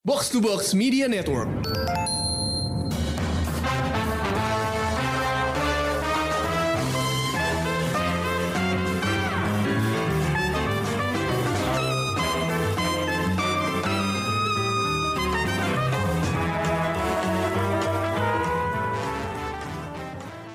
Box 0.00 0.32
to 0.32 0.40
Box 0.40 0.72
Media 0.72 1.04
Network. 1.12 1.44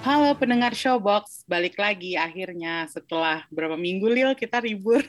Halo 0.02 0.34
pendengar 0.42 0.74
Showbox, 0.74 1.46
balik 1.46 1.78
lagi 1.78 2.18
akhirnya 2.18 2.90
setelah 2.90 3.46
berapa 3.54 3.78
minggu 3.78 4.10
Lil 4.10 4.34
kita 4.34 4.58
libur. 4.58 5.06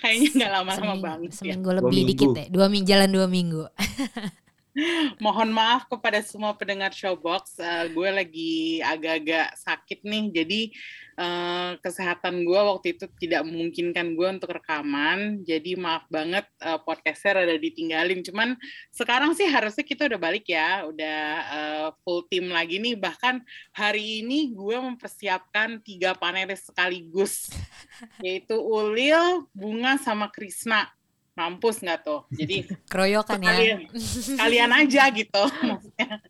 Kayaknya 0.00 0.28
nggak 0.36 0.50
lama-lama 0.52 0.76
Seminggu, 0.76 1.04
banget 1.04 1.30
ya. 1.30 1.36
seminggu 1.36 1.68
Dua 1.72 1.78
lebih 1.80 2.00
dikit 2.12 2.28
ya. 2.36 2.44
Dua 2.52 2.66
minggu 2.68 2.86
jalan 2.88 3.10
dua 3.10 3.26
minggu. 3.26 3.62
Mohon 5.20 5.52
maaf 5.52 5.84
kepada 5.84 6.24
semua 6.24 6.56
pendengar 6.56 6.96
Showbox, 6.96 7.60
eh, 7.60 7.92
gue 7.92 8.08
lagi 8.08 8.54
agak-agak 8.80 9.52
sakit 9.60 10.00
nih, 10.00 10.24
jadi 10.32 10.60
eh, 11.20 11.70
kesehatan 11.84 12.40
gue 12.48 12.56
waktu 12.56 12.96
itu 12.96 13.04
tidak 13.20 13.44
memungkinkan 13.44 14.16
gue 14.16 14.28
untuk 14.32 14.56
rekaman, 14.56 15.44
jadi 15.44 15.76
maaf 15.76 16.08
banget 16.08 16.48
eh, 16.64 16.80
podcastnya 16.88 17.44
rada 17.44 17.56
ditinggalin. 17.60 18.24
Cuman 18.24 18.56
sekarang 18.88 19.36
sih 19.36 19.44
harusnya 19.44 19.84
kita 19.84 20.08
udah 20.08 20.16
balik 20.16 20.48
ya, 20.48 20.88
udah 20.88 21.20
eh, 21.52 21.88
full 22.00 22.24
tim 22.32 22.48
lagi 22.48 22.80
nih. 22.80 22.96
Bahkan 22.96 23.44
hari 23.76 24.24
ini 24.24 24.56
gue 24.56 24.76
mempersiapkan 24.80 25.84
tiga 25.84 26.16
panelis 26.16 26.64
sekaligus, 26.64 27.52
yaitu 28.24 28.56
Ulil, 28.56 29.44
Bunga, 29.52 30.00
sama 30.00 30.32
Krisna. 30.32 30.88
Mampus 31.32 31.80
nggak 31.80 32.00
tuh? 32.04 32.28
Jadi 32.28 32.68
Keroyokan 32.92 33.40
ya. 33.40 33.80
kalian 34.36 34.70
aja 34.76 35.08
gitu 35.08 35.42
maksudnya 35.68 36.20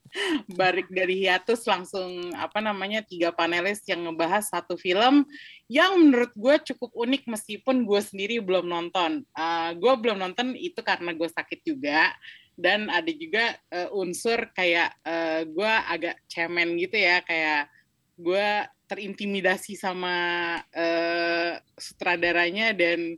balik 0.54 0.86
dari 0.92 1.26
hiatus 1.26 1.66
langsung 1.66 2.30
apa 2.38 2.62
namanya 2.62 3.02
tiga 3.02 3.34
panelis 3.34 3.82
yang 3.88 4.06
ngebahas 4.06 4.46
satu 4.46 4.78
film 4.78 5.26
yang 5.66 5.98
menurut 5.98 6.30
gue 6.36 6.54
cukup 6.70 6.94
unik 6.94 7.26
meskipun 7.26 7.82
gue 7.82 8.00
sendiri 8.02 8.38
belum 8.38 8.68
nonton 8.70 9.24
Uh, 9.32 9.72
gue 9.76 9.92
belum 9.98 10.20
nonton 10.20 10.52
itu 10.54 10.78
karena 10.84 11.16
gue 11.16 11.26
sakit 11.26 11.64
juga 11.64 12.12
dan 12.56 12.92
ada 12.92 13.08
juga 13.08 13.56
uh, 13.72 13.88
unsur 13.96 14.52
kayak 14.52 14.92
uh, 15.02 15.42
gue 15.48 15.72
agak 15.88 16.20
cemen 16.28 16.76
gitu 16.76 17.00
ya 17.00 17.24
kayak 17.24 17.72
gue 18.20 18.48
terintimidasi 18.92 19.72
sama 19.74 20.14
uh, 20.60 21.56
sutradaranya 21.80 22.76
dan 22.76 23.16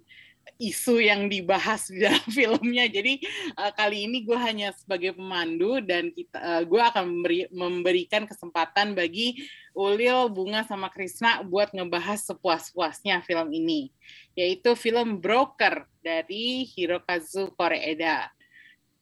isu 0.58 1.02
yang 1.02 1.26
dibahas 1.26 1.90
di 1.90 2.04
dalam 2.04 2.22
filmnya. 2.36 2.86
Jadi 2.86 3.20
uh, 3.58 3.72
kali 3.74 4.06
ini 4.06 4.22
gue 4.22 4.38
hanya 4.38 4.70
sebagai 4.76 5.16
pemandu 5.16 5.82
dan 5.82 6.14
kita 6.14 6.38
uh, 6.38 6.62
gue 6.62 6.80
akan 6.80 7.04
memberi- 7.10 7.50
memberikan 7.50 8.24
kesempatan 8.28 8.94
bagi 8.94 9.42
Ulil, 9.74 10.30
Bunga 10.30 10.62
sama 10.62 10.86
Krisna 10.86 11.42
buat 11.42 11.74
ngebahas 11.74 12.22
sepuas-puasnya 12.30 13.26
film 13.26 13.50
ini, 13.50 13.90
yaitu 14.38 14.78
film 14.78 15.18
Broker 15.18 15.90
dari 15.98 16.62
Hirokazu 16.62 17.50
Koreeda. 17.58 18.30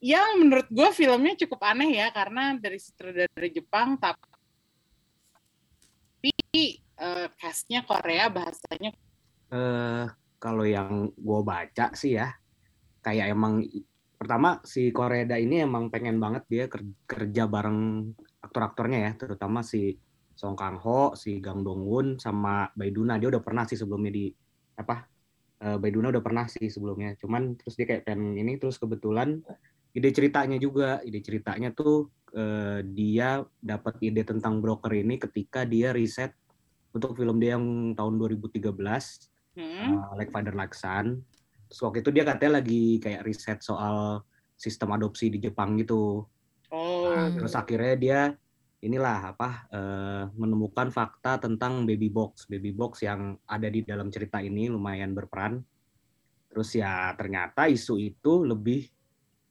Yang 0.03 0.29
menurut 0.41 0.69
gue 0.73 0.89
filmnya 0.97 1.37
cukup 1.39 1.63
aneh 1.63 2.01
ya 2.01 2.11
karena 2.11 2.57
dari 2.59 2.81
sutradara 2.81 3.49
Jepang 3.53 3.95
tapi 4.01 4.25
uh, 6.99 7.31
castnya 7.39 7.87
Korea 7.87 8.27
bahasanya 8.27 8.91
eh 9.53 10.07
kalau 10.43 10.67
yang 10.67 11.15
gue 11.15 11.41
baca 11.47 11.95
sih 11.95 12.19
ya 12.19 12.35
kayak 12.99 13.31
emang 13.31 13.63
pertama 14.19 14.59
si 14.67 14.91
Koreda 14.91 15.39
ini 15.39 15.63
emang 15.63 15.87
pengen 15.87 16.19
banget 16.19 16.43
dia 16.51 16.65
ker- 16.67 17.07
kerja 17.07 17.47
bareng 17.47 18.11
aktor-aktornya 18.43 18.99
ya 19.07 19.13
terutama 19.15 19.63
si 19.63 19.95
Song 20.35 20.59
Kang 20.59 20.81
Ho, 20.83 21.15
si 21.15 21.39
Gang 21.39 21.63
Dong 21.63 21.87
Woon 21.87 22.19
sama 22.19 22.67
Baiduna 22.75 23.19
dia 23.19 23.31
udah 23.31 23.43
pernah 23.45 23.63
sih 23.63 23.79
sebelumnya 23.79 24.11
di 24.11 24.27
apa 24.75 25.07
eh, 25.63 25.79
Baiduna 25.79 26.11
udah 26.11 26.25
pernah 26.25 26.47
sih 26.51 26.67
sebelumnya. 26.67 27.15
Cuman 27.15 27.55
terus 27.55 27.79
dia 27.79 27.87
kayak 27.87 28.03
pengen 28.09 28.35
ini 28.35 28.59
terus 28.59 28.81
kebetulan 28.81 29.39
ide 29.95 30.11
ceritanya 30.11 30.59
juga. 30.59 30.99
Ide 31.05 31.21
ceritanya 31.23 31.71
tuh 31.71 32.11
eh, 32.35 32.83
dia 32.83 33.45
dapat 33.61 34.03
ide 34.03 34.27
tentang 34.27 34.59
broker 34.59 34.91
ini 34.91 35.21
ketika 35.21 35.63
dia 35.63 35.95
riset 35.95 36.35
untuk 36.93 37.17
film 37.17 37.41
dia 37.41 37.57
yang 37.57 37.95
tahun 37.97 38.19
2013 38.21 39.32
hmm, 39.57 39.91
uh, 39.99 40.13
Like 40.17 40.31
Father 40.31 40.55
Like 40.55 40.77
Son. 40.77 41.21
Terus 41.69 41.81
waktu 41.81 42.05
itu 42.05 42.11
dia 42.13 42.25
katanya 42.29 42.61
lagi 42.61 43.01
kayak 43.01 43.25
riset 43.25 43.59
soal 43.65 44.25
sistem 44.57 44.95
adopsi 44.95 45.33
di 45.33 45.39
Jepang 45.41 45.75
gitu. 45.81 46.25
oh 46.73 47.13
Nah, 47.13 47.29
terus 47.33 47.53
akhirnya 47.57 47.95
dia 47.97 48.21
inilah 48.83 49.37
apa 49.37 49.51
uh, 49.71 50.25
menemukan 50.35 50.91
fakta 50.91 51.39
tentang 51.39 51.87
baby 51.87 52.11
box, 52.11 52.51
baby 52.51 52.75
box 52.75 53.07
yang 53.07 53.39
ada 53.47 53.71
di 53.71 53.87
dalam 53.87 54.11
cerita 54.11 54.43
ini 54.43 54.69
lumayan 54.69 55.15
berperan. 55.15 55.63
Terus 56.53 56.77
ya 56.77 57.13
ternyata 57.17 57.71
isu 57.71 57.97
itu 57.97 58.45
lebih 58.45 58.85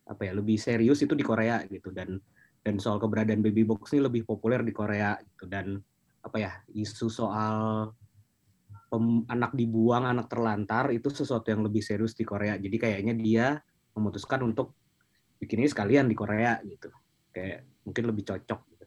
apa 0.06 0.28
ya 0.28 0.34
lebih 0.36 0.60
serius 0.60 1.00
itu 1.00 1.16
di 1.16 1.24
Korea 1.24 1.64
gitu 1.72 1.90
dan 1.96 2.20
dan 2.62 2.78
soal 2.78 3.00
keberadaan 3.02 3.42
baby 3.42 3.64
box 3.66 3.96
ini 3.96 4.06
lebih 4.06 4.28
populer 4.28 4.62
di 4.62 4.76
Korea 4.76 5.18
gitu 5.18 5.48
dan 5.48 5.80
apa 6.22 6.38
ya 6.38 6.52
isu 6.76 7.08
soal 7.10 7.90
pem- 8.92 9.24
anak 9.32 9.56
dibuang, 9.56 10.04
anak 10.04 10.28
terlantar 10.28 10.92
itu 10.92 11.08
sesuatu 11.08 11.48
yang 11.48 11.64
lebih 11.64 11.80
serius 11.80 12.12
di 12.12 12.28
Korea. 12.28 12.60
Jadi 12.60 12.76
kayaknya 12.76 13.16
dia 13.16 13.46
memutuskan 13.96 14.44
untuk 14.44 14.76
bikin 15.40 15.64
ini 15.64 15.72
sekalian 15.72 16.12
di 16.12 16.16
Korea 16.20 16.60
gitu. 16.68 16.92
Kayak 17.32 17.64
mungkin 17.88 18.04
lebih 18.12 18.28
cocok. 18.28 18.60
Gitu. 18.76 18.86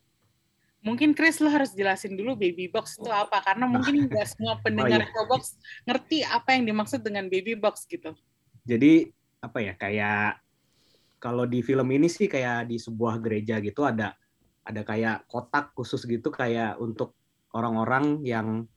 Mungkin 0.85 1.17
Chris 1.17 1.41
lo 1.41 1.49
harus 1.49 1.73
jelasin 1.73 2.13
dulu 2.13 2.37
baby 2.37 2.69
box 2.69 3.01
itu 3.01 3.09
apa 3.09 3.41
karena 3.41 3.65
mungkin 3.65 4.05
nggak 4.13 4.29
semua 4.29 4.61
pendengar 4.61 5.01
iya. 5.01 5.09
Showbox 5.09 5.57
ngerti 5.89 6.19
apa 6.29 6.53
yang 6.53 6.69
dimaksud 6.69 7.01
dengan 7.01 7.25
baby 7.33 7.57
box 7.57 7.89
gitu. 7.89 8.13
Jadi 8.69 9.09
apa 9.41 9.59
ya 9.65 9.73
kayak 9.73 10.45
kalau 11.17 11.49
di 11.49 11.65
film 11.65 11.89
ini 11.89 12.13
sih 12.13 12.29
kayak 12.29 12.69
di 12.69 12.77
sebuah 12.77 13.17
gereja 13.25 13.57
gitu 13.65 13.81
ada 13.89 14.13
ada 14.65 14.81
kayak 14.85 15.25
kotak 15.29 15.73
khusus 15.73 16.05
gitu 16.05 16.29
kayak 16.29 16.77
untuk 16.77 17.17
orang-orang 17.57 18.21
yang 18.25 18.69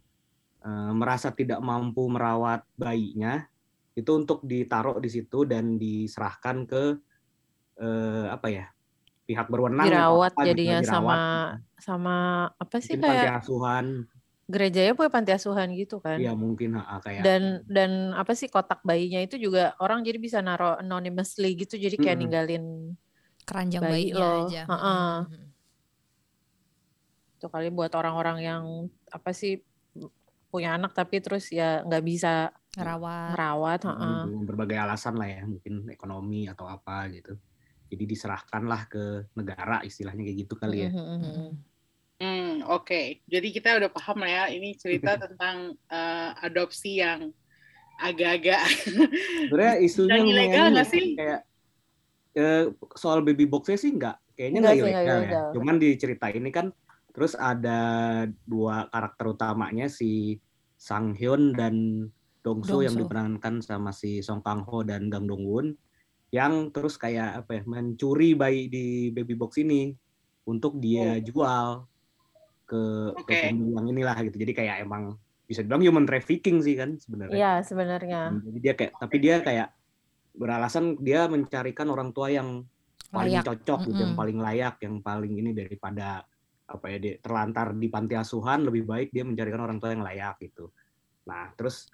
merasa 0.91 1.31
tidak 1.31 1.61
mampu 1.63 2.05
merawat 2.11 2.65
bayinya 2.75 3.45
itu 3.97 4.11
untuk 4.13 4.43
ditaruh 4.45 5.01
di 5.01 5.09
situ 5.09 5.47
dan 5.47 5.79
diserahkan 5.79 6.67
ke 6.69 6.83
eh, 7.81 8.25
apa 8.29 8.47
ya 8.51 8.65
pihak 9.27 9.47
berwenang 9.47 9.89
dirawat 9.89 10.31
apa 10.35 10.41
gitu, 10.43 10.49
jadinya 10.53 10.79
dirawat. 10.79 10.91
sama 10.91 11.17
sama 11.77 12.17
apa 12.57 12.77
sih 12.79 12.95
mungkin 12.95 13.09
panti 13.09 13.19
kayak 13.23 13.35
asuhan 13.43 13.85
gerejanya 14.47 14.93
punya 14.95 15.11
panti 15.11 15.31
asuhan 15.35 15.67
gitu 15.75 15.99
kan 15.99 16.17
ya 16.23 16.31
mungkin 16.31 16.79
ha, 16.79 17.03
kayak 17.03 17.21
dan 17.25 17.67
dan 17.67 18.15
apa 18.15 18.31
sih 18.31 18.47
kotak 18.47 18.79
bayinya 18.87 19.19
itu 19.19 19.35
juga 19.35 19.75
orang 19.83 20.07
jadi 20.07 20.15
bisa 20.21 20.39
naruh 20.39 20.79
anonymously 20.79 21.59
gitu 21.59 21.75
jadi 21.75 21.99
kayak 21.99 22.15
Mm-mm. 22.15 22.23
ninggalin 22.23 22.63
Keranjang 23.47 23.83
Bayi 23.87 24.11
lo. 24.11 24.51
aja. 24.51 24.67
Heeh. 24.67 25.15
Hmm. 25.23 25.47
tuh 27.37 27.53
kali 27.53 27.69
buat 27.69 27.93
orang-orang 27.93 28.37
yang 28.41 28.63
apa 29.13 29.29
sih 29.29 29.61
punya 30.47 30.69
anak 30.79 30.91
tapi 30.95 31.15
terus 31.23 31.51
ya 31.51 31.83
nggak 31.83 32.03
bisa 32.03 32.27
Ngerawat. 32.77 33.31
merawat 33.33 33.79
heeh. 33.83 33.97
dengan 33.99 34.15
gitu, 34.23 34.47
berbagai 34.47 34.77
alasan 34.77 35.13
lah 35.19 35.27
ya 35.27 35.41
mungkin 35.43 35.73
ekonomi 35.91 36.47
atau 36.47 36.65
apa 36.69 37.09
gitu 37.11 37.33
jadi 37.87 38.03
diserahkanlah 38.03 38.81
ke 38.91 39.03
negara 39.39 39.79
istilahnya 39.87 40.23
kayak 40.27 40.37
gitu 40.47 40.53
kali 40.59 40.77
ya 40.85 40.89
Mhm, 40.91 41.05
mhm, 41.05 41.31
mhm. 41.31 41.49
Hmm, 42.17 42.65
oke. 42.65 43.21
Jadi 43.29 43.47
kita 43.53 43.77
udah 43.77 43.93
paham 43.93 44.17
lah 44.25 44.29
ya 44.29 44.43
ini 44.49 44.73
cerita 44.73 45.15
tentang 45.23 45.77
eh, 45.85 46.29
adopsi 46.41 46.97
yang 46.97 47.29
agak-agak 48.01 48.61
sebenarnya 49.45 49.75
isunya 49.85 50.17
Dan 50.17 50.25
ilegal 50.25 50.65
nggak 50.73 50.87
ini, 50.87 50.93
sih? 50.97 51.05
kayak 51.17 51.39
eh, 52.37 52.63
soal 52.97 53.19
baby 53.25 53.45
boxnya 53.49 53.77
sih 53.77 53.91
nggak 53.93 54.15
kayaknya 54.37 54.59
Nggak 54.61 54.75
ilegal 54.77 55.17
ya 55.21 55.29
ilegal. 55.29 55.47
cuman 55.53 55.75
di 55.81 55.89
cerita 55.97 56.25
ini 56.29 56.49
kan 56.53 56.65
terus 57.17 57.33
ada 57.33 57.81
dua 58.45 58.85
karakter 58.93 59.33
utamanya 59.33 59.89
si 59.89 60.37
Sang 60.77 61.17
Hyun 61.17 61.57
dan 61.57 62.05
Dong 62.45 62.61
Soo 62.61 62.85
yang 62.85 62.93
diperankan 62.93 63.65
sama 63.65 63.89
si 63.89 64.21
Song 64.21 64.45
Kang 64.45 64.61
Ho 64.69 64.85
dan 64.85 65.09
Gang 65.09 65.25
Dong 65.25 65.41
Woon 65.41 65.73
yang 66.29 66.69
terus 66.69 66.93
kayak 67.01 67.41
apa 67.41 67.57
ya 67.57 67.61
mencuri 67.65 68.37
bayi 68.37 68.69
di 68.69 69.09
baby 69.09 69.33
box 69.33 69.57
ini 69.57 69.97
untuk 70.45 70.77
dia 70.77 71.17
jual 71.17 71.89
ke 72.69 72.83
Oke. 73.17 73.33
ke 73.33 73.49
pembuang 73.49 73.89
inilah 73.89 74.15
gitu. 74.21 74.37
Jadi 74.37 74.53
kayak 74.53 74.85
emang 74.85 75.17
bisa 75.49 75.65
dibilang 75.65 75.81
human 75.81 76.05
trafficking 76.05 76.61
sih 76.61 76.77
kan 76.77 77.01
sebenarnya. 77.01 77.33
Iya 77.33 77.51
sebenarnya. 77.65 78.21
Hmm, 78.29 78.45
Jadi 78.45 78.57
dia 78.61 78.73
kayak 78.77 78.93
tapi 79.01 79.15
dia 79.17 79.35
kayak 79.41 79.67
beralasan 80.37 81.01
dia 81.01 81.25
mencarikan 81.25 81.89
orang 81.89 82.13
tua 82.13 82.29
yang 82.29 82.61
paling 83.09 83.39
Layak. 83.39 83.47
cocok 83.49 83.79
gitu, 83.89 84.01
yang 84.03 84.15
paling 84.19 84.37
layak, 84.37 84.75
yang 84.83 84.99
paling 84.99 85.33
ini 85.33 85.55
daripada 85.55 86.27
apa 86.67 86.85
ya 86.91 86.97
dia 86.99 87.13
terlantar 87.23 87.71
di 87.71 87.87
panti 87.87 88.13
asuhan 88.19 88.67
lebih 88.67 88.83
baik 88.83 89.09
dia 89.15 89.23
mencarikan 89.23 89.63
orang 89.63 89.79
tua 89.79 89.95
yang 89.95 90.03
layak 90.03 90.35
gitu. 90.43 90.67
Nah, 91.23 91.55
terus 91.55 91.87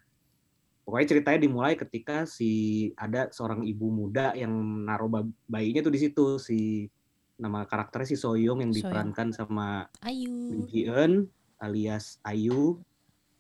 pokoknya 0.84 1.08
ceritanya 1.16 1.40
dimulai 1.46 1.74
ketika 1.78 2.26
si 2.26 2.90
ada 2.98 3.30
seorang 3.30 3.62
ibu 3.64 3.88
muda 3.94 4.34
yang 4.34 4.52
naruh 4.84 5.08
ba- 5.08 5.34
bayinya 5.46 5.86
tuh 5.86 5.94
di 5.94 6.00
situ 6.02 6.26
si 6.42 6.90
nama 7.38 7.66
karakternya 7.70 8.10
si 8.10 8.18
Soyong 8.18 8.66
yang 8.66 8.74
diperankan 8.74 9.30
sama 9.34 9.86
Ayu. 10.02 10.66
Ji-eun 10.70 11.30
alias 11.62 12.18
Ayu. 12.26 12.82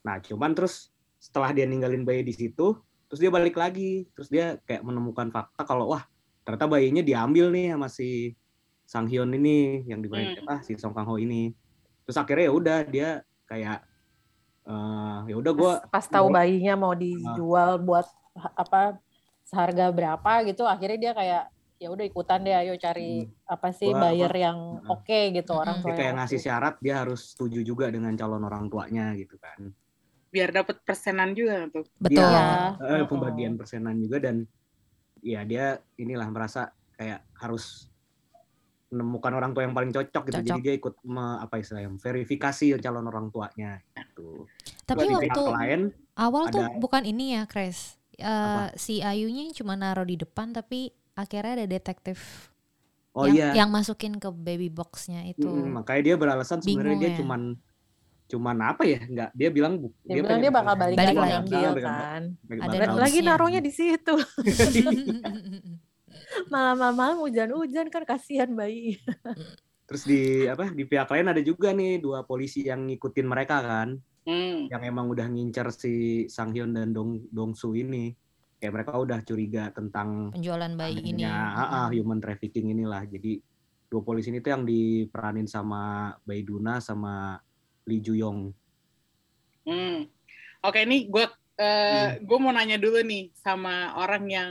Nah, 0.05 0.21
cuman 0.21 0.53
terus 0.53 0.93
setelah 1.17 1.49
dia 1.55 1.65
ninggalin 1.65 2.05
bayi 2.05 2.21
di 2.21 2.35
situ, 2.35 2.77
terus 3.09 3.19
dia 3.21 3.31
balik 3.33 3.57
lagi, 3.57 4.05
terus 4.13 4.29
dia 4.29 4.59
kayak 4.69 4.85
menemukan 4.85 5.33
fakta 5.33 5.63
kalau 5.65 5.93
wah 5.93 6.03
ternyata 6.43 6.67
bayinya 6.67 6.99
diambil 6.99 7.47
nih 7.55 7.71
sama 7.71 7.87
si 7.87 8.35
Sang 8.83 9.05
Hyun 9.05 9.31
ini 9.31 9.83
yang 9.85 9.99
dimainin 9.99 10.37
Hmm. 10.37 10.45
apa 10.45 10.55
si 10.61 10.75
Song 10.75 10.91
Kang 10.91 11.07
Ho 11.07 11.15
ini. 11.15 11.51
Terus 12.03 12.17
akhirnya 12.17 12.45
ya 12.45 12.53
udah 12.53 12.77
dia 12.83 13.09
kayak 13.45 13.79
eh 14.63 15.19
ya 15.27 15.35
udah 15.35 15.51
gue 15.51 15.73
pas, 15.83 15.91
pas 15.91 16.05
tahu 16.07 16.31
bayinya 16.31 16.79
mau 16.79 16.95
dijual 16.95 17.75
buat 17.77 18.07
ha- 18.33 18.55
apa 18.55 18.95
seharga 19.43 19.91
berapa 19.91 20.31
gitu 20.45 20.63
akhirnya 20.63 20.99
dia 20.99 21.11
kayak 21.11 21.43
ya 21.75 21.91
udah 21.91 22.05
ikutan 22.07 22.39
deh 22.39 22.55
ayo 22.55 22.79
cari 22.79 23.27
apa 23.43 23.75
sih 23.75 23.91
Gua 23.91 24.07
buyer 24.07 24.31
apa- 24.31 24.39
yang 24.39 24.57
Heeh. 24.79 24.87
oke 24.87 25.19
gitu 25.35 25.51
orang 25.51 25.75
Mm-mm. 25.75 25.83
tua 25.83 25.89
dia 25.89 25.97
kayak 25.99 26.07
yang 26.07 26.19
ngasih 26.23 26.39
syarat 26.39 26.75
dia 26.79 26.95
harus 26.97 27.35
setuju 27.35 27.59
juga 27.59 27.91
dengan 27.91 28.15
calon 28.15 28.39
orang 28.41 28.71
tuanya 28.71 29.11
gitu 29.13 29.35
kan. 29.35 29.67
biar 30.33 30.49
dapat 30.49 30.81
persenan 30.81 31.37
juga 31.37 31.69
tuh. 31.69 31.85
Betul. 32.01 32.25
Iya. 32.25 32.73
Eh, 32.81 33.05
pembagian 33.05 33.53
persenan 33.53 34.01
juga 34.01 34.17
dan 34.17 34.49
ya 35.21 35.45
dia 35.45 35.77
inilah 35.93 36.25
merasa 36.25 36.73
kayak 36.97 37.21
harus 37.37 37.85
menemukan 38.93 39.33
orang 39.33 39.51
tua 39.51 39.65
yang 39.65 39.73
paling 39.73 39.89
cocok 39.89 40.23
gitu. 40.23 40.37
Jadi 40.37 40.47
Cocok. 40.47 40.61
dia 40.61 40.73
ikut 40.73 40.93
me- 41.03 41.39
apa 41.41 41.57
istilahnya 41.57 41.89
verifikasi 41.91 42.77
calon 42.77 43.03
orang 43.03 43.27
tuanya 43.27 43.81
gitu. 43.91 44.45
Tapi 44.85 45.03
Terus 45.03 45.17
waktu 45.17 45.41
lain 45.49 45.81
awal 46.13 46.43
tuh 46.47 46.61
ada- 46.61 46.77
bukan 46.77 47.03
ini 47.03 47.33
ya, 47.33 47.43
Chris. 47.43 47.97
Eh, 48.13 48.23
Apa? 48.23 48.77
si 48.77 49.01
Ayunya 49.01 49.49
cuma 49.51 49.73
naruh 49.73 50.05
di 50.05 50.13
depan 50.13 50.53
tapi 50.53 50.93
akhirnya 51.13 51.57
ada 51.57 51.67
detektif 51.67 52.49
oh 53.11 53.25
yang, 53.25 53.33
iya 53.33 53.65
yang 53.65 53.69
masukin 53.69 54.21
ke 54.21 54.29
baby 54.29 54.69
boxnya 54.69 55.25
itu. 55.25 55.43
Mm, 55.43 55.73
makanya 55.75 56.01
dia 56.03 56.15
beralasan 56.15 56.61
sebenarnya 56.61 56.97
dia 56.99 57.09
ya. 57.09 57.17
cuman 57.17 57.41
cuman 58.23 58.57
apa 58.63 58.81
ya 58.85 59.01
nggak 59.03 59.29
dia 59.33 59.49
bilang 59.49 59.77
bu- 59.77 59.93
dia, 60.01 60.21
bilang 60.21 60.41
dia 60.41 60.49
bakal 60.49 60.73
balik, 60.73 60.95
Balik 60.95 61.17
lagi 61.17 61.53
kan 61.75 62.21
Ada 62.49 62.95
lagi. 62.95 63.19
Naruhnya 63.21 63.61
di 63.61 63.69
situ 63.69 64.13
malam-malam 66.49 67.19
hujan-hujan 67.21 67.87
kan 67.89 68.03
kasihan 68.03 68.49
bayi 68.51 68.97
Terus 69.87 70.03
di 70.07 70.47
apa 70.47 70.71
di 70.71 70.87
pihak 70.87 71.11
lain 71.11 71.27
ada 71.27 71.43
juga 71.43 71.75
nih 71.75 71.99
dua 71.99 72.23
polisi 72.23 72.63
yang 72.65 72.87
ngikutin 72.87 73.27
mereka 73.27 73.59
kan, 73.61 73.99
Hmm. 74.23 74.71
yang 74.71 74.79
emang 74.87 75.11
udah 75.11 75.27
ngincer 75.27 75.67
si 75.75 75.93
Sang 76.31 76.55
Hyun 76.55 76.71
dan 76.71 76.95
Dong 76.95 77.27
Dong 77.27 77.51
Su 77.51 77.75
ini. 77.75 78.15
Kayak 78.55 78.79
mereka 78.79 78.95
udah 78.95 79.19
curiga 79.27 79.67
tentang 79.75 80.31
Penjualan 80.31 80.71
bayi 80.79 81.11
ini. 81.11 81.27
ah, 81.27 81.83
ah, 81.83 81.87
human 81.91 82.23
trafficking 82.23 82.71
inilah. 82.71 83.03
Jadi 83.03 83.43
dua 83.91 83.99
polisi 83.99 84.31
ini 84.31 84.39
tuh 84.39 84.55
yang 84.55 84.63
diperanin 84.63 85.43
sama 85.43 86.15
Baiduna 86.23 86.79
sama 86.79 87.35
Lee 87.83 87.99
Juyong. 87.99 88.55
Hmm. 89.67 90.07
Oke, 90.63 90.87
ini 90.87 91.11
gue 91.11 91.25
gue 92.23 92.37
mau 92.39 92.55
nanya 92.55 92.79
dulu 92.79 93.03
nih 93.03 93.35
sama 93.35 93.91
orang 93.99 94.23
yang 94.31 94.49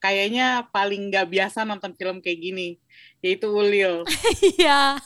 kayaknya 0.00 0.66
paling 0.72 1.12
nggak 1.12 1.28
biasa 1.28 1.62
nonton 1.62 1.92
film 1.94 2.18
kayak 2.18 2.40
gini, 2.40 2.68
yaitu 3.20 3.52
Ulil. 3.52 4.02
Iya. 4.56 4.96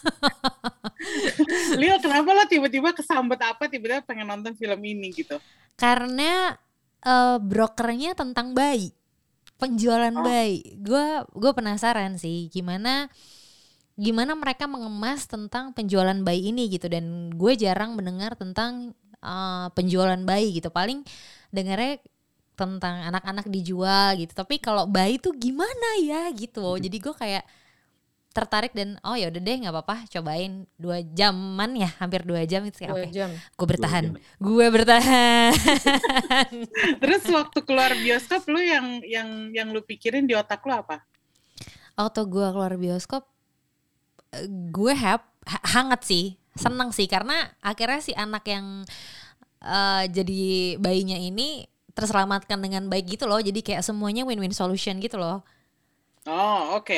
Lil, 1.80 1.96
kenapa 2.00 2.30
lo 2.32 2.44
tiba-tiba 2.46 2.94
kesambet 2.94 3.42
apa 3.42 3.66
tiba-tiba 3.66 4.06
pengen 4.06 4.30
nonton 4.30 4.54
film 4.54 4.80
ini 4.80 5.10
gitu? 5.12 5.36
Karena 5.74 6.54
eh, 7.02 7.36
brokernya 7.42 8.14
tentang 8.14 8.54
bayi. 8.54 8.94
Penjualan 9.58 10.14
Oh. 10.14 10.24
bayi. 10.24 10.78
Gue 10.78 11.26
gue 11.34 11.52
penasaran 11.52 12.16
sih 12.16 12.48
gimana 12.48 13.10
gimana 13.94 14.34
mereka 14.34 14.66
mengemas 14.66 15.30
tentang 15.30 15.70
penjualan 15.70 16.18
bayi 16.18 16.50
ini 16.50 16.66
gitu 16.66 16.90
dan 16.90 17.30
gue 17.30 17.52
jarang 17.54 17.94
mendengar 17.94 18.34
tentang 18.34 18.94
eh, 19.18 19.66
penjualan 19.74 20.22
bayi 20.22 20.54
gitu. 20.54 20.70
Paling 20.70 21.02
dengarnya 21.50 21.98
tentang 22.54 23.10
anak-anak 23.10 23.46
dijual 23.50 24.14
gitu. 24.18 24.32
Tapi 24.34 24.62
kalau 24.62 24.86
bayi 24.86 25.18
tuh 25.18 25.34
gimana 25.34 25.98
ya 26.02 26.30
gitu. 26.34 26.78
Jadi 26.78 26.96
gue 26.98 27.14
kayak 27.14 27.44
tertarik 28.34 28.74
dan 28.74 28.98
oh 29.06 29.14
ya 29.14 29.30
udah 29.30 29.38
deh 29.38 29.56
nggak 29.62 29.70
apa-apa 29.70 30.10
cobain 30.10 30.66
dua 30.74 31.06
jaman 31.06 31.70
ya 31.78 31.86
hampir 32.02 32.26
dua 32.26 32.42
jam 32.42 32.66
itu 32.66 32.82
sih 32.82 32.90
dua 32.90 33.06
oke. 33.06 33.30
gue 33.30 33.66
bertahan. 33.70 34.04
Gue 34.42 34.66
bertahan. 34.74 35.54
Terus 37.02 37.22
waktu 37.30 37.58
keluar 37.62 37.94
bioskop 37.94 38.42
lu 38.50 38.58
yang 38.58 38.98
yang 39.06 39.54
yang 39.54 39.70
lu 39.70 39.78
pikirin 39.86 40.26
di 40.26 40.34
otak 40.34 40.66
lu 40.66 40.74
apa? 40.74 41.06
waktu 41.94 42.26
gue 42.26 42.46
keluar 42.50 42.74
bioskop 42.74 43.22
gue 44.74 44.92
hap 44.98 45.30
ha- 45.46 45.64
hangat 45.78 46.02
sih 46.02 46.34
seneng 46.58 46.90
sih. 46.90 47.06
Karena 47.06 47.54
akhirnya 47.62 48.02
si 48.02 48.12
anak 48.18 48.42
yang 48.50 48.82
eh, 49.62 50.04
jadi 50.10 50.74
bayinya 50.82 51.18
ini 51.18 51.70
terselamatkan 51.96 52.58
dengan 52.64 52.86
baik 52.92 53.06
gitu 53.18 53.24
loh 53.30 53.40
jadi 53.42 53.60
kayak 53.66 53.82
semuanya 53.86 54.22
win-win 54.28 54.54
solution 54.54 54.98
gitu 55.02 55.16
loh 55.22 55.42
Oh, 56.26 56.56
oke. 56.76 56.94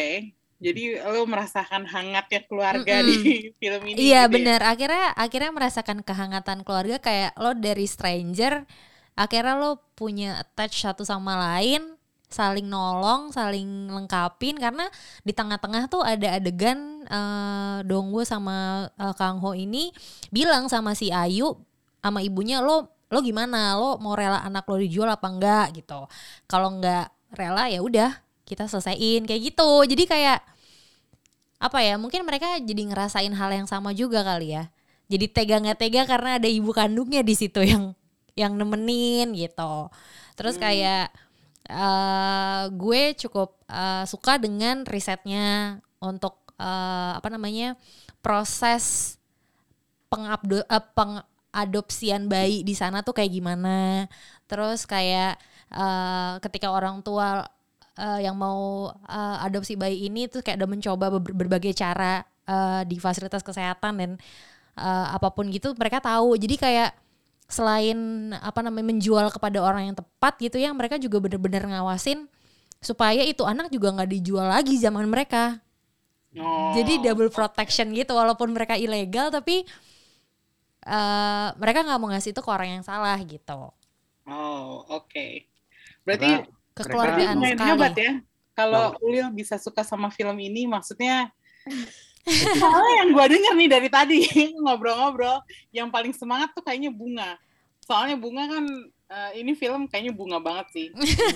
Jadi 0.65 0.81
lu 1.13 1.21
merasakan 1.33 1.83
hangatnya 1.93 2.41
keluarga 2.49 2.93
Mm-mm. 2.95 3.09
di 3.09 3.15
film 3.61 3.83
ini. 3.93 4.03
iya 4.03 4.21
gitu 4.23 4.37
ya? 4.45 4.51
bener 4.51 4.61
akhirnya 4.65 5.15
akhirnya 5.17 5.51
merasakan 5.55 5.99
kehangatan 6.09 6.59
keluarga 6.67 6.97
kayak 7.03 7.33
lo 7.43 7.53
dari 7.57 7.87
stranger 7.89 8.65
akhirnya 9.17 9.55
lo 9.63 9.71
punya 9.99 10.43
attach 10.43 10.75
satu 10.85 11.03
sama 11.07 11.35
lain 11.39 11.97
saling 12.29 12.67
nolong 12.67 13.31
saling 13.33 13.89
lengkapin 13.93 14.59
karena 14.59 14.91
di 15.27 15.33
tengah-tengah 15.33 15.87
tuh 15.93 16.03
ada 16.03 16.29
adegan 16.39 17.07
eh, 17.07 17.79
Dongwo 17.89 18.23
sama 18.27 18.89
eh, 18.99 19.15
Kang 19.19 19.39
Ho 19.45 19.55
ini 19.55 19.93
bilang 20.35 20.67
sama 20.73 20.93
si 20.99 21.09
Ayu 21.15 21.55
sama 22.03 22.21
ibunya 22.23 22.63
lo 22.63 22.91
lo 23.13 23.19
gimana? 23.23 23.79
Lo 23.79 23.99
mau 24.03 24.15
rela 24.19 24.43
anak 24.43 24.67
lo 24.71 24.77
dijual 24.81 25.11
apa 25.13 25.27
enggak 25.31 25.67
gitu. 25.79 26.07
Kalau 26.51 26.69
enggak 26.75 27.11
rela 27.35 27.69
ya 27.71 27.81
udah 27.83 28.11
kita 28.49 28.67
selesaiin 28.71 29.27
kayak 29.29 29.43
gitu. 29.55 29.71
Jadi 29.87 30.05
kayak 30.09 30.41
apa 31.57 31.79
ya 31.81 31.97
mungkin 31.97 32.21
mereka 32.29 32.61
jadi 32.61 32.83
ngerasain 32.93 33.33
hal 33.33 33.51
yang 33.53 33.67
sama 33.69 33.97
juga 33.97 34.21
kali 34.23 34.53
ya. 34.57 34.69
Jadi 35.09 35.27
tega 35.31 35.57
nggak 35.63 35.79
tega 35.81 36.03
karena 36.05 36.37
ada 36.39 36.49
ibu 36.51 36.71
kandungnya 36.75 37.23
di 37.25 37.35
situ 37.39 37.63
yang 37.65 37.95
yang 38.37 38.53
nemenin 38.59 39.33
gitu. 39.33 39.89
Terus 40.37 40.61
Hmm. 40.61 40.65
kayak 40.69 41.07
eh, 41.71 42.63
gue 42.75 43.03
cukup 43.27 43.57
eh, 43.71 44.05
suka 44.09 44.37
dengan 44.39 44.85
risetnya 44.87 45.81
untuk 46.03 46.37
eh, 46.61 47.13
apa 47.19 47.29
namanya 47.33 47.75
proses 48.21 49.17
pengabdo 50.11 50.63
eh, 50.63 50.85
pengadopsian 51.57 52.29
bayi 52.29 52.61
di 52.61 52.77
sana 52.77 53.01
tuh 53.01 53.17
kayak 53.17 53.33
gimana? 53.33 54.05
Terus 54.45 54.85
kayak 54.85 55.41
eh, 55.73 56.33
ketika 56.45 56.69
orang 56.69 57.01
tua 57.01 57.49
eh, 57.97 58.29
yang 58.29 58.37
mau 58.37 58.93
eh, 59.09 59.37
adopsi 59.49 59.81
bayi 59.81 60.05
ini 60.13 60.29
tuh 60.29 60.45
kayak 60.45 60.61
udah 60.61 60.69
mencoba 60.69 61.07
ber- 61.17 61.33
berbagai 61.33 61.73
cara 61.73 62.21
eh, 62.45 62.85
di 62.85 63.01
fasilitas 63.01 63.41
kesehatan 63.41 63.93
dan 63.97 64.11
eh, 64.77 65.07
apa 65.17 65.33
pun 65.33 65.49
gitu 65.49 65.73
mereka 65.81 66.05
tahu. 66.05 66.37
Jadi 66.37 66.61
kayak 66.61 66.91
selain 67.49 67.97
apa 68.37 68.61
namanya 68.61 68.93
menjual 68.93 69.27
kepada 69.33 69.63
orang 69.65 69.89
yang 69.89 69.97
tepat 69.97 70.35
gitu 70.43 70.59
ya 70.59 70.75
mereka 70.75 70.99
juga 70.99 71.23
bener-bener 71.23 71.63
ngawasin 71.63 72.27
supaya 72.83 73.23
itu 73.23 73.47
anak 73.47 73.71
juga 73.71 73.95
nggak 73.95 74.11
dijual 74.19 74.51
lagi 74.51 74.75
zaman 74.77 75.09
mereka. 75.09 75.63
Oh, 76.37 76.75
jadi 76.77 77.01
double 77.01 77.33
protection 77.33 77.97
gitu 77.97 78.13
walaupun 78.13 78.53
mereka 78.53 78.77
ilegal 78.77 79.33
tapi 79.33 79.65
eh, 80.87 81.49
mereka 81.59 81.83
nggak 81.83 81.99
mau 81.99 82.09
ngasih 82.11 82.31
itu 82.31 82.41
ke 82.41 82.51
orang 82.51 82.69
yang 82.79 82.85
salah 82.87 83.19
gitu 83.21 83.75
Oh, 84.27 84.83
oke. 84.91 85.47
Berarti 86.03 86.27
Karena 86.27 86.43
berarti 86.43 86.75
kekeluargaan 86.75 87.37
sekali 87.39 87.63
hebat 87.63 87.95
ya. 87.95 88.13
Kalau 88.57 88.85
Ulil 88.99 89.31
bisa 89.31 89.55
suka 89.55 89.87
sama 89.87 90.11
film 90.11 90.35
ini, 90.43 90.67
maksudnya 90.67 91.31
soalnya 92.59 92.95
yang 93.05 93.09
gue 93.15 93.27
denger 93.39 93.55
nih 93.55 93.69
dari 93.71 93.89
tadi 93.89 94.19
ngobrol-ngobrol, 94.67 95.47
yang 95.71 95.95
paling 95.95 96.11
semangat 96.11 96.51
tuh 96.59 96.65
kayaknya 96.67 96.91
Bunga. 96.91 97.39
Soalnya 97.87 98.19
Bunga 98.19 98.51
kan 98.51 98.65
eh, 99.07 99.31
ini 99.39 99.55
film 99.55 99.87
kayaknya 99.87 100.11
Bunga 100.11 100.43
banget 100.43 100.67
sih. 100.75 100.87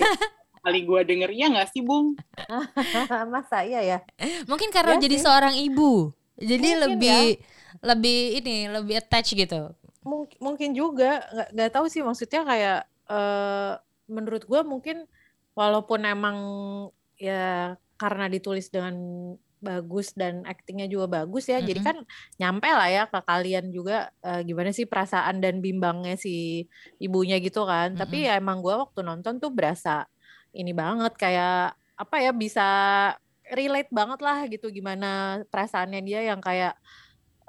Kali 0.61 0.85
gue 0.85 1.01
denger, 1.07 1.29
iya 1.31 1.47
nggak 1.49 1.71
sih 1.71 1.81
Bung? 1.81 2.13
masa 3.33 3.63
iya 3.63 3.81
ya 3.81 3.97
mungkin 4.45 4.69
karena 4.69 4.93
Iya 4.93 5.07
jadi 5.09 5.17
sih. 5.17 5.23
seorang 5.25 5.55
ibu 5.57 6.11
jadi 6.37 6.69
Mungkin 6.77 6.83
lebih 6.85 7.21
lebih 7.79 8.43
ini 8.43 8.67
lebih 8.67 8.99
attach 8.99 9.31
gitu 9.31 9.71
mungkin 10.01 10.37
mungkin 10.41 10.69
juga 10.73 11.23
nggak 11.31 11.49
nggak 11.55 11.71
tahu 11.71 11.85
sih 11.87 12.01
maksudnya 12.03 12.41
kayak 12.43 12.79
eh 13.11 13.73
menurut 14.11 14.43
gue 14.43 14.61
mungkin 14.67 15.07
walaupun 15.55 16.03
emang 16.03 16.37
ya 17.15 17.75
karena 17.95 18.25
ditulis 18.27 18.67
dengan 18.73 18.95
bagus 19.61 20.17
dan 20.17 20.41
aktingnya 20.43 20.89
juga 20.89 21.21
bagus 21.21 21.45
ya. 21.45 21.61
Jadi 21.61 21.79
Mm-mm. 21.79 21.85
kan 21.85 21.97
nyampe 22.41 22.65
lah 22.65 22.89
ya 22.89 23.03
ke 23.05 23.19
kalian 23.21 23.69
juga 23.69 24.09
eh, 24.25 24.41
gimana 24.41 24.73
sih 24.73 24.89
perasaan 24.89 25.37
dan 25.37 25.61
bimbangnya 25.61 26.17
si 26.17 26.65
ibunya 26.97 27.37
gitu 27.37 27.63
kan. 27.69 27.93
Tapi 27.93 28.25
Mm-mm. 28.25 28.27
ya 28.27 28.41
emang 28.41 28.59
gua 28.65 28.89
waktu 28.89 29.05
nonton 29.05 29.37
tuh 29.37 29.53
berasa 29.53 30.09
ini 30.51 30.73
banget 30.73 31.13
kayak 31.15 31.77
apa 31.95 32.15
ya 32.17 32.33
bisa 32.33 32.67
relate 33.53 33.93
banget 33.93 34.19
lah 34.25 34.49
gitu 34.49 34.73
gimana 34.73 35.43
perasaannya 35.53 36.01
dia 36.01 36.25
yang 36.25 36.41
kayak 36.41 36.73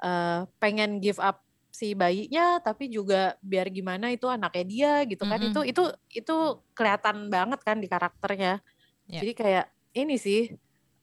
eh, 0.03 0.39
pengen 0.59 0.99
give 0.99 1.17
up 1.17 1.39
si 1.73 1.97
bayinya 1.97 2.61
tapi 2.61 2.85
juga 2.85 3.33
biar 3.41 3.65
gimana 3.73 4.13
itu 4.13 4.29
anaknya 4.29 4.63
dia 4.67 4.93
gitu 5.09 5.23
kan. 5.25 5.41
Mm-mm. 5.41 5.49
Itu 5.49 5.61
itu 5.65 5.83
itu 6.13 6.35
kelihatan 6.77 7.31
banget 7.33 7.59
kan 7.65 7.81
di 7.81 7.87
karakternya. 7.89 8.61
Ya. 9.09 9.19
Jadi 9.19 9.31
kayak 9.33 9.65
ini 9.93 10.15
sih 10.21 10.41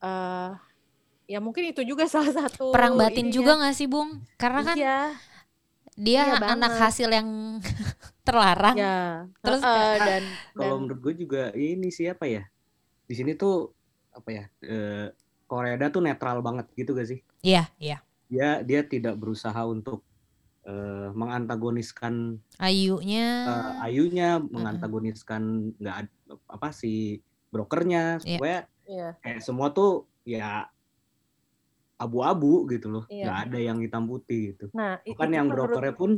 eh 0.01 0.51
ya 1.27 1.39
mungkin 1.43 1.71
itu 1.71 1.83
juga 1.83 2.07
salah 2.13 2.31
satu 2.31 2.71
Perang 2.71 2.95
batin 2.95 3.29
ininya. 3.29 3.35
juga 3.35 3.53
gak 3.67 3.75
sih 3.75 3.87
Bung? 3.91 4.23
Karena 4.39 4.61
kan 4.63 4.77
Iya, 4.79 4.99
dia 6.01 6.23
iya 6.23 6.35
anak 6.39 6.43
banget. 6.43 6.71
hasil 6.87 7.09
yang 7.11 7.29
terlarang. 8.27 8.77
ya. 8.79 9.27
Terus 9.43 9.63
Heeh, 9.63 9.75
kayak- 9.75 10.07
dan 10.07 10.23
Kalau 10.55 10.75
dan 10.75 10.81
menurut 10.87 11.01
gue 11.03 11.15
juga 11.19 11.43
ini 11.55 11.89
siapa 11.91 12.25
ya? 12.31 12.43
Di 13.11 13.15
sini 13.19 13.35
tuh 13.35 13.75
apa 14.15 14.29
ya? 14.31 14.45
Eh, 14.63 15.07
Koreda 15.51 15.91
tuh 15.91 15.99
netral 15.99 16.39
banget 16.47 16.67
gitu 16.79 16.95
gak 16.95 17.09
sih? 17.11 17.19
Iya, 17.43 17.67
iya. 17.83 17.99
Dia 18.31 18.63
dia 18.63 18.81
tidak 18.87 19.19
berusaha 19.19 19.59
untuk 19.67 20.07
eh, 20.63 21.09
mengantagoniskan 21.11 22.39
Ayunya. 22.57 23.27
eh, 23.49 23.73
Ayunya, 23.83 24.39
mengantagoniskan 24.39 25.73
nggak 25.77 25.97
apa 26.47 26.69
si 26.71 27.19
brokernya, 27.51 28.23
Iya. 28.23 28.39
supaya 28.39 28.59
iya, 28.87 29.09
kayak 29.19 29.41
semua 29.43 29.75
tuh 29.75 30.07
ya 30.23 30.71
abu-abu 31.99 32.65
gitu 32.71 32.89
loh, 32.89 33.05
Iya. 33.11 33.25
nggak 33.27 33.39
ada 33.51 33.59
yang 33.59 33.79
hitam 33.83 34.07
putih 34.07 34.55
gitu. 34.55 34.73
nah 34.73 35.03
itu 35.03 35.19
yang 35.21 35.51
menurut 35.51 35.69
brokernya 35.75 35.95
pun 35.97 36.11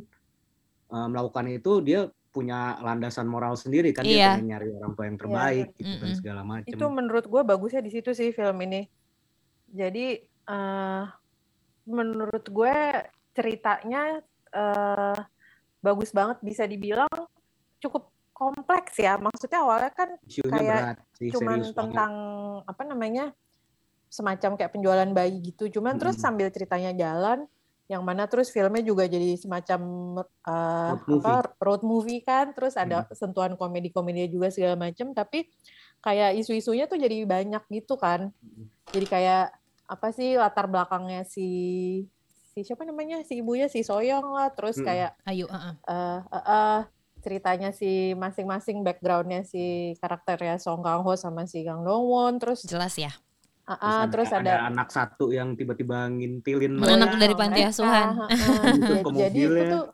eh, 0.92 1.06
melakukan 1.08 1.46
itu 1.48 1.72
dia 1.80 2.00
punya 2.32 2.80
landasan 2.80 3.28
moral 3.28 3.56
sendiri 3.56 3.92
kan 3.92 4.04
Iya. 4.04 4.12
dia 4.12 4.26
pengen 4.36 4.46
nyari 4.52 4.68
orang 4.72 4.92
tua 4.92 5.04
yang 5.08 5.18
terbaik 5.20 5.68
gitu 5.76 5.94
dan 5.96 6.00
Mm-mm. 6.12 6.18
segala 6.20 6.42
macam. 6.44 6.68
itu 6.68 6.84
menurut 6.88 7.24
gue 7.28 7.42
bagusnya 7.44 7.80
di 7.80 7.90
situ 7.92 8.10
sih 8.12 8.32
film 8.32 8.56
ini. 8.62 8.88
Jadi 9.68 10.06
eh 10.42 11.04
menurut 11.86 12.44
gue 12.46 12.76
ceritanya 13.32 14.20
eh 14.52 15.18
bagus 15.82 16.14
banget 16.14 16.38
bisa 16.44 16.62
dibilang 16.68 17.10
cukup 17.82 18.12
kompleks 18.32 18.98
ya. 18.98 19.18
Maksudnya 19.18 19.60
awalnya 19.62 19.92
kan 19.92 20.10
Isunya 20.26 20.50
kayak 20.50 20.80
berat 20.82 20.98
sih, 21.18 21.28
cuman 21.34 21.58
serius 21.58 21.70
banget. 21.70 21.78
tentang 21.78 22.12
apa 22.66 22.82
namanya 22.86 23.24
semacam 24.12 24.50
kayak 24.60 24.72
penjualan 24.76 25.10
bayi 25.10 25.36
gitu. 25.42 25.72
Cuman 25.80 25.96
terus 25.96 26.20
Mm-mm. 26.20 26.26
sambil 26.28 26.48
ceritanya 26.52 26.92
jalan, 26.92 27.48
yang 27.90 28.04
mana 28.04 28.28
terus 28.28 28.52
filmnya 28.52 28.84
juga 28.84 29.08
jadi 29.08 29.34
semacam 29.40 29.80
eh, 30.22 30.90
Road 30.92 31.02
movie. 31.08 31.24
apa 31.24 31.34
road 31.58 31.82
movie 31.82 32.20
kan. 32.22 32.46
Terus 32.52 32.74
ada 32.76 33.08
sentuhan 33.16 33.56
komedi-komedi 33.56 34.28
juga 34.30 34.52
segala 34.52 34.76
macam. 34.76 35.16
Tapi 35.16 35.48
kayak 36.02 36.38
isu-isunya 36.44 36.84
tuh 36.86 36.98
jadi 37.00 37.24
banyak 37.24 37.62
gitu 37.72 37.96
kan. 37.96 38.30
Jadi 38.92 39.06
kayak 39.08 39.46
apa 39.92 40.08
sih 40.16 40.40
latar 40.40 40.64
belakangnya 40.72 41.28
si 41.28 41.48
si 42.52 42.64
siapa 42.64 42.88
namanya 42.88 43.20
si 43.24 43.44
ibunya 43.44 43.68
si 43.68 43.84
Soyong 43.84 44.32
lah. 44.32 44.48
Terus 44.56 44.80
Mm-mm. 44.80 44.88
kayak 44.88 45.12
Ayu, 45.28 45.44
heeh. 45.48 45.74
eh 45.88 46.20
eh, 46.32 46.44
eh, 46.48 46.80
ceritanya 47.22 47.70
si 47.70 48.16
masing-masing 48.16 48.80
backgroundnya 48.82 49.44
si 49.44 49.94
karakternya 50.00 50.56
Song 50.56 50.80
Kang 50.80 51.04
Ho 51.04 51.12
sama 51.14 51.44
si 51.44 51.62
Kang 51.62 51.84
Dong 51.84 52.08
Won 52.08 52.40
terus 52.40 52.64
jelas 52.64 52.96
ya. 52.96 53.12
ah, 53.62 53.78
Terus, 53.78 53.94
ada, 53.94 54.10
terus 54.10 54.30
ada, 54.34 54.52
anak 54.74 54.88
satu 54.90 55.30
yang 55.30 55.54
tiba-tiba 55.54 56.10
ngintilin 56.10 56.82
Anak 56.82 57.14
dari 57.14 57.34
panti 57.38 57.62
asuhan. 57.62 58.18
Ya, 58.26 58.58
ke 59.06 59.10
jadi 59.22 59.38
itu 59.38 59.62
tuh 59.70 59.84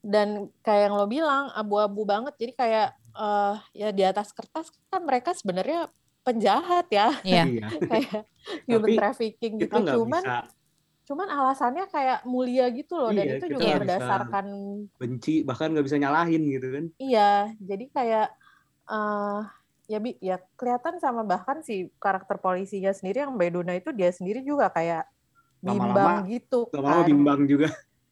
dan 0.00 0.48
kayak 0.64 0.88
yang 0.88 0.94
lo 0.96 1.04
bilang 1.04 1.52
abu-abu 1.52 2.08
banget 2.08 2.32
jadi 2.40 2.52
kayak 2.56 2.88
eh 3.10 3.56
ya 3.76 3.88
di 3.92 4.00
atas 4.00 4.32
kertas 4.32 4.72
kan 4.88 5.04
mereka 5.04 5.36
sebenarnya 5.36 5.92
penjahat 6.22 6.86
ya 6.88 7.08
Iya. 7.22 7.44
Iya. 7.50 7.66
kayak 7.90 8.20
human 8.66 8.86
Tapi 8.86 8.98
trafficking 8.98 9.52
gitu 9.58 9.76
cuman 9.78 10.22
bisa 10.22 10.36
cuman 11.04 11.26
alasannya 11.26 11.84
kayak 11.90 12.22
mulia 12.22 12.70
gitu 12.70 12.94
loh 12.94 13.10
dan 13.10 13.26
Iya, 13.26 13.34
itu 13.34 13.46
kita 13.50 13.54
juga 13.58 13.78
berdasarkan 13.82 14.46
benci 14.94 15.42
bahkan 15.42 15.74
nggak 15.74 15.86
bisa 15.90 15.98
nyalahin 15.98 16.42
gitu 16.46 16.68
kan. 16.70 16.84
Iya, 16.96 17.30
jadi 17.58 17.84
kayak 17.90 18.26
eh 18.86 19.40
ya 19.90 19.98
bi 19.98 20.14
ya 20.22 20.38
kelihatan 20.54 21.02
sama 21.02 21.26
bahkan 21.26 21.66
si 21.66 21.90
karakter 21.98 22.38
polisinya 22.38 22.94
sendiri 22.94 23.26
yang 23.26 23.34
Beduna 23.34 23.74
itu 23.74 23.90
dia 23.90 24.14
sendiri 24.14 24.46
juga 24.46 24.70
kayak 24.70 25.02
Lama-lama- 25.66 26.22
bimbang 26.22 26.30
gitu 26.30 26.60
Lama-lama 26.70 27.02
kan. 27.02 27.08
bimbang 27.10 27.40
juga. 27.50 27.68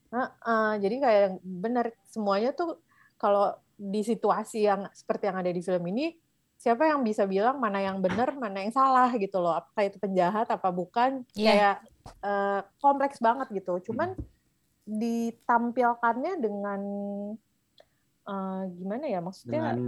Heeh, 0.08 0.70
jadi 0.82 0.96
kayak 0.98 1.26
benar 1.44 1.86
semuanya 2.10 2.50
tuh 2.50 2.82
kalau 3.14 3.52
di 3.78 4.02
situasi 4.02 4.66
yang 4.66 4.90
seperti 4.90 5.30
yang 5.30 5.38
ada 5.38 5.52
di 5.54 5.62
film 5.62 5.84
ini 5.86 6.18
siapa 6.58 6.90
yang 6.90 7.06
bisa 7.06 7.22
bilang 7.22 7.62
mana 7.62 7.78
yang 7.78 8.02
benar 8.02 8.34
mana 8.34 8.66
yang 8.66 8.74
salah 8.74 9.06
gitu 9.14 9.38
loh 9.38 9.54
apakah 9.54 9.86
itu 9.86 9.96
penjahat 10.02 10.50
apa 10.50 10.68
bukan 10.74 11.22
Iya. 11.38 11.46
kayak 11.54 11.76
eh, 12.26 12.60
kompleks 12.82 13.22
banget 13.22 13.46
gitu 13.54 13.78
cuman 13.90 14.18
ditampilkannya 14.82 16.34
dengan 16.42 16.80
eh, 18.26 18.62
gimana 18.74 19.04
ya 19.06 19.22
maksudnya 19.22 19.54
dengan 19.54 19.78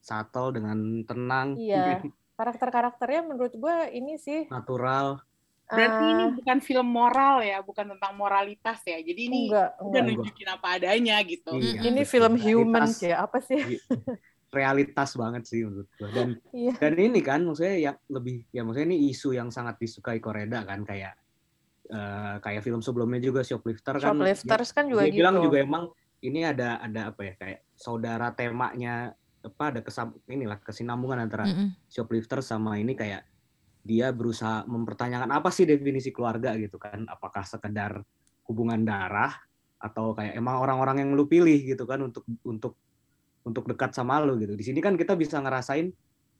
subtle 0.00 0.56
dengan 0.56 0.78
tenang 1.04 1.48
Iya. 1.60 2.00
karakter-karakternya 2.40 3.28
menurut 3.28 3.52
gue 3.52 3.76
ini 3.92 4.16
sih 4.16 4.48
natural 4.48 5.20
Berarti 5.68 6.00
ini 6.00 6.24
eh, 6.24 6.32
bukan 6.32 6.58
film 6.64 6.88
moral 6.88 7.44
ya, 7.44 7.60
bukan 7.60 7.92
tentang 7.92 8.16
moralitas 8.16 8.80
ya. 8.88 9.04
Jadi 9.04 9.20
ini 9.28 9.52
enggak 9.52 9.76
udah 9.84 10.00
enggak 10.00 10.16
nunjukin 10.16 10.48
apa 10.48 10.66
adanya 10.80 11.20
gitu. 11.28 11.52
Iya, 11.60 11.80
ini 11.84 12.00
betul. 12.08 12.12
film 12.16 12.34
human 12.40 12.88
ya 13.04 13.28
apa 13.28 13.38
sih 13.44 13.60
realitas 14.48 15.12
banget 15.14 15.44
sih 15.44 15.64
menurut 15.64 15.88
gua. 16.00 16.08
Dan 16.08 16.28
iya. 16.56 16.72
dan 16.80 16.94
ini 16.96 17.20
kan 17.20 17.44
maksudnya 17.44 17.76
yang 17.92 17.96
lebih 18.08 18.48
ya 18.48 18.64
maksudnya 18.64 18.88
ini 18.94 18.98
isu 19.12 19.36
yang 19.36 19.52
sangat 19.52 19.76
disukai 19.76 20.18
Koreda 20.18 20.64
kan 20.64 20.88
kayak 20.88 21.14
eh, 21.92 22.36
kayak 22.40 22.64
film 22.64 22.80
sebelumnya 22.80 23.20
juga 23.20 23.44
shoplifter 23.44 24.00
kan. 24.00 24.16
Shoplifters 24.16 24.70
kan 24.72 24.88
juga 24.88 25.04
dia 25.04 25.12
gitu. 25.12 25.20
bilang 25.20 25.36
juga 25.44 25.56
emang 25.60 25.84
ini 26.24 26.42
ada 26.42 26.80
ada 26.80 27.12
apa 27.12 27.20
ya 27.22 27.34
kayak 27.36 27.60
saudara 27.76 28.32
temanya 28.32 29.12
apa 29.38 29.64
ada 29.70 29.80
kesam 29.84 30.18
inilah 30.26 30.58
kesinambungan 30.58 31.22
antara 31.22 31.46
Mm-mm. 31.46 31.78
shoplifter 31.86 32.42
sama 32.42 32.74
ini 32.80 32.98
kayak 32.98 33.22
dia 33.86 34.10
berusaha 34.10 34.66
mempertanyakan 34.66 35.30
apa 35.30 35.48
sih 35.54 35.64
definisi 35.68 36.10
keluarga 36.10 36.56
gitu 36.56 36.80
kan. 36.80 37.04
Apakah 37.06 37.44
sekedar 37.44 38.00
hubungan 38.48 38.80
darah 38.82 39.32
atau 39.78 40.16
kayak 40.16 40.34
emang 40.34 40.58
orang-orang 40.58 41.06
yang 41.06 41.10
lu 41.14 41.30
pilih 41.30 41.56
gitu 41.62 41.86
kan 41.86 42.02
untuk 42.02 42.26
untuk 42.42 42.74
untuk 43.48 43.64
dekat 43.64 43.96
sama 43.96 44.20
lu 44.20 44.36
gitu. 44.36 44.52
Di 44.54 44.64
sini 44.64 44.84
kan 44.84 44.94
kita 44.94 45.16
bisa 45.16 45.40
ngerasain 45.40 45.88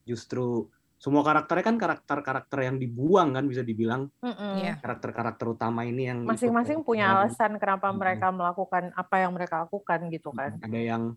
justru 0.05 0.69
semua 0.99 1.23
karakternya 1.23 1.63
kan 1.63 1.77
karakter-karakter 1.79 2.59
yang 2.59 2.75
dibuang 2.75 3.31
kan 3.31 3.47
bisa 3.47 3.63
dibilang. 3.63 4.11
Iya. 4.21 4.83
karakter-karakter 4.83 5.47
utama 5.47 5.87
ini 5.87 6.11
yang 6.11 6.27
masing-masing 6.27 6.83
punya 6.83 7.15
alasan 7.15 7.55
kenapa 7.55 7.89
Mm-mm. 7.89 7.99
mereka 8.03 8.27
melakukan 8.35 8.91
apa 8.93 9.15
yang 9.23 9.31
mereka 9.31 9.63
lakukan 9.63 9.99
gitu 10.11 10.29
kan. 10.35 10.59
Ada 10.59 10.79
yang 10.79 11.15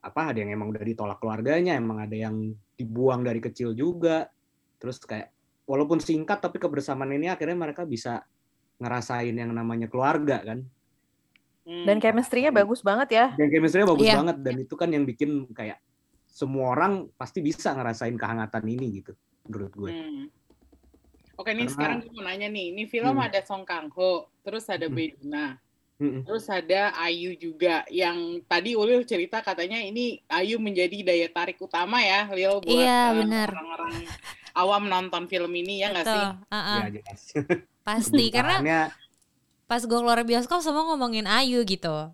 apa 0.00 0.30
ada 0.30 0.38
yang 0.38 0.54
emang 0.54 0.70
udah 0.70 0.84
ditolak 0.86 1.18
keluarganya 1.18 1.74
emang 1.74 1.98
ada 1.98 2.14
yang 2.14 2.54
dibuang 2.78 3.26
dari 3.26 3.42
kecil 3.42 3.74
juga. 3.74 4.30
Terus 4.78 5.02
kayak 5.02 5.34
walaupun 5.66 5.98
singkat 5.98 6.38
tapi 6.38 6.62
kebersamaan 6.62 7.10
ini 7.10 7.26
akhirnya 7.26 7.58
mereka 7.58 7.82
bisa 7.82 8.22
ngerasain 8.78 9.34
yang 9.34 9.50
namanya 9.50 9.90
keluarga 9.90 10.38
kan 10.46 10.62
Hmm. 11.66 11.82
dan 11.82 11.98
chemistry-nya 11.98 12.54
bagus 12.54 12.78
banget 12.78 13.08
ya 13.10 13.26
dan 13.34 13.50
chemistry-nya 13.50 13.90
bagus 13.90 14.06
Iya. 14.06 14.16
banget 14.16 14.36
dan 14.38 14.54
itu 14.56 14.74
kan 14.74 14.86
yang 14.86 15.02
bikin 15.02 15.50
kayak 15.50 15.82
semua 16.24 16.70
orang 16.70 17.10
pasti 17.12 17.42
bisa 17.42 17.74
ngerasain 17.74 18.14
kehangatan 18.14 18.62
ini 18.64 19.02
gitu 19.02 19.12
menurut 19.44 19.74
gue 19.74 19.90
Hmm. 19.90 20.26
Oke, 21.36 21.52
nih 21.52 21.68
Karena- 21.68 21.68
sekarang 21.68 21.96
gue 22.00 22.10
mau 22.10 22.24
nanya 22.24 22.48
nih. 22.48 22.72
Ini 22.72 22.82
film 22.86 23.12
Hmm. 23.12 23.26
ada 23.28 23.44
Song 23.44 23.60
Kang 23.62 23.92
Ho, 23.92 24.32
terus 24.40 24.64
ada 24.72 24.88
Hmm. 24.88 24.96
Beduna, 24.96 25.60
Mm-mm. 25.98 26.24
terus 26.24 26.48
ada 26.48 26.96
Ayu 26.96 27.36
juga. 27.36 27.84
Yang 27.92 28.40
tadi 28.46 28.72
Ulil 28.72 29.04
cerita 29.04 29.44
katanya 29.44 29.76
ini 29.76 30.16
Ayu 30.32 30.56
menjadi 30.56 31.04
daya 31.04 31.28
tarik 31.28 31.60
utama 31.60 32.00
ya, 32.00 32.24
Lil 32.32 32.56
buat 32.64 32.72
Iya, 32.72 33.20
eh, 33.20 33.48
orang-orang 33.52 33.94
awam 34.54 34.82
nonton 34.88 35.28
film 35.28 35.52
ini 35.52 35.84
ya 35.84 35.92
nggak 35.92 36.06
sih? 36.06 36.24
Betul. 36.24 36.48
Uh-uh. 36.48 36.78
ya 36.80 36.88
jelas 36.96 37.20
Pasti 37.84 38.24
karena 38.32 38.56
pas 39.66 39.82
gue 39.82 39.98
keluar 39.98 40.22
bioskop 40.22 40.62
semua 40.62 40.86
ngomongin 40.86 41.26
Ayu 41.26 41.66
gitu. 41.66 42.10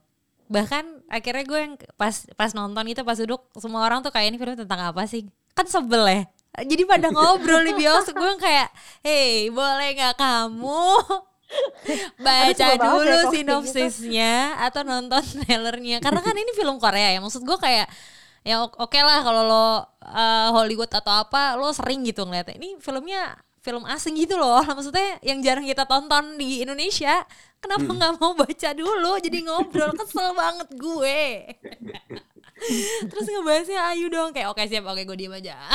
Bahkan 0.48 1.08
akhirnya 1.08 1.44
gue 1.44 1.58
yang 1.60 1.74
pas 2.00 2.24
pas 2.36 2.50
nonton 2.56 2.84
itu 2.88 3.00
pas 3.04 3.16
duduk 3.16 3.44
semua 3.60 3.84
orang 3.84 4.00
tuh 4.00 4.12
kayak 4.12 4.32
ini 4.32 4.36
film 4.40 4.56
tentang 4.56 4.92
apa 4.92 5.04
sih? 5.04 5.28
Kan 5.52 5.68
sebel 5.68 6.04
ya. 6.08 6.22
Jadi 6.64 6.82
pada 6.88 7.08
ngobrol 7.14 7.64
di 7.64 7.72
bioskop 7.76 8.16
gue 8.16 8.28
yang 8.36 8.40
kayak, 8.40 8.68
"Hey, 9.04 9.48
boleh 9.52 9.96
nggak 9.96 10.16
kamu 10.16 10.84
baca 12.24 12.64
ya 12.72 12.76
dulu 12.80 13.04
kalau 13.04 13.04
kayak 13.04 13.32
sinopsisnya 13.36 14.56
atau 14.60 14.80
nonton 14.84 15.20
trailernya?" 15.44 16.00
Karena 16.00 16.20
kan 16.24 16.36
ini 16.36 16.52
film 16.56 16.80
Korea 16.80 17.12
ya. 17.12 17.20
Maksud 17.20 17.44
gue 17.44 17.58
kayak 17.60 17.88
ya 18.42 18.58
oke 18.64 18.98
lah 18.98 19.22
kalau 19.22 19.46
lo 19.46 19.54
uh, 19.54 19.78
Hollywood 20.50 20.90
atau 20.90 21.14
apa 21.14 21.56
lo 21.60 21.68
sering 21.72 22.04
gitu 22.08 22.24
ngeliatnya. 22.24 22.56
Ini 22.56 22.80
filmnya 22.80 23.36
film 23.62 23.86
asing 23.86 24.14
gitu 24.14 24.34
loh. 24.34 24.58
Maksudnya 24.68 25.22
yang 25.22 25.38
jarang 25.40 25.62
kita 25.62 25.86
tonton 25.86 26.36
di 26.36 26.60
Indonesia. 26.60 27.22
Kenapa 27.56 27.86
Hmm. 27.86 27.94
nggak 27.94 28.14
mau 28.18 28.34
baca 28.34 28.70
dulu 28.74 29.12
jadi 29.18 29.38
ngobrol 29.40 29.94
kesel 29.94 30.34
banget 30.34 30.68
gue. 30.74 31.20
Terus 33.02 33.26
ngebahasnya 33.28 33.80
Ayu 33.88 34.06
dong 34.06 34.30
kayak 34.30 34.50
oke 34.50 34.62
siap 34.62 34.82
oke 34.84 35.02
gue 35.02 35.16
diem 35.16 35.32
aja. 35.32 35.56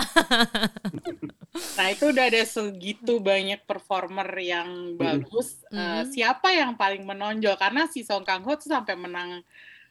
Nah 1.74 1.90
itu 1.90 2.14
udah 2.14 2.30
ada 2.30 2.46
segitu 2.46 3.18
banyak 3.18 3.66
performer 3.66 4.30
yang 4.38 4.94
bagus. 4.94 5.66
Eh, 5.68 5.74
Mhm. 5.74 6.14
siapa 6.14 6.54
yang 6.54 6.78
paling 6.78 7.02
menonjol? 7.02 7.58
Karena 7.58 7.90
si 7.90 8.06
Song 8.06 8.22
Kang 8.22 8.46
Ho 8.46 8.54
tuh 8.54 8.70
sampai 8.70 8.94
menang 8.94 9.42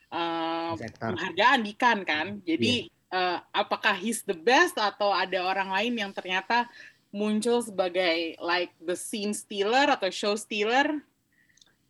eh, 0.07 0.71
Actor. 0.79 1.11
penghargaan 1.11 1.61
di 1.61 1.73
Cannes 1.75 2.07
kan. 2.07 2.39
Jadi 2.41 2.87
eh, 2.87 3.39
apakah 3.51 3.95
he's 3.95 4.23
the 4.23 4.37
best 4.37 4.75
atau 4.77 5.11
ada 5.11 5.43
orang 5.43 5.71
lain 5.71 5.95
yang 5.97 6.11
ternyata 6.11 6.71
muncul 7.17 7.59
sebagai 7.59 8.37
like 8.39 8.77
the 8.79 8.93
scene 8.93 9.33
stealer 9.33 9.89
atau 9.89 10.09
show 10.11 10.37
stealer? 10.37 11.01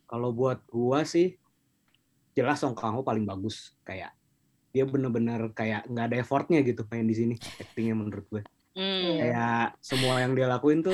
Kalau 0.05 0.31
buat 0.31 0.63
gua 0.65 1.03
sih 1.03 1.35
jelas 2.31 2.57
Song 2.57 2.71
Kang 2.71 2.95
Ho 2.95 3.01
paling 3.01 3.25
bagus 3.25 3.75
kayak 3.81 4.15
dia 4.69 4.85
bener-bener 4.85 5.51
kayak 5.51 5.83
nggak 5.85 6.05
ada 6.05 6.17
effortnya 6.17 6.61
gitu 6.61 6.85
main 6.85 7.03
di 7.03 7.15
sini 7.15 7.35
actingnya 7.57 7.95
menurut 7.95 8.25
gue 8.29 8.43
Hmm. 8.71 9.17
kayak 9.17 9.73
semua 9.79 10.21
yang 10.21 10.31
dia 10.31 10.45
lakuin 10.45 10.79
tuh 10.79 10.93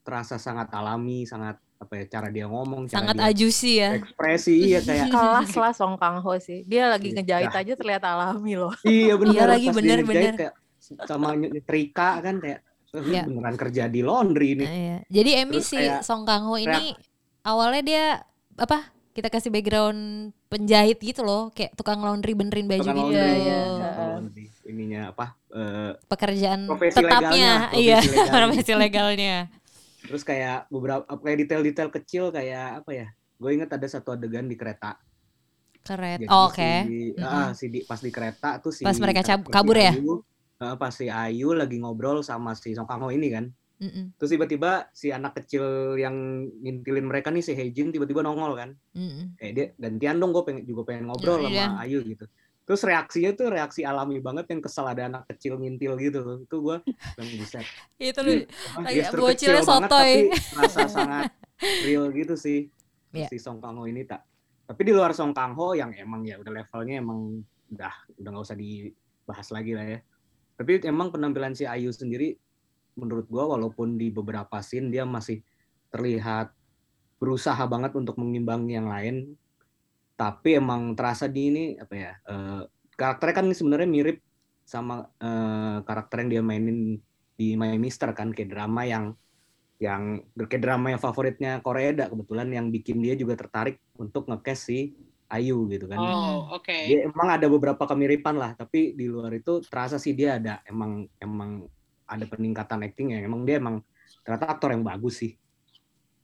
terasa 0.00 0.38
sangat 0.38 0.70
alami 0.70 1.26
sangat 1.26 1.58
apa 1.76 1.92
ya 1.94 2.04
cara 2.08 2.30
dia 2.30 2.46
ngomong 2.46 2.86
cara 2.86 2.94
Sangat 3.02 3.14
dia 3.16 3.26
ajusi 3.28 3.72
ya. 3.76 3.98
ekspresi 3.98 4.54
iya 4.64 4.78
kayak 4.78 5.10
Kelas 5.14 5.50
lah 5.52 5.72
Song 5.74 5.94
Kang 5.94 6.22
Ho 6.22 6.30
sih. 6.38 6.62
Dia 6.62 6.86
lagi 6.86 7.10
Iya. 7.10 7.18
ngejahit 7.18 7.50
aja 7.52 7.72
terlihat 7.74 8.02
alami 8.02 8.54
loh. 8.54 8.70
iya 8.82 9.14
bener 9.14 9.34
Iya 9.34 9.44
lagi, 9.50 9.68
bener, 9.68 9.98
bener. 10.02 10.32
kayak 10.36 10.54
sama 11.04 11.34
nyetrika 11.34 12.22
kan 12.22 12.38
kayak 12.38 12.62
"Eh, 12.90 13.02
Iya. 13.04 13.22
beneran 13.28 13.56
kerja 13.56 13.86
di 13.86 14.00
laundry 14.00 14.54
ini 14.54 14.64
Nah, 14.64 14.74
iya. 14.74 14.96
Jadi 15.06 15.30
Emmy 15.36 15.56
Terus 15.56 15.66
si 15.66 15.76
kayak 15.76 16.00
Song 16.02 16.22
Kang 16.22 16.44
Ho 16.44 16.56
ini 16.56 16.94
awalnya 17.42 17.82
dia 17.82 18.04
apa? 18.54 18.88
Kita 19.10 19.28
kasih 19.28 19.50
background 19.50 20.30
penjahit 20.46 20.96
gitu 20.96 21.20
loh, 21.20 21.50
kayak 21.50 21.74
tukang 21.74 21.98
laundry 21.98 22.32
benerin 22.32 22.64
baju 22.64 22.80
Tukang 22.80 22.94
gitu. 22.94 23.18
laundry, 23.18 23.34
iya. 23.42 23.60
tukang 23.66 24.08
laundry. 24.14 24.44
ininya 24.64 25.02
apa 25.10 25.26
eh, 25.50 25.92
Pekerjaan 26.06 26.60
Profesi 26.64 26.92
tetapnya, 26.94 27.26
legalnya, 27.32 27.52
iya, 27.74 27.98
profesi 27.98 28.12
legalnya. 28.14 28.30
profesi 28.30 28.72
legalnya. 28.74 29.36
terus 29.98 30.22
kayak 30.22 30.58
beberapa 30.68 31.02
kayak 31.10 31.38
detail-detail 31.42 31.88
kecil 31.90 32.24
kayak 32.30 32.80
apa 32.80 32.90
ya 32.94 33.06
gue 33.34 33.50
inget 33.50 33.68
ada 33.68 33.84
satu 33.84 34.14
adegan 34.14 34.44
di 34.44 34.54
kereta 34.54 34.96
Keren. 35.80 36.20
Jadi 36.20 36.26
Oh, 36.28 36.48
Oke. 36.48 36.84
si, 36.84 36.96
Mm-mm. 37.16 37.24
ah, 37.24 37.50
si 37.52 37.66
di, 37.66 37.80
pas 37.82 37.96
di 37.96 38.10
kereta 38.12 38.60
tuh 38.60 38.70
si 38.70 38.84
Pas 38.84 38.92
mereka 38.94 39.24
kabur 39.42 39.72
ya? 39.74 39.96
Ayu, 39.96 40.20
eh, 40.58 40.74
pas 40.74 40.90
si 40.90 41.06
Ayu 41.06 41.52
lagi 41.52 41.78
ngobrol 41.78 42.20
sama 42.20 42.52
si 42.52 42.72
Song 42.72 42.84
Kang 42.84 43.00
Ho 43.00 43.08
ini 43.08 43.28
kan. 43.28 43.46
Mm-mm, 43.78 44.10
terus 44.18 44.34
tiba-tiba 44.34 44.90
si 44.90 45.14
anak 45.14 45.38
kecil 45.38 45.94
yang 45.94 46.10
ngintilin 46.58 47.06
mereka 47.06 47.30
nih 47.30 47.38
si 47.40 47.54
Heijin 47.54 47.94
tiba-tiba 47.94 48.20
nongol 48.20 48.54
kan. 48.54 48.70
Mm-mm. 48.92 49.38
kayak 49.38 49.52
dia 49.54 49.66
gantian 49.78 50.18
dong 50.18 50.34
gue 50.34 50.42
pengen 50.42 50.66
juga 50.66 50.82
pengen 50.84 51.06
ngobrol 51.06 51.46
Iya. 51.46 51.70
sama 51.70 51.86
Ayu 51.86 52.02
gitu. 52.02 52.26
Terus 52.66 52.82
reaksinya 52.82 53.30
tuh 53.32 53.48
reaksi 53.48 53.80
alami 53.80 54.18
banget 54.18 54.50
yang 54.50 54.60
kesel 54.60 54.84
ada 54.84 55.06
anak 55.06 55.24
kecil 55.26 55.56
ngintil 55.56 55.94
gitu. 55.96 56.20
Itu 56.42 56.56
gue 56.60 56.76
yang 57.16 57.28
bisa 57.38 57.62
Itu 57.96 58.20
lu 58.20 58.44
Lagi 58.82 59.00
bocilnya 59.08 59.30
kecil 59.32 59.54
banget 59.62 59.88
sotoy. 59.88 60.12
tapi 60.18 60.58
rasa 60.58 60.80
sangat 60.84 61.30
real 61.86 62.10
gitu 62.10 62.34
sih. 62.34 62.66
Iya. 63.08 63.24
si 63.30 63.38
Song 63.38 63.56
Kang 63.56 63.78
Ho 63.78 63.86
ini 63.86 64.04
tak 64.04 64.20
tapi 64.66 64.84
di 64.84 64.92
luar 64.92 65.16
Song 65.16 65.32
Kang 65.32 65.56
Ho 65.56 65.72
yang 65.72 65.96
emang 65.96 66.20
ya 66.22 66.36
udah 66.36 66.52
levelnya 66.52 67.00
emang 67.00 67.40
udah 67.72 67.94
udah 68.20 68.28
nggak 68.28 68.44
usah 68.44 68.52
dibahas 68.52 69.48
lagi 69.48 69.72
lah 69.72 69.86
ya 69.86 69.98
tapi 70.58 70.82
emang 70.82 71.14
penampilan 71.14 71.54
si 71.54 71.62
Ayu 71.62 71.94
sendiri 71.94 72.34
menurut 72.98 73.30
gua 73.30 73.46
walaupun 73.54 73.94
di 73.94 74.10
beberapa 74.10 74.58
scene 74.58 74.90
dia 74.90 75.06
masih 75.06 75.40
terlihat 75.94 76.50
berusaha 77.22 77.62
banget 77.70 77.94
untuk 77.94 78.18
mengimbangi 78.18 78.74
yang 78.74 78.90
lain 78.90 79.38
tapi 80.18 80.58
emang 80.58 80.98
terasa 80.98 81.30
di 81.30 81.42
ini 81.54 81.64
apa 81.78 81.94
ya 81.94 82.12
eh, 82.26 82.62
karakternya 82.98 83.34
kan 83.38 83.46
sebenarnya 83.54 83.88
mirip 83.88 84.18
sama 84.66 85.06
eh, 85.22 85.78
karakter 85.86 86.26
yang 86.26 86.30
dia 86.34 86.42
mainin 86.42 86.98
di 87.38 87.54
My 87.54 87.78
Mister 87.78 88.10
kan 88.10 88.34
kayak 88.34 88.50
drama 88.50 88.82
yang 88.82 89.14
yang 89.78 90.26
kayak 90.34 90.58
drama 90.58 90.90
yang 90.90 90.98
favoritnya 90.98 91.62
Korea 91.62 92.10
kebetulan 92.10 92.50
yang 92.50 92.66
bikin 92.74 92.98
dia 92.98 93.14
juga 93.14 93.38
tertarik 93.38 93.78
untuk 93.94 94.26
ngecast 94.26 94.62
si 94.66 94.98
Ayu 95.28 95.68
gitu 95.68 95.84
kan. 95.84 96.00
Oh, 96.00 96.56
oke. 96.56 96.72
Dia 96.72 97.04
emang 97.04 97.28
ada 97.28 97.44
beberapa 97.52 97.84
kemiripan 97.84 98.40
lah, 98.40 98.56
tapi 98.56 98.96
di 98.96 99.04
luar 99.04 99.36
itu 99.36 99.60
terasa 99.60 100.00
sih 100.00 100.16
dia 100.16 100.40
ada 100.40 100.64
emang 100.64 101.04
emang 101.20 101.68
ada 102.08 102.24
peningkatan 102.24 102.80
actingnya. 102.88 103.20
Emang 103.20 103.44
dia 103.44 103.60
emang 103.60 103.84
ternyata 104.24 104.48
aktor 104.48 104.72
yang 104.72 104.80
bagus 104.80 105.20
sih. 105.20 105.36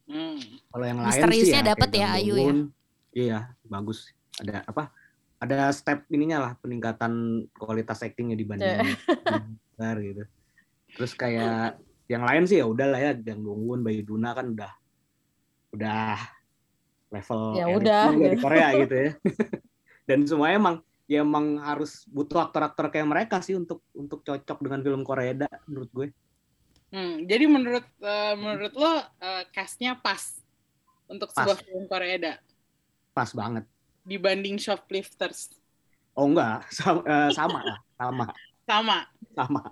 Hmm. 0.08 0.40
Kalau 0.72 0.84
yang 0.88 1.00
lain 1.04 1.12
sih 1.12 1.20
Misteriusnya 1.20 1.60
ya, 1.60 1.68
dapet 1.76 1.88
kayak 1.92 2.00
ya, 2.00 2.16
Ayu 2.16 2.34
ya? 2.34 2.52
Iya, 3.14 3.38
bagus. 3.68 4.08
Ada 4.40 4.64
apa? 4.64 4.92
Ada 5.36 5.68
step 5.76 6.08
ininya 6.08 6.40
lah 6.40 6.52
peningkatan 6.56 7.44
kualitas 7.52 8.00
actingnya 8.00 8.36
dibanding 8.40 8.80
Benar 9.76 9.96
gitu. 10.00 10.24
Terus 10.96 11.12
kayak 11.12 11.76
yang 12.08 12.24
lain 12.24 12.48
sih 12.48 12.60
ya 12.60 12.66
udahlah 12.68 13.00
ya, 13.00 13.12
Gang 13.12 13.44
Dongwon, 13.44 13.84
Bayu 13.84 14.00
Duna 14.00 14.32
kan 14.32 14.48
udah 14.48 14.72
udah 15.76 16.16
level 17.14 17.40
Ya 17.55 17.66
udah, 17.70 18.05
di 18.11 18.35
gitu. 18.35 18.42
Korea 18.42 18.68
gitu 18.83 18.94
ya. 18.94 19.11
Dan 20.05 20.27
semuanya 20.27 20.57
emang 20.59 20.77
ya 21.05 21.20
emang 21.20 21.61
harus 21.61 22.05
butuh 22.09 22.48
aktor-aktor 22.48 22.88
kayak 22.88 23.09
mereka 23.09 23.37
sih 23.44 23.55
untuk 23.55 23.85
untuk 23.94 24.24
cocok 24.24 24.59
dengan 24.64 24.81
film 24.83 25.03
Korea 25.07 25.46
menurut 25.70 25.90
gue. 25.92 26.09
Hmm, 26.94 27.27
jadi 27.27 27.44
menurut 27.50 27.87
eh, 28.03 28.35
menurut 28.38 28.72
lo 28.74 28.92
eh, 29.22 29.44
cast-nya 29.55 29.98
pas 29.98 30.20
untuk 31.11 31.31
Pas. 31.31 31.44
sebuah 31.46 31.59
film 31.62 31.85
Korea 31.87 32.38
Pas 33.14 33.31
banget. 33.31 33.64
dibanding 34.05 34.61
Shoplifters 34.61 35.57
Oh 36.14 36.31
enggak, 36.31 36.62
sama, 36.70 37.03
eh, 37.03 37.31
sama 37.35 37.59
lah, 37.66 37.79
sama, 37.98 38.24
sama. 38.70 38.98
sama. 39.35 39.62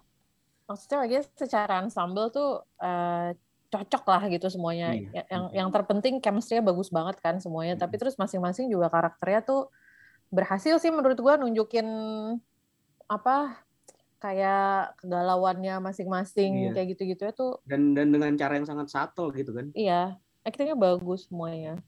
Maksudnya 0.67 0.99
lagi 1.07 1.17
secara 1.39 1.75
ensemble 1.87 2.35
tuh 2.35 2.67
eh, 2.83 3.39
cocok 3.73 4.05
lah 4.05 4.23
gitu 4.29 4.47
semuanya. 4.47 4.93
Iya. 4.93 5.09
Ya- 5.15 5.27
Yang 5.31 5.45
yang 5.55 5.69
terpenting 5.71 6.15
chemistry-nya 6.19 6.61
bagus 6.63 6.89
banget 6.89 7.17
kan 7.19 7.41
semuanya. 7.41 7.75
Tapi 7.75 7.97
terus 7.97 8.15
masing-masing 8.15 8.69
juga 8.69 8.87
karakternya 8.87 9.41
tuh 9.43 9.73
berhasil 10.29 10.77
sih 10.77 10.89
menurut 10.89 11.17
gua 11.17 11.37
nunjukin 11.37 11.85
apa 13.07 13.61
kayak 14.17 14.97
kegalauannya 14.97 15.83
masing-masing 15.83 16.69
Iya. 16.69 16.71
kayak 16.73 16.87
gitu-gitu 16.91 17.23
ya 17.23 17.33
tuh 17.33 17.59
Dan 17.65 17.93
dan 17.93 18.09
dengan 18.09 18.33
cara 18.33 18.55
yang 18.55 18.65
sangat 18.65 18.87
subtle 18.87 19.33
gitu 19.33 19.51
kan. 19.51 19.73
iya 19.75 20.17
aktingnya 20.43 20.73
bagus 20.75 21.27
semuanya. 21.27 21.81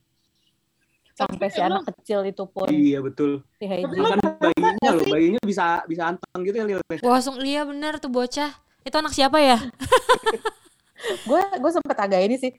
Sampai 1.14 1.46
si 1.46 1.62
anak 1.62 1.86
kecil 1.86 2.26
itu 2.26 2.42
pun 2.44 2.66
Iya 2.66 2.98
betul. 2.98 3.46
si 3.54 3.64
Heiji. 3.64 3.86
Bahkan 3.86 4.18
bayinya 4.34 4.90
loh, 4.90 5.06
bayinya 5.06 5.40
bisa 5.40 5.86
bisa 5.86 6.10
anteng 6.10 6.42
gitu 6.42 6.58
ya. 6.58 6.82
Wah, 7.00 7.12
langsung 7.14 7.38
Lia 7.38 7.62
bener 7.62 8.02
tuh 8.02 8.10
bocah. 8.10 8.50
Itu 8.82 8.96
anak 8.98 9.14
siapa 9.14 9.38
ya? 9.38 9.58
gue 11.04 11.42
gue 11.60 11.70
sempet 11.72 11.96
agak 11.96 12.20
ini 12.24 12.36
sih 12.40 12.52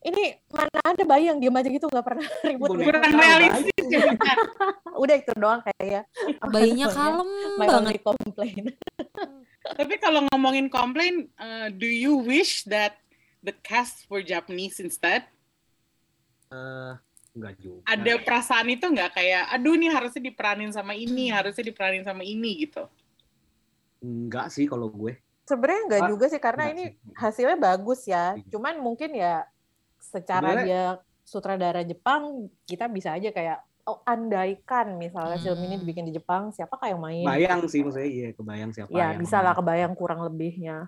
ini 0.00 0.32
mana 0.48 0.80
ada 0.80 1.04
bayi 1.04 1.28
yang 1.28 1.36
diem 1.36 1.52
aja 1.52 1.68
gitu 1.68 1.84
nggak 1.84 2.06
pernah 2.06 2.24
ribut 2.48 2.72
Kurang 2.72 3.12
realistis 3.12 3.84
ya. 3.88 4.12
Udah 5.02 5.16
itu 5.16 5.32
doang 5.36 5.60
kayaknya 5.64 6.02
Bayinya 6.48 6.86
kalem 6.88 7.28
my 7.60 7.68
banget. 7.68 7.76
only 7.76 7.98
complaint 8.00 8.66
Tapi 9.60 10.00
kalau 10.00 10.24
ngomongin 10.32 10.72
komplain, 10.72 11.28
eh, 11.36 11.68
do 11.68 11.84
you 11.84 12.16
wish 12.16 12.64
that 12.64 12.96
the 13.44 13.52
cast 13.60 14.08
were 14.08 14.24
Japanese 14.24 14.80
instead? 14.80 15.28
Eh, 16.48 16.92
enggak 17.36 17.54
juga. 17.60 17.84
Ada 17.86 18.18
perasaan 18.24 18.66
itu 18.72 18.88
nggak 18.88 19.20
kayak, 19.20 19.52
aduh 19.52 19.76
nih 19.76 19.92
harusnya 19.92 20.32
diperanin 20.32 20.72
sama 20.72 20.96
ini, 20.96 21.28
harusnya 21.28 21.62
diperanin 21.62 22.02
sama 22.02 22.24
ini 22.24 22.66
gitu. 22.66 22.88
Enggak 24.00 24.48
sih 24.48 24.64
kalau 24.64 24.88
gue. 24.88 25.14
Sebenarnya 25.50 25.82
nggak 25.86 26.02
Ah, 26.02 26.08
juga 26.08 26.24
sih 26.26 26.38
karena 26.38 26.64
Enggak 26.64 26.76
ini 26.76 26.84
sih. 26.86 27.14
hasilnya 27.16 27.58
bagus 27.58 28.00
ya 28.04 28.24
Iya. 28.32 28.46
cuman 28.48 28.74
mungkin 28.78 29.10
ya 29.12 29.42
secara 29.98 30.46
Sebenarnya- 30.54 30.64
dia 30.64 30.84
sutradara 31.22 31.82
Jepang 31.82 32.22
kita 32.64 32.86
bisa 32.86 33.12
aja 33.12 33.28
kayak 33.28 33.58
oh 33.82 33.98
andaikan 34.04 34.94
misalnya 34.94 35.36
film 35.36 35.58
ini 35.60 35.74
Hmm. 35.74 35.82
dibikin 35.82 36.04
di 36.04 36.12
Jepang 36.12 36.50
siapakah 36.50 36.86
yang 36.88 37.00
main 37.00 37.24
Bayang 37.24 37.66
sih 37.66 37.82
maksudnya 37.82 38.06
iya 38.06 38.28
kebayang 38.30 38.70
siapa 38.70 38.88
ya 38.88 39.10
yang 39.10 39.18
bisa 39.18 39.38
lah 39.38 39.52
kebayang 39.52 39.92
kurang 39.92 40.22
lebihnya 40.22 40.86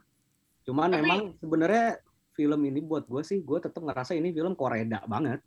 Cuman 0.63 0.89
Tapi- 0.89 0.97
memang 0.97 1.21
sebenarnya 1.37 1.99
film 2.33 2.61
ini 2.63 2.79
buat 2.81 3.03
gue 3.05 3.23
sih 3.23 3.43
gue 3.43 3.59
tetap 3.59 3.83
ngerasa 3.83 4.15
ini 4.15 4.31
film 4.31 4.55
Korea 4.55 4.87
banget. 5.05 5.43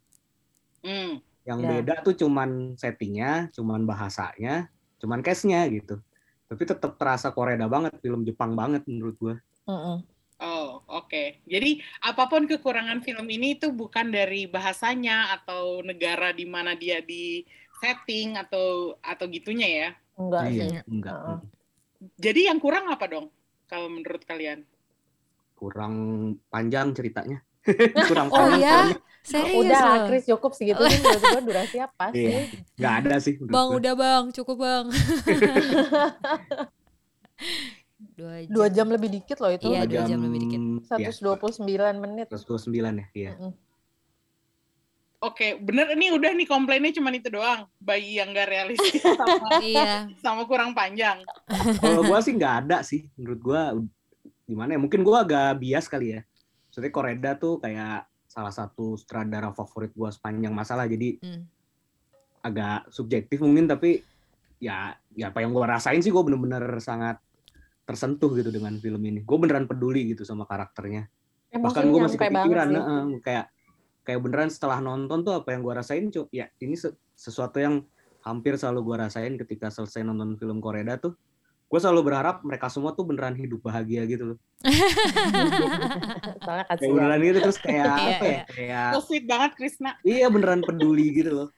Hmm. 0.84 1.24
Yang 1.42 1.58
Ya. 1.58 1.68
beda 1.72 1.94
tuh 2.02 2.14
cuman 2.14 2.50
settingnya, 2.74 3.48
cuman 3.50 3.82
bahasanya, 3.82 4.68
cuman 4.98 5.18
case-nya 5.20 5.64
gitu. 5.68 5.96
Tapi 6.46 6.62
tetap 6.62 6.94
terasa 7.00 7.28
Korea 7.34 7.66
banget, 7.66 7.98
film 7.98 8.22
Jepang 8.22 8.54
banget 8.54 8.82
menurut 8.86 9.16
gue. 9.18 9.34
Mm-mm. 9.66 9.98
Oh, 10.36 10.84
oke. 10.92 11.40
Jadi 11.48 11.80
apa 12.04 12.28
pun 12.28 12.44
kekurangan 12.44 13.00
film 13.00 13.24
ini 13.32 13.56
itu 13.56 13.72
bukan 13.72 14.12
dari 14.12 14.44
bahasanya 14.44 15.32
atau 15.40 15.80
negara 15.80 16.28
di 16.36 16.44
mana 16.44 16.76
dia 16.76 17.00
di 17.00 17.40
setting 17.80 18.36
atau 18.36 18.96
atau 19.00 19.24
gitunya 19.32 19.68
ya. 19.68 19.88
enggak 20.16 20.44
sih 20.52 20.76
Iya, 20.76 20.80
enggak. 20.88 21.40
Jadi 22.20 22.40
yang 22.48 22.58
kurang 22.60 22.88
apa 22.92 23.04
dong 23.08 23.26
kalau 23.68 23.88
menurut 23.88 24.22
kalian? 24.28 24.64
kurang 25.56 25.94
panjang 26.52 26.92
ceritanya. 26.92 27.38
kurang 28.08 28.28
Oh 28.30 28.38
panjang 28.38 28.60
ya? 28.62 28.70
filmnya. 28.70 28.98
Serius 29.26 29.58
Udah 29.58 29.82
lah. 29.82 30.06
Chris 30.06 30.22
cukup 30.24 30.54
segitu 30.54 30.78
sih 30.80 31.02
menurut 31.02 31.22
gue 31.26 31.42
durasinya 31.44 31.86
pas 31.90 32.14
Iya. 32.16 32.46
sih. 32.46 32.62
Nggak 32.78 32.94
ada 32.96 33.16
sih. 33.18 33.34
Bang, 33.42 33.68
gue. 33.68 33.78
udah 33.82 33.94
bang, 33.94 34.24
cukup 34.30 34.56
bang. 34.56 34.84
Dua 38.16 38.34
jam. 38.38 38.48
Dua 38.48 38.66
jam 38.68 38.86
lebih 38.88 39.08
dikit 39.10 39.38
loh 39.40 39.50
itu. 39.50 39.68
Iya, 39.68 39.84
dua 39.84 40.02
jam 40.04 40.20
lebih 40.20 40.38
dikit. 40.42 40.60
Iya, 40.96 41.10
129 41.12 41.64
menit. 41.98 42.26
129 42.28 42.72
ya, 42.72 43.06
iya. 43.12 43.32
Mm-mm. 43.34 43.52
Oke, 45.18 45.56
bener 45.58 45.90
ini 45.90 46.12
udah 46.12 46.28
nih 46.30 46.44
komplainnya 46.44 46.92
cuma 46.92 47.08
itu 47.10 47.28
doang. 47.28 47.64
Bayi 47.76 48.20
yang 48.20 48.30
gak 48.30 48.46
realistis 48.46 49.00
sama, 49.16 49.58
Iya. 49.58 50.12
sama 50.16 50.44
kurang 50.44 50.72
panjang. 50.72 51.24
Kalau 51.76 52.04
gua 52.04 52.20
sih 52.20 52.32
nggak 52.32 52.54
ada 52.62 52.78
sih. 52.80 53.08
Menurut 53.16 53.40
gua 53.42 53.72
gimana 54.44 54.76
ya? 54.76 54.80
Mungkin 54.80 55.00
gua 55.00 55.24
agak 55.24 55.56
bias 55.58 55.88
kali 55.88 56.14
ya. 56.14 56.22
Maksudnya 56.68 56.92
Koreda 56.92 57.30
tuh 57.34 57.56
kayak 57.58 58.04
salah 58.36 58.52
satu 58.52 59.00
sutradara 59.00 59.48
favorit 59.56 59.96
gua 59.96 60.12
sepanjang 60.12 60.52
masalah. 60.52 60.84
Jadi 60.84 61.16
Hmm. 61.24 61.48
agak 62.44 62.92
subjektif 62.92 63.40
mungkin 63.40 63.64
tapi 63.64 64.04
ya 64.60 64.92
ya 65.16 65.32
apa 65.32 65.40
yang 65.40 65.56
gua 65.56 65.80
rasain 65.80 66.04
sih 66.04 66.12
gua 66.12 66.20
bener-bener 66.20 66.60
sangat 66.84 67.16
tersentuh 67.88 68.36
gitu 68.36 68.52
dengan 68.52 68.76
film 68.76 69.00
ini. 69.06 69.22
Gue 69.22 69.38
beneran 69.38 69.70
peduli 69.70 70.10
gitu 70.10 70.26
sama 70.26 70.42
karakternya. 70.42 71.06
Bahkan 71.54 71.86
Emosinya 71.86 71.86
gue 71.86 72.00
masih 72.02 72.18
kepikiran, 72.18 72.68
kayak 73.22 73.46
kayak 74.02 74.20
beneran 74.26 74.50
setelah 74.50 74.82
nonton 74.82 75.22
tuh 75.22 75.38
apa 75.38 75.54
yang 75.54 75.62
gua 75.62 75.78
rasain 75.80 76.10
cu 76.10 76.26
ya 76.34 76.50
ini 76.58 76.74
se- 76.74 76.98
sesuatu 77.14 77.62
yang 77.62 77.86
hampir 78.26 78.58
selalu 78.58 78.82
gua 78.82 79.06
rasain 79.06 79.38
ketika 79.38 79.70
selesai 79.70 80.02
nonton 80.02 80.34
film 80.34 80.58
Koreda 80.58 80.98
tuh 80.98 81.14
gue 81.70 81.78
selalu 81.82 82.00
berharap 82.08 82.36
mereka 82.46 82.66
semua 82.70 82.90
tuh 82.96 83.04
beneran 83.08 83.34
hidup 83.34 83.60
bahagia 83.66 84.02
gitu 84.06 84.24
loh 84.34 84.38
Soalnya 86.44 86.64
kayak 86.78 86.90
kasihan. 86.90 86.94
beneran 86.94 87.20
gitu 87.26 87.38
terus 87.44 87.58
kayak 87.60 87.86
Iya, 87.86 88.06
apa 88.12 88.24
ya 88.24 88.40
iya. 88.40 88.42
kayak 88.56 88.86
So 88.92 88.98
sweet 89.06 89.24
banget 89.30 89.50
Krisna. 89.58 89.90
iya 90.06 90.26
beneran 90.34 90.62
peduli 90.66 91.02
gitu 91.16 91.30
loh 91.36 91.48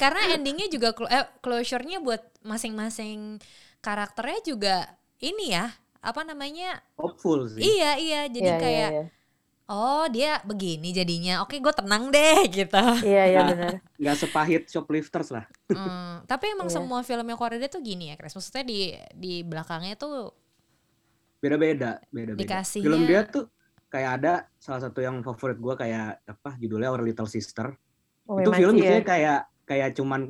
Karena 0.00 0.32
endingnya 0.34 0.66
juga 0.72 0.96
eh, 1.12 1.26
closure-nya 1.44 2.00
buat 2.00 2.22
masing-masing 2.42 3.36
karakternya 3.84 4.40
juga 4.44 4.76
ini 5.20 5.52
ya, 5.52 5.68
apa 6.00 6.24
namanya? 6.24 6.80
hopeful 6.98 7.48
sih 7.48 7.60
Iya, 7.60 7.90
iya. 8.00 8.20
Jadi 8.32 8.40
Iya, 8.40 8.56
iya, 8.56 8.60
kayak 8.62 8.90
iya. 8.92 9.02
Oh, 9.70 10.04
dia 10.06 10.42
begini 10.42 10.90
jadinya. 10.90 11.40
Oke, 11.40 11.56
gue 11.56 11.70
tenang 11.70 12.10
deh 12.10 12.42
gitu. 12.58 12.82
Iya, 13.00 13.24
iya 13.28 13.40
benar. 13.44 13.72
nggak 14.00 14.16
sepahit 14.16 14.62
shoplifters 14.66 15.30
lah 15.30 15.44
Hmm, 15.68 16.24
tapi 16.24 16.50
emang 16.50 16.66
Iya. 16.66 16.76
semua 16.76 17.00
filmnya 17.00 17.34
Korea 17.34 17.62
tuh 17.66 17.80
gini 17.80 18.10
ya, 18.10 18.16
Chris. 18.16 18.32
Maksudnya 18.32 18.62
di 18.62 18.80
di 19.12 19.32
belakangnya 19.40 19.94
tuh 19.94 20.34
beda-beda 21.38 22.02
beda-beda 22.08 22.40
Dikasihnya- 22.60 22.84
film 22.84 23.00
dia 23.04 23.24
tuh 23.24 23.48
kayak 23.88 24.10
ada 24.14 24.32
salah 24.56 24.82
satu 24.82 24.98
yang 24.98 25.18
favorit 25.20 25.56
gua 25.56 25.72
kayak 25.72 26.20
apa 26.22 26.54
judulnya 26.56 26.90
Our 26.90 27.02
Little 27.02 27.26
Sister 27.26 27.72
Oh, 28.24 28.38
itu 28.38 28.52
film 28.52 28.76
sih 28.76 28.84
ya. 28.84 29.00
biasanya 29.00 29.04
kayak 29.04 29.40
kayak 29.64 29.88
cuman 29.92 30.20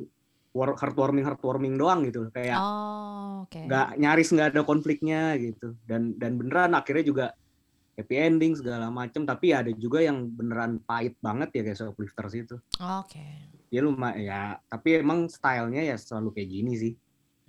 war- 0.51 0.73
heartwarming 0.73 1.21
heartwarming 1.21 1.75
doang 1.75 2.01
gitu 2.01 2.31
kayak 2.31 2.55
oh, 2.55 3.43
oke. 3.43 3.59
nggak 3.61 3.87
nyaris 3.97 4.29
nggak 4.29 4.47
ada 4.49 4.61
konfliknya 4.61 5.35
gitu 5.35 5.75
dan 5.83 6.15
dan 6.15 6.33
beneran 6.33 6.71
akhirnya 6.71 7.03
juga 7.03 7.25
happy 7.97 8.15
ending 8.17 8.53
segala 8.55 8.87
macem 8.87 9.27
tapi 9.27 9.51
ada 9.51 9.69
juga 9.75 10.01
yang 10.01 10.27
beneran 10.27 10.79
pahit 10.83 11.15
banget 11.19 11.49
ya 11.55 11.61
kayak 11.67 11.79
shoplifters 11.79 12.33
itu 12.35 12.55
Oke. 12.79 13.25
ya 13.69 13.79
lumayan 13.83 14.21
ya 14.21 14.41
tapi 14.67 15.03
emang 15.03 15.27
stylenya 15.27 15.83
ya 15.83 15.95
selalu 15.99 16.35
kayak 16.35 16.49
gini 16.49 16.73
sih 16.75 16.93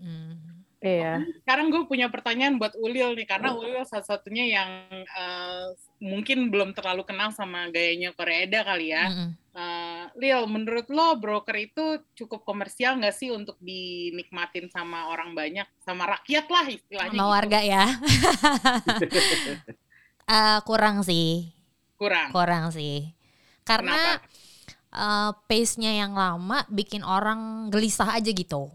Hmm. 0.02 0.66
Iya. 0.82 1.22
Sekarang 1.46 1.70
gue 1.70 1.86
punya 1.86 2.10
pertanyaan 2.10 2.58
buat 2.58 2.74
Ulil 2.74 3.14
nih, 3.14 3.22
karena 3.22 3.54
Ulil 3.54 3.86
salah 3.86 4.02
satunya 4.02 4.50
yang 4.50 4.70
eh, 5.06 5.66
mungkin 6.02 6.50
belum 6.50 6.74
terlalu 6.74 7.06
kenal 7.06 7.30
sama 7.30 7.70
gayanya 7.70 8.10
Koreeda 8.18 8.66
kali 8.66 8.90
ya. 8.90 9.06
Mm-mm. 9.06 9.30
Eh, 9.54 10.04
Lil, 10.18 10.42
menurut 10.50 10.90
lo 10.90 11.14
broker 11.22 11.54
itu 11.54 12.02
cukup 12.18 12.42
komersial 12.42 12.98
nggak 12.98 13.14
sih 13.14 13.30
untuk 13.30 13.54
dinikmatin 13.62 14.66
sama 14.74 15.06
orang 15.06 15.38
banyak, 15.38 15.70
sama 15.86 16.18
rakyat 16.18 16.50
lah 16.50 16.66
istilahnya? 16.66 17.14
Sama 17.14 17.30
gitu? 17.30 17.34
warga 17.38 17.60
ya. 17.62 17.84
Eh, 20.28 20.58
kurang 20.64 21.02
sih, 21.04 21.52
Kurang. 21.98 22.32
kurang 22.34 22.64
sih. 22.74 23.12
Karena 23.64 23.94
Kenapa? 24.18 24.26
eh, 24.92 25.30
pace-nya 25.48 25.92
yang 26.02 26.12
lama 26.16 26.64
bikin 26.70 27.02
orang 27.06 27.70
gelisah 27.72 28.16
aja 28.18 28.30
gitu. 28.32 28.70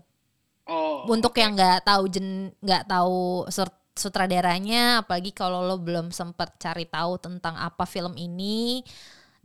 Oh, 0.67 1.07
Untuk 1.07 1.31
oke. 1.31 1.39
yang 1.39 1.55
nggak 1.55 1.87
tahu 1.87 2.03
jen 2.11 2.51
nggak 2.59 2.83
tahu 2.91 3.47
sur- 3.47 3.71
sutradaranya, 3.95 5.01
apalagi 5.01 5.31
kalau 5.31 5.63
lo 5.63 5.79
belum 5.79 6.11
sempet 6.11 6.59
cari 6.59 6.83
tahu 6.85 7.17
tentang 7.17 7.55
apa 7.55 7.87
film 7.87 8.13
ini, 8.19 8.83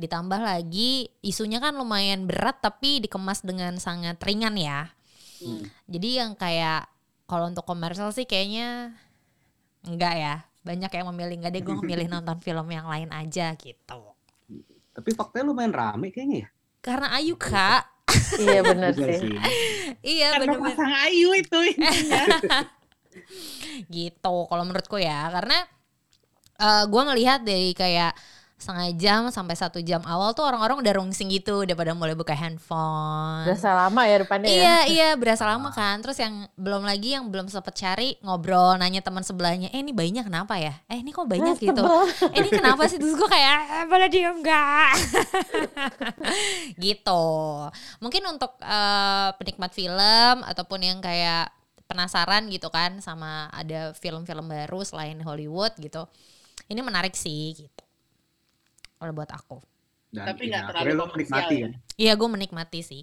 ditambah 0.03 0.41
lagi 0.43 1.07
isunya 1.23 1.63
kan 1.63 1.79
lumayan 1.79 2.27
berat 2.27 2.59
tapi 2.59 2.99
dikemas 3.05 3.47
dengan 3.47 3.79
sangat 3.79 4.19
ringan 4.27 4.59
ya. 4.59 4.91
Hmm. 5.39 5.71
Jadi 5.87 6.09
yang 6.19 6.35
kayak 6.35 6.91
kalau 7.31 7.47
untuk 7.51 7.65
komersial 7.65 8.11
sih 8.11 8.27
kayaknya 8.27 8.99
enggak 9.87 10.15
ya. 10.19 10.37
Banyak 10.63 10.91
yang 10.91 11.07
memilih 11.11 11.35
enggak 11.43 11.53
deh 11.53 11.63
gue 11.63 11.75
memilih 11.79 12.07
nonton 12.15 12.39
film 12.39 12.67
yang 12.67 12.87
lain 12.87 13.11
aja 13.11 13.55
gitu. 13.55 14.01
tapi 14.93 15.09
faktanya 15.17 15.49
lumayan 15.49 15.73
rame 15.73 16.13
kayaknya 16.13 16.45
ya 16.45 16.49
Karena 16.83 17.17
Ayu 17.17 17.35
kak, 17.35 18.05
Iya 18.37 18.61
benar 18.61 18.93
sih. 18.93 19.39
iya 20.05 20.37
Karena 20.37 20.53
bener-bener 20.53 20.75
pasang 20.77 20.93
Ayu 21.09 21.29
itu 21.33 21.59
gitu. 23.89 24.37
Kalau 24.49 24.65
menurutku 24.65 24.99
ya, 24.99 25.31
karena 25.31 25.59
eh 26.59 26.85
gue 26.87 27.03
ngelihat 27.03 27.41
dari 27.43 27.73
kayak 27.73 28.13
setengah 28.63 28.89
jam 28.95 29.21
sampai 29.35 29.59
satu 29.59 29.83
jam 29.83 29.99
awal 30.07 30.31
tuh 30.39 30.47
orang-orang 30.47 30.79
udah 30.79 30.93
rungsing 31.03 31.27
gitu, 31.35 31.67
udah 31.67 31.75
pada 31.75 31.93
mulai 31.99 32.15
buka 32.15 32.31
handphone. 32.31 33.43
Berasa 33.43 33.75
lama 33.75 34.03
ya 34.07 34.17
depannya 34.23 34.47
ya. 34.47 34.55
Iya 34.55 34.77
iya 34.87 35.09
berasa 35.19 35.43
lama 35.43 35.75
kan. 35.75 35.99
Terus 35.99 36.23
yang 36.23 36.47
belum 36.55 36.87
lagi 36.87 37.19
yang 37.19 37.27
belum 37.27 37.51
sempet 37.51 37.75
cari 37.75 38.15
ngobrol 38.23 38.79
nanya 38.79 39.03
teman 39.03 39.27
sebelahnya, 39.27 39.75
eh 39.75 39.83
ini 39.83 39.91
bayinya 39.91 40.23
kenapa 40.23 40.55
ya? 40.63 40.79
Eh 40.87 41.03
ini 41.03 41.11
kok 41.11 41.27
banyak 41.27 41.59
gitu. 41.59 41.83
Eh, 42.31 42.39
ini 42.39 42.49
kenapa 42.55 42.87
sih? 42.87 43.03
Terus 43.03 43.19
gue 43.19 43.27
kayak 43.27 43.59
eh, 43.83 43.87
pada 43.91 44.07
diem 44.07 44.37
gak? 44.47 44.93
gitu. 46.87 47.25
Mungkin 47.99 48.23
untuk 48.31 48.55
eh, 48.63 49.29
penikmat 49.35 49.75
film 49.75 50.37
ataupun 50.47 50.79
yang 50.79 51.03
kayak 51.03 51.51
penasaran 51.91 52.49
gitu 52.49 52.73
kan 52.73 53.05
sama 53.05 53.53
ada 53.53 53.93
film-film 53.99 54.49
baru 54.49 54.81
selain 54.87 55.21
Hollywood 55.21 55.77
gitu. 55.77 56.09
Ini 56.69 56.81
menarik 56.81 57.13
sih 57.13 57.53
gitu. 57.53 57.72
Kalau 59.03 59.19
buat 59.19 59.35
aku. 59.35 59.59
dan 60.15 60.31
Tapi 60.31 60.47
ya, 60.47 60.63
nggak 60.63 60.65
terlalu 60.71 60.93
lo 60.95 61.07
menikmati 61.11 61.55
ya. 61.59 61.67
kan 61.67 61.73
Iya 61.99 62.13
gue 62.15 62.29
menikmati 62.31 62.81
sih. 62.87 63.03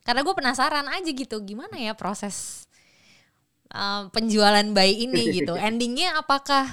Karena 0.00 0.24
gue 0.24 0.32
penasaran 0.32 0.88
aja 0.88 1.10
gitu 1.12 1.36
gimana 1.44 1.76
ya 1.76 1.92
proses 1.92 2.64
uh, 3.76 4.08
penjualan 4.16 4.64
bayi 4.72 5.04
ini 5.04 5.28
gitu. 5.44 5.52
Endingnya 5.60 6.16
apakah 6.16 6.64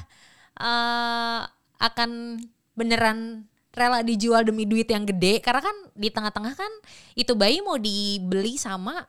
uh, 0.64 1.44
akan 1.84 2.40
beneran 2.80 3.52
rela 3.76 4.00
dijual 4.00 4.48
demi 4.48 4.64
duit 4.64 4.88
yang 4.88 5.04
gede? 5.04 5.44
Karena 5.44 5.60
kan 5.60 5.76
di 5.92 6.08
tengah-tengah 6.08 6.56
kan 6.56 6.72
itu 7.20 7.36
bayi 7.36 7.60
mau 7.60 7.76
dibeli 7.76 8.56
sama 8.56 9.04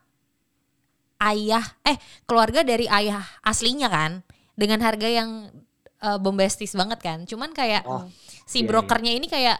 ayah 1.23 1.63
eh 1.87 1.95
keluarga 2.27 2.67
dari 2.67 2.91
ayah 2.91 3.23
aslinya 3.47 3.87
kan 3.87 4.27
dengan 4.59 4.83
harga 4.83 5.07
yang 5.07 5.31
uh, 6.05 6.19
bombastis 6.19 6.73
banget 6.73 7.01
kan. 7.01 7.25
Cuman 7.25 7.51
kayak 7.51 7.83
oh 7.85 8.05
si 8.45 8.61
iya, 8.61 8.61
iya. 8.61 8.69
brokernya 8.69 9.13
ini 9.15 9.27
kayak 9.27 9.59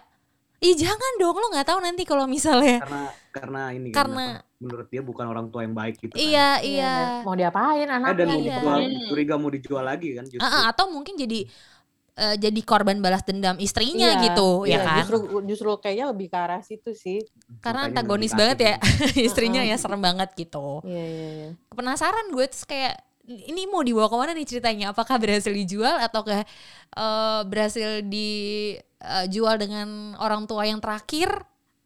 Ih 0.61 0.73
jangan 0.73 1.13
dong 1.21 1.37
lo 1.37 1.53
nggak 1.53 1.67
tahu 1.67 1.79
nanti 1.79 2.09
kalau 2.09 2.25
misalnya 2.25 2.81
karena 2.81 3.05
karena 3.29 3.63
ini 3.71 3.89
kan, 3.91 3.97
Karena- 4.01 4.41
apa, 4.41 4.57
menurut 4.57 4.89
dia 4.89 5.03
bukan 5.03 5.27
orang 5.27 5.47
tua 5.53 5.61
yang 5.61 5.77
baik 5.77 6.01
gitu 6.01 6.09
kan. 6.09 6.17
Iya 6.17 6.49
iya. 6.63 6.93
Mau 7.21 7.37
diapain 7.37 7.85
Eh, 7.85 7.85
dan 7.85 8.01
anaknya? 8.01 8.25
mau 8.25 8.33
Iya. 8.33 8.57
dijual 8.57 8.79
curiga 9.05 9.35
mau 9.37 9.51
dijual 9.53 9.85
lagi 9.85 10.09
kan 10.17 10.25
justru 10.25 10.41
Ah, 10.41 10.49
ah, 10.49 10.65
atau 10.73 10.89
mungkin 10.89 11.21
jadi 11.21 11.45
eh, 12.15 12.37
jadi 12.39 12.61
korban 12.63 12.97
balas 12.97 13.27
dendam 13.29 13.59
istrinya 13.59 14.17
Iya, 14.17 14.23
gitu 14.25 14.65
iya, 14.65 14.81
ya 14.81 14.87
kan? 14.87 15.05
Justru 15.05 15.19
justru 15.45 15.69
kayaknya 15.77 16.07
lebih 16.09 16.27
ke 16.29 16.39
arah 16.39 16.63
situ 16.63 16.97
sih. 16.97 17.21
Karena 17.59 17.85
Makanya 17.85 18.01
antagonis 18.01 18.33
banget 18.33 18.59
ya 18.63 18.75
istrinya 19.29 19.61
ya 19.61 19.77
serem 19.77 20.01
banget 20.01 20.33
gitu. 20.33 20.81
Iya 20.81 21.05
iya 21.05 21.29
iya. 21.35 21.49
Penasaran 21.69 22.33
gue 22.33 22.45
terus 22.47 22.65
kayak 22.65 23.05
ini 23.25 23.65
mau 23.67 23.81
dibawa 23.81 24.07
ke 24.13 24.17
mana 24.17 24.33
nih 24.37 24.45
ceritanya? 24.45 24.93
Apakah 24.93 25.17
berhasil 25.17 25.53
dijual 25.53 25.97
ataukah 26.01 26.45
eh, 26.97 27.41
berhasil 27.49 28.05
dijual 28.05 29.57
dengan 29.57 30.13
orang 30.21 30.45
tua 30.45 30.69
yang 30.69 30.81
terakhir? 30.81 31.33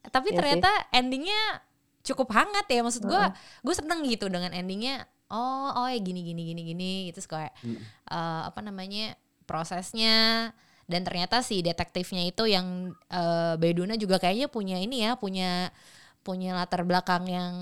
Tapi 0.09 0.33
sih. 0.33 0.37
ternyata 0.37 0.71
endingnya 0.91 1.63
cukup 2.03 2.33
hangat 2.33 2.67
ya 2.67 2.81
maksud 2.83 3.05
gue. 3.05 3.15
Heeh. 3.15 3.63
Gue 3.63 3.75
seneng 3.77 4.03
gitu 4.09 4.27
dengan 4.27 4.51
endingnya. 4.51 5.07
Oh 5.29 5.69
oh 5.77 5.87
ya 5.93 6.01
gini 6.01 6.25
gini 6.25 6.41
gini 6.41 6.63
gini 6.73 6.93
terus 7.13 7.29
kayak 7.29 7.53
Mm. 7.61 7.77
eh, 8.09 8.43
apa 8.49 8.65
namanya 8.65 9.13
prosesnya 9.45 10.51
dan 10.89 11.05
ternyata 11.05 11.45
si 11.45 11.61
detektifnya 11.61 12.25
itu 12.25 12.49
yang 12.49 12.97
eh, 13.13 13.55
Beduna 13.61 14.01
juga 14.01 14.17
kayaknya 14.17 14.49
punya 14.49 14.81
ini 14.81 15.05
ya 15.05 15.21
punya 15.21 15.69
punya 16.25 16.57
latar 16.57 16.89
belakang 16.89 17.29
yang 17.29 17.55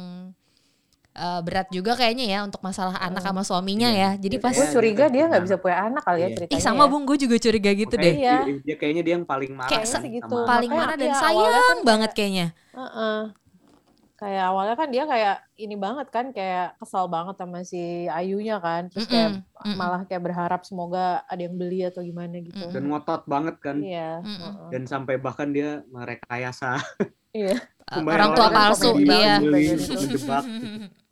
eh, 1.17 1.41
berat 1.41 1.69
juga 1.69 1.93
kayaknya 1.93 2.25
ya 2.29 2.39
untuk 2.41 2.61
masalah 2.61 2.95
anak 2.99 3.21
Hmm. 3.21 3.33
sama 3.33 3.43
suaminya 3.43 3.89
Iya. 3.89 4.11
ya. 4.15 4.23
Jadi 4.23 4.37
pas 4.37 4.53
gue 4.53 4.61
Iya, 4.61 4.71
curiga 4.71 5.05
dia 5.09 5.25
nggak 5.27 5.43
bisa 5.43 5.57
punya 5.57 5.77
anak 5.83 6.03
kali 6.03 6.19
ya 6.19 6.23
Iya. 6.23 6.37
ceritanya 6.37 6.55
ih 6.55 6.63
sama 6.63 6.85
ya. 6.85 6.91
Bung 6.93 7.05
gue 7.05 7.17
juga 7.17 7.37
curiga 7.37 7.71
gitu 7.73 7.95
Makanya 7.95 8.07
deh. 8.07 8.15
Iya. 8.15 8.37
dia, 8.45 8.57
dia 8.63 8.77
kayaknya 8.77 9.03
dia 9.03 9.15
yang 9.15 9.25
paling 9.25 9.53
marah 9.53 9.71
Kayak 9.73 9.87
kan 9.87 10.01
sih 10.05 10.11
gitu. 10.13 10.29
sama- 10.31 10.47
Paling 10.47 10.71
Makanya 10.71 10.85
marah 10.85 10.97
dan 10.97 11.09
iya, 11.09 11.17
awalnya 11.17 11.33
sayang 11.51 11.65
kan 11.67 11.79
banget 11.83 12.11
kayaknya. 12.13 12.47
Heeh. 12.71 13.21
Kayak 14.17 14.45
awalnya 14.47 14.75
kan 14.75 14.89
dia 14.89 15.05
kayak 15.05 15.37
ini 15.57 15.77
banget 15.77 16.09
kan 16.09 16.27
kayak 16.31 16.73
kesal 16.79 17.05
banget 17.07 17.37
sama 17.37 17.61
si 17.63 17.81
Ayunya 18.09 18.57
kan. 18.59 18.89
Terus 18.89 19.05
kayak 19.07 19.29
Mm-mm, 19.31 19.61
mm-mm. 19.63 19.77
malah 19.77 20.03
kayak 20.03 20.23
berharap 20.23 20.61
semoga 20.63 21.21
ada 21.23 21.37
yang 21.39 21.53
beli 21.53 21.85
atau 21.85 22.01
gimana 22.01 22.41
gitu. 22.41 22.65
Dan 22.67 22.89
ngotot 22.89 23.25
banget 23.27 23.57
kan 23.59 23.77
Iya. 23.77 24.21
Mm-mm. 24.21 24.41
heeh. 24.43 24.69
dan 24.71 24.83
sampai 24.85 25.17
bahkan 25.17 25.49
dia 25.51 25.85
merekayasa 25.87 26.81
Iya. 27.31 27.61
Orang 27.87 28.33
tua 28.33 28.49
palsu 28.49 28.97
iya. 28.97 29.37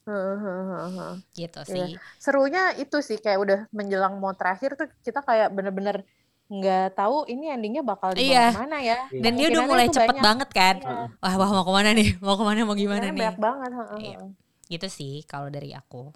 gitu 1.35 1.61
Iya. 1.64 1.67
sih. 1.67 1.88
Serunya 2.17 2.77
itu 2.77 3.01
sih 3.01 3.17
kayak 3.17 3.38
udah 3.38 3.61
menjelang 3.71 4.17
mau 4.17 4.33
terakhir 4.33 4.77
tuh 4.77 4.88
kita 5.01 5.21
kayak 5.21 5.49
bener-bener 5.51 6.05
nggak 6.45 6.93
tahu 6.93 7.25
ini 7.25 7.49
endingnya 7.49 7.81
bakal 7.81 8.12
dibawa 8.12 8.29
Iya. 8.29 8.47
ke 8.47 8.61
mana 8.61 8.79
ya. 8.79 8.99
Dan 9.11 9.33
dia 9.35 9.49
udah 9.49 9.64
mulai 9.64 9.88
cepet 9.88 10.12
banyak. 10.12 10.21
banget 10.23 10.49
kan. 10.53 10.77
Iya. 10.79 11.05
Wah, 11.19 11.35
wah 11.35 11.51
mau 11.51 11.64
ke 11.64 11.73
mana 11.73 11.90
nih? 11.90 12.09
Mau 12.21 12.37
ke 12.37 12.45
mana? 12.45 12.59
Mau 12.62 12.77
gimana 12.77 13.07
nih? 13.09 13.17
Banyak 13.17 13.38
banget. 13.40 13.71
heeh, 13.73 13.99
Iya. 14.05 14.19
Gitu 14.67 14.87
sih 14.88 15.14
kalau 15.25 15.49
dari 15.49 15.73
aku. 15.73 16.12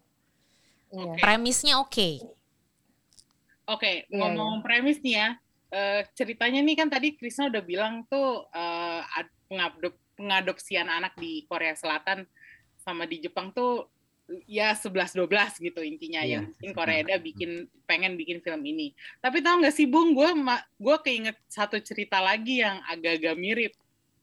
Iya. 0.90 1.04
Oke. 1.08 1.18
Premisnya 1.18 1.74
oke. 1.78 2.10
Oke, 3.66 4.04
Iya, 4.04 4.16
ngomong 4.16 4.60
premis 4.60 5.00
nih 5.00 5.16
ya. 5.16 5.28
eh, 5.68 6.00
ceritanya 6.16 6.64
nih 6.64 6.76
kan 6.76 6.88
tadi 6.88 7.12
Krisna 7.12 7.52
udah 7.52 7.60
bilang 7.60 8.00
tuh 8.08 8.48
eh, 8.48 9.00
ad- 9.04 9.36
pengadop- 9.44 10.00
pengadopsian 10.12 10.88
anak 10.88 11.12
di 11.14 11.44
Korea 11.44 11.72
Selatan 11.72 12.24
sama 12.88 13.04
di 13.04 13.20
Jepang 13.20 13.52
tuh 13.52 13.84
ya 14.48 14.72
11-12 14.72 15.60
gitu 15.60 15.80
intinya 15.84 16.20
Iya, 16.24 16.40
yang 16.40 16.44
bikin 16.52 16.70
Korea 16.72 17.16
bikin 17.20 17.50
pengen 17.84 18.16
bikin 18.16 18.40
film 18.40 18.64
ini. 18.64 18.96
Tapi 19.20 19.44
tahu 19.44 19.60
nggak 19.60 19.76
sih 19.76 19.84
Bung, 19.84 20.16
gue 20.16 20.28
gue 20.76 20.96
keinget 21.04 21.36
satu 21.48 21.76
cerita 21.80 22.20
lagi 22.20 22.64
yang 22.64 22.80
agak-agak 22.88 23.36
mirip, 23.36 23.72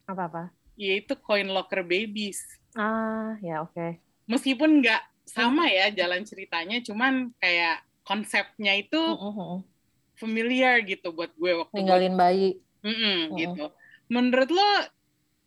Apa-apa? 0.06 0.50
yaitu 0.78 1.14
Coin 1.18 1.46
Locker 1.50 1.82
Babies. 1.82 2.42
Ah, 2.74 3.38
ya 3.42 3.62
oke. 3.62 4.02
Meskipun 4.26 4.82
nggak 4.82 5.02
sama 5.26 5.70
ya 5.70 5.90
jalan 5.90 6.22
ceritanya, 6.22 6.82
cuman 6.82 7.34
kayak 7.42 7.82
konsepnya 8.06 8.78
itu 8.78 8.98
Heeh, 9.02 9.34
heeh. 9.34 9.60
familiar 10.16 10.86
gitu 10.86 11.10
buat 11.10 11.34
gue 11.34 11.52
waktu 11.66 11.74
gue 11.74 11.80
Ninggalin 11.82 12.14
bayi. 12.14 12.50
Mm-mm, 12.86 13.34
Mm. 13.34 13.38
gitu. 13.42 13.66
Menurut 14.06 14.50
lo 14.54 14.70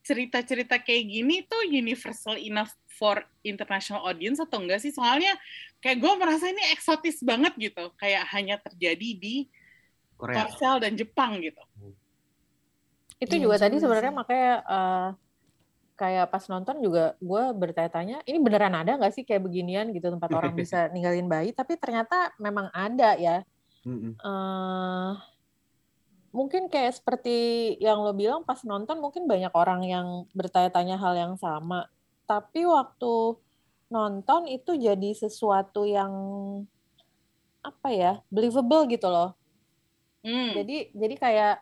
cerita-cerita 0.02 0.80
kayak 0.80 1.04
gini 1.06 1.44
tuh 1.44 1.62
universal 1.68 2.40
enough 2.40 2.72
for 2.98 3.22
international 3.46 4.02
audience 4.02 4.42
atau 4.42 4.58
enggak 4.58 4.82
sih? 4.82 4.90
Soalnya 4.90 5.38
kayak 5.78 6.02
gue 6.02 6.12
merasa 6.18 6.50
ini 6.50 6.60
eksotis 6.74 7.22
banget 7.22 7.54
gitu, 7.54 7.94
kayak 7.94 8.26
hanya 8.34 8.58
terjadi 8.58 9.08
di 9.14 9.46
Korea 10.18 10.42
Korsel 10.42 10.82
dan 10.82 10.98
Jepang 10.98 11.38
gitu. 11.38 11.62
Itu 13.22 13.38
Iya 13.38 13.42
juga 13.46 13.56
tadi 13.62 13.78
sebenarnya 13.78 14.14
makanya 14.14 14.54
eh, 14.66 15.08
kayak 15.98 16.26
pas 16.30 16.44
nonton 16.50 16.82
juga 16.82 17.14
gue 17.22 17.44
bertanya-tanya, 17.54 18.26
ini 18.26 18.38
beneran 18.42 18.74
ada 18.74 18.98
nggak 18.98 19.14
sih 19.14 19.22
kayak 19.22 19.46
beginian 19.46 19.94
gitu 19.94 20.10
tempat 20.10 20.30
orang 20.34 20.54
bisa 20.60 20.90
ninggalin 20.90 21.30
bayi? 21.30 21.54
Tapi 21.54 21.78
ternyata 21.78 22.34
memang 22.42 22.66
ada 22.74 23.14
ya. 23.14 23.46
Eh 24.18 25.12
mungkin 26.28 26.68
kayak 26.68 27.00
seperti 27.00 27.74
yang 27.80 28.04
lo 28.04 28.12
bilang 28.12 28.44
pas 28.44 28.60
nonton 28.62 29.00
mungkin 29.00 29.24
banyak 29.24 29.52
orang 29.56 29.80
yang 29.82 30.06
bertanya-tanya 30.36 30.96
hal 31.00 31.14
yang 31.16 31.34
sama. 31.40 31.88
Tapi 32.28 32.68
waktu 32.68 33.40
nonton 33.88 34.52
itu 34.52 34.76
jadi 34.76 35.10
sesuatu 35.16 35.88
yang 35.88 36.12
apa 37.64 37.88
ya 37.88 38.12
believable 38.28 38.84
gitu 38.92 39.08
loh. 39.08 39.32
Hmm. 40.20 40.52
Jadi 40.52 40.92
jadi 40.92 41.14
kayak 41.16 41.56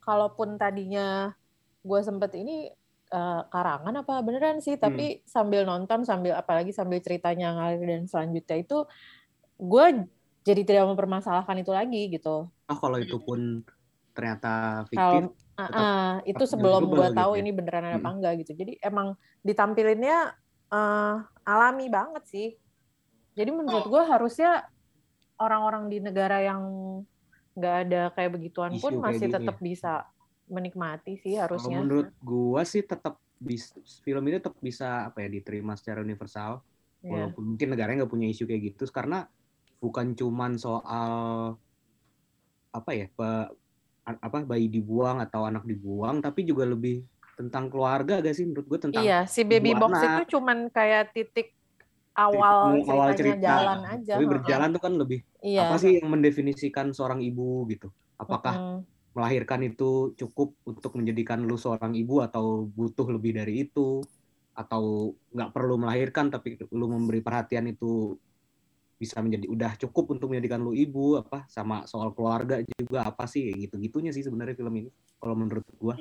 kalaupun 0.00 0.56
tadinya 0.56 1.36
gue 1.84 2.00
sempet 2.00 2.32
ini 2.32 2.72
eh, 3.12 3.42
karangan 3.52 4.00
apa 4.00 4.24
beneran 4.24 4.64
sih, 4.64 4.80
tapi 4.80 5.20
sambil 5.28 5.68
nonton 5.68 6.02
sambil 6.08 6.32
apalagi 6.32 6.72
sambil 6.72 6.98
ceritanya 7.04 7.52
ngalir 7.52 7.84
dan 7.84 8.08
selanjutnya 8.08 8.56
itu 8.64 8.88
gue 9.60 9.84
jadi 10.46 10.62
tidak 10.62 10.84
mempermasalahkan 10.94 11.58
itu 11.58 11.72
lagi 11.74 12.02
gitu. 12.08 12.46
oh 12.46 12.78
kalau 12.78 13.02
itu 13.02 13.18
pun 13.18 13.66
ternyata 14.16 14.82
fiktif 14.88 15.28
Kalau 15.28 15.60
ah, 15.60 15.68
ah, 15.68 16.12
itu 16.24 16.44
sebelum 16.48 16.88
gue 16.88 17.08
gitu 17.12 17.16
tahu 17.20 17.32
ya. 17.36 17.40
ini 17.44 17.50
beneran 17.52 17.84
ada 17.84 17.96
apa 18.00 18.10
Mm. 18.10 18.16
enggak 18.16 18.32
gitu. 18.44 18.52
Jadi 18.56 18.72
emang 18.80 19.12
ditampilinnya 19.44 20.32
eh, 20.72 21.14
alami 21.44 21.86
banget 21.92 22.24
sih. 22.26 22.48
Jadi 23.36 23.50
menurut 23.52 23.84
gue 23.84 24.02
harusnya 24.08 24.64
orang-orang 25.36 25.92
di 25.92 25.98
negara 26.00 26.40
yang 26.40 26.64
nggak 27.56 27.76
ada 27.88 28.02
kayak 28.12 28.30
begituan 28.36 28.72
Isu 28.76 28.80
pun 28.84 28.92
masih 29.00 29.28
tetap 29.32 29.56
ya. 29.60 29.64
bisa 29.64 29.92
menikmati 30.48 31.16
sih 31.20 31.36
Kalau 31.36 31.44
harusnya. 31.48 31.76
menurut 31.80 32.08
gua 32.20 32.62
sih 32.68 32.84
tetap 32.84 33.16
bis, 33.36 33.72
film 34.04 34.24
ini 34.28 34.40
tetap 34.40 34.56
bisa 34.60 35.08
apa 35.08 35.24
ya 35.24 35.28
diterima 35.28 35.72
secara 35.76 36.00
universal 36.00 36.60
Iya. 37.04 37.12
walaupun 37.12 37.42
mungkin 37.54 37.68
negaranya 37.72 38.04
nggak 38.04 38.12
punya 38.12 38.28
isu 38.32 38.48
kayak 38.48 38.62
gitu 38.72 38.88
karena 38.92 39.28
bukan 39.78 40.16
cuman 40.16 40.56
soal 40.56 41.12
apa 42.72 42.90
ya 42.92 43.06
pe- 43.12 43.50
apa 44.06 44.46
bayi 44.46 44.70
dibuang 44.70 45.18
atau 45.18 45.42
anak 45.42 45.66
dibuang 45.66 46.22
tapi 46.22 46.46
juga 46.46 46.62
lebih 46.62 47.02
tentang 47.34 47.66
keluarga 47.66 48.22
gak 48.22 48.32
sih 48.32 48.46
menurut 48.46 48.64
gue 48.64 48.78
tentang 48.80 49.02
Iya, 49.02 49.26
si 49.26 49.42
baby 49.42 49.74
box 49.74 49.92
anak. 49.92 50.06
itu 50.24 50.38
cuman 50.38 50.70
kayak 50.70 51.12
titik 51.12 51.52
awal 52.16 52.72
titik 52.72 52.88
awal 52.88 53.08
cerita. 53.12 53.42
jalan 53.42 53.80
aja. 53.84 54.12
tapi 54.16 54.24
berjalan 54.24 54.68
tuh 54.72 54.82
kan 54.82 54.92
lebih 54.94 55.20
Iya. 55.42 55.68
apa 55.68 55.76
sih 55.76 55.98
yang 55.98 56.08
mendefinisikan 56.08 56.94
seorang 56.94 57.20
ibu 57.20 57.66
gitu 57.68 57.90
apakah 58.16 58.54
Mm-mm. 58.56 58.78
melahirkan 59.12 59.60
itu 59.62 60.14
cukup 60.14 60.56
untuk 60.64 60.96
menjadikan 60.96 61.44
lu 61.44 61.58
seorang 61.58 61.92
ibu 61.92 62.24
atau 62.24 62.64
butuh 62.68 63.04
lebih 63.10 63.36
dari 63.36 63.68
itu 63.68 64.00
atau 64.56 65.12
nggak 65.28 65.52
perlu 65.52 65.76
melahirkan 65.76 66.32
tapi 66.32 66.56
lu 66.72 66.88
memberi 66.88 67.20
perhatian 67.20 67.68
itu 67.68 68.16
bisa 68.96 69.20
menjadi 69.20 69.46
udah 69.52 69.72
cukup 69.76 70.16
untuk 70.16 70.32
menjadikan 70.32 70.64
lu 70.64 70.72
ibu 70.72 71.20
apa 71.20 71.44
sama 71.52 71.84
soal 71.84 72.16
keluarga 72.16 72.64
juga 72.64 73.04
apa 73.04 73.28
sih 73.28 73.52
kayak 73.52 73.68
gitu 73.68 73.74
gitunya 73.76 74.10
sih 74.10 74.24
sebenarnya 74.24 74.56
film 74.56 74.72
ini 74.72 74.90
kalau 75.20 75.36
menurut 75.36 75.64
gua. 75.76 75.94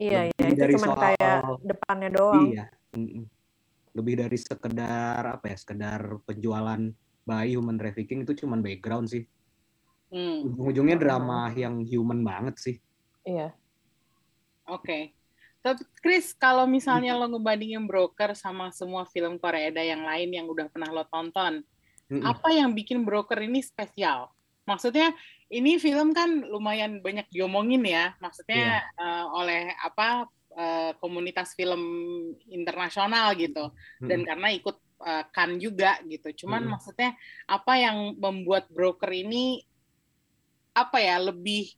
Iya, 0.00 0.32
iya, 0.32 0.40
lebih 0.42 0.56
itu 0.56 0.62
dari 0.66 0.74
cuman 0.74 0.88
soal- 0.88 1.02
kayak 1.04 1.40
depannya 1.62 2.08
doang. 2.10 2.42
iya 2.50 2.64
lebih 3.90 4.14
dari 4.22 4.38
sekedar 4.38 5.22
apa 5.26 5.44
ya 5.50 5.56
sekedar 5.58 6.00
penjualan 6.26 6.80
bayi 7.26 7.58
human 7.58 7.78
trafficking 7.78 8.22
itu 8.22 8.46
cuman 8.46 8.62
background 8.62 9.10
sih. 9.10 9.26
Hmm, 10.10 10.42
ujung-ujungnya 10.42 10.98
drama 10.98 11.54
yang 11.54 11.86
human 11.86 12.26
banget 12.26 12.58
sih. 12.58 12.76
Iya. 13.22 13.54
Oke. 14.66 15.14
Tapi 15.60 15.84
Chris, 16.00 16.32
kalau 16.32 16.64
misalnya 16.64 17.12
lo 17.14 17.28
ngebandingin 17.28 17.84
Broker 17.84 18.32
sama 18.32 18.72
semua 18.72 19.04
film 19.06 19.36
Korea 19.36 19.68
yang 19.70 20.02
lain 20.08 20.32
yang 20.32 20.46
udah 20.48 20.66
pernah 20.72 20.88
lo 20.88 21.04
tonton, 21.06 21.60
Mm-mm. 22.10 22.26
apa 22.26 22.50
yang 22.50 22.74
bikin 22.74 23.06
Broker 23.06 23.38
ini 23.38 23.62
spesial? 23.62 24.28
Maksudnya 24.66 25.14
ini 25.50 25.78
film 25.78 26.10
kan 26.10 26.42
lumayan 26.46 26.98
banyak 26.98 27.30
diomongin 27.30 27.86
ya, 27.86 28.14
maksudnya 28.18 28.82
eh, 28.98 29.24
oleh 29.30 29.70
apa 29.78 30.26
eh, 30.58 30.92
komunitas 30.98 31.54
film 31.54 31.82
internasional 32.50 33.34
gitu, 33.38 33.70
dan 34.02 34.22
Mm-mm. 34.22 34.28
karena 34.28 34.48
ikut 34.50 34.76
eh, 35.06 35.24
Cannes 35.30 35.62
juga 35.62 35.98
gitu. 36.06 36.44
Cuman 36.44 36.66
Mm-mm. 36.66 36.74
maksudnya 36.74 37.14
apa 37.46 37.72
yang 37.78 38.18
membuat 38.18 38.66
Broker 38.70 39.10
ini 39.10 39.62
apa 40.70 41.02
ya 41.02 41.18
lebih 41.18 41.70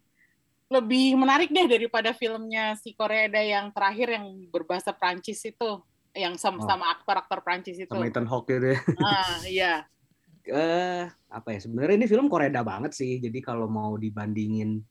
lebih 0.73 1.21
menarik 1.21 1.53
deh 1.53 1.69
daripada 1.69 2.17
filmnya 2.17 2.73
si 2.81 2.97
Korea 2.97 3.29
yang 3.29 3.69
terakhir 3.77 4.17
yang 4.17 4.25
berbahasa 4.49 4.97
Prancis 4.97 5.45
itu, 5.45 5.71
yang 6.17 6.37
sama-sama 6.41 6.89
aktor-aktor 6.93 7.45
Prancis 7.45 7.77
itu. 7.77 7.93
Oh. 7.93 8.01
sama 8.01 8.09
Ethan 8.09 8.29
Hawke 8.29 8.57
ya 8.57 8.81
Ah, 9.01 9.37
iya. 9.45 9.75
Eh 10.47 11.07
apa 11.31 11.49
ya 11.55 11.59
sebenarnya 11.63 11.97
ini 12.03 12.07
film 12.11 12.27
Koreda 12.27 12.61
banget 12.67 12.93
sih. 12.97 13.19
Jadi 13.23 13.39
kalau 13.43 13.67
mau 13.71 13.95
dibandingin 13.95 14.83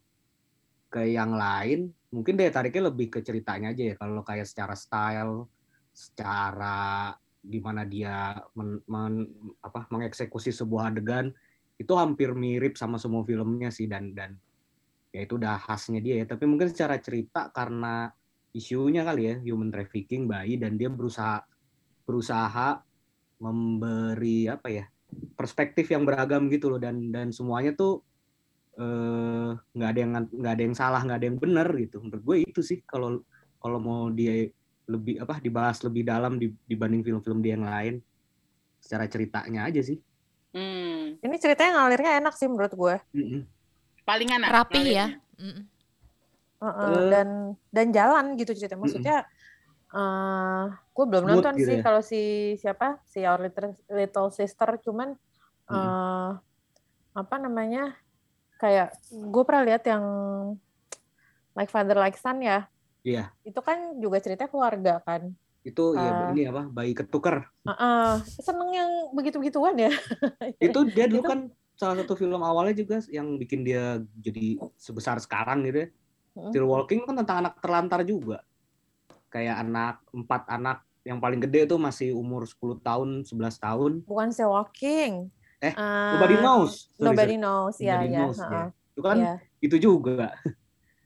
ke 0.92 1.08
yang 1.08 1.32
lain 1.36 1.88
mungkin 2.12 2.36
daya 2.36 2.52
tariknya 2.52 2.92
lebih 2.92 3.08
ke 3.14 3.20
ceritanya 3.24 3.72
aja 3.72 3.84
ya. 3.92 3.96
Kalau 4.00 4.22
kayak 4.24 4.48
secara 4.48 4.76
style 4.76 5.48
secara 5.92 7.12
gimana 7.42 7.84
dia 7.84 8.38
men, 8.56 8.80
men- 8.88 9.30
apa 9.60 9.88
mengeksekusi 9.92 10.56
sebuah 10.56 10.94
adegan 10.96 11.32
itu 11.82 11.92
hampir 11.98 12.32
mirip 12.38 12.78
sama 12.80 13.00
semua 13.00 13.24
filmnya 13.28 13.72
sih. 13.72 13.88
Dan 13.88 14.12
dan 14.16 14.36
ya 15.12 15.24
itu 15.24 15.36
udah 15.40 15.60
khasnya 15.60 16.00
dia 16.04 16.24
ya. 16.24 16.26
Tapi 16.28 16.44
mungkin 16.48 16.72
secara 16.72 17.00
cerita 17.00 17.52
karena 17.52 18.08
isunya 18.52 19.08
kali 19.08 19.22
ya 19.32 19.36
human 19.48 19.72
trafficking 19.72 20.28
bayi 20.28 20.60
dan 20.60 20.76
dia 20.76 20.92
berusaha 20.92 21.40
berusaha 22.04 22.84
memberi 23.40 24.52
apa 24.52 24.68
ya 24.68 24.86
perspektif 25.36 25.90
yang 25.90 26.04
beragam 26.06 26.48
gitu 26.48 26.72
loh 26.72 26.80
dan 26.82 27.10
dan 27.10 27.34
semuanya 27.34 27.74
tuh 27.74 28.04
eh, 28.78 29.50
nggak 29.56 29.90
ada 29.90 30.00
yang 30.00 30.12
nggak 30.30 30.54
ada 30.54 30.64
yang 30.64 30.76
salah 30.78 31.02
nggak 31.04 31.18
ada 31.22 31.28
yang 31.28 31.40
benar 31.40 31.68
gitu 31.76 32.00
menurut 32.00 32.24
gue 32.24 32.38
itu 32.48 32.62
sih 32.64 32.80
kalau 32.86 33.20
kalau 33.62 33.78
mau 33.78 34.10
dia 34.10 34.50
lebih 34.90 35.22
apa 35.22 35.40
dibahas 35.40 35.80
lebih 35.86 36.04
dalam 36.04 36.36
di- 36.36 36.58
dibanding 36.68 37.06
film-film 37.06 37.40
dia 37.40 37.56
yang 37.56 37.66
lain 37.68 37.96
secara 38.82 39.06
ceritanya 39.06 39.70
aja 39.70 39.80
sih. 39.86 40.02
Hmm. 40.52 41.16
Ini 41.22 41.36
ceritanya 41.38 41.80
ngalirnya 41.80 42.12
enak 42.20 42.34
sih 42.36 42.50
menurut 42.50 42.74
gue. 42.74 42.96
Mm-mm. 43.16 43.42
Paling 44.04 44.30
enak. 44.42 44.50
Rapi 44.52 44.82
ya. 44.90 45.08
ngalirnya. 45.08 45.08
Mm. 45.40 45.62
Heeh, 46.62 46.90
Eh. 46.92 47.08
dan 47.14 47.28
dan 47.72 47.88
jalan 47.94 48.26
gitu 48.36 48.52
ceritanya. 48.58 48.82
Maksudnya 48.84 49.18
eh 49.92 50.64
gue 50.72 51.06
belum 51.06 51.24
Smooth 51.24 51.36
nonton 51.38 51.54
gitu 51.56 51.68
sih 51.68 51.78
ya. 51.78 51.84
kalau 51.84 52.02
si 52.02 52.22
siapa 52.56 53.00
si 53.04 53.20
Our 53.22 53.44
Little, 53.44 53.76
Little 53.88 54.30
Sister 54.30 54.80
cuman 54.80 55.16
eh 55.68 55.76
Mm-mm. 55.76 56.40
apa 57.12 57.36
namanya 57.38 58.00
kayak 58.56 58.96
gue 59.10 59.44
pernah 59.44 59.64
lihat 59.66 59.84
yang 59.84 60.04
Like 61.52 61.68
Father 61.68 62.00
Like 62.00 62.16
Son 62.16 62.40
ya. 62.40 62.72
Iya. 63.04 63.36
Itu 63.44 63.60
kan 63.60 64.00
juga 64.00 64.24
cerita 64.24 64.48
keluarga 64.48 65.04
kan. 65.04 65.36
Itu 65.62 65.94
ya 65.94 66.08
Ah. 66.08 66.32
ini 66.32 66.48
apa? 66.48 66.64
Bayi 66.66 66.96
ketuker. 66.96 67.44
Heeh, 67.68 68.12
seneng 68.40 68.72
yang 68.72 68.92
begitu-begituan 69.12 69.76
ya. 69.76 69.92
Itu 70.64 70.88
dia 70.88 71.12
dulu 71.12 71.20
Itu- 71.20 71.28
kan 71.28 71.40
salah 71.76 72.00
satu 72.00 72.14
film 72.14 72.40
awalnya 72.40 72.78
juga 72.78 73.02
yang 73.10 73.36
bikin 73.36 73.66
dia 73.66 74.00
jadi 74.16 74.56
sebesar 74.78 75.20
sekarang 75.20 75.66
gitu 75.66 75.84
ya. 75.84 75.88
Mm. 76.32 76.50
Still 76.56 76.68
Walking 76.70 77.04
kan 77.04 77.20
tentang 77.20 77.38
anak 77.44 77.60
terlantar 77.60 78.00
juga. 78.06 78.40
Kayak 79.32 79.64
anak 79.64 79.96
empat 80.12 80.42
anak 80.52 80.78
yang 81.02 81.18
paling 81.18 81.42
gede 81.42 81.66
tuh 81.66 81.80
masih 81.82 82.14
umur 82.14 82.46
10 82.46 82.78
tahun, 82.84 83.24
11 83.26 83.58
tahun. 83.58 84.04
Bukan 84.06 84.30
Still 84.30 84.52
Walking. 84.54 85.32
Eh, 85.64 85.74
Eh, 85.74 86.12
Nobody 86.14 86.36
knows. 86.38 86.92
Sorry, 86.94 87.06
Nobody 87.08 87.36
sorry. 87.38 87.42
knows, 87.42 87.76
ya 87.80 87.98
knows, 88.06 88.38
ya. 88.38 88.46
heeh, 88.46 88.68
Itu 88.92 89.02
kan 89.02 89.18
Iya, 89.18 89.34
itu 89.64 89.76
juga. 89.80 90.28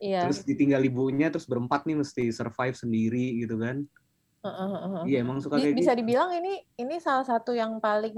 iya. 0.01 0.19
Terus 0.25 0.37
ditinggal 0.43 0.81
ibunya 0.83 1.27
terus 1.29 1.45
berempat 1.45 1.85
nih 1.85 2.01
mesti 2.01 2.23
survive 2.33 2.75
sendiri 2.75 3.45
gitu 3.45 3.55
kan. 3.61 3.85
Heeh, 4.45 4.67
heeh, 4.73 4.89
heeh. 4.89 5.03
Iya 5.05 5.17
emang 5.21 5.37
suka 5.39 5.57
Bi- 5.57 5.63
kayak 5.69 5.75
bisa 5.77 5.91
gitu. 5.93 5.99
dibilang 6.01 6.29
ini 6.33 6.53
ini 6.81 6.95
salah 6.97 7.25
satu 7.25 7.53
yang 7.53 7.77
paling 7.79 8.17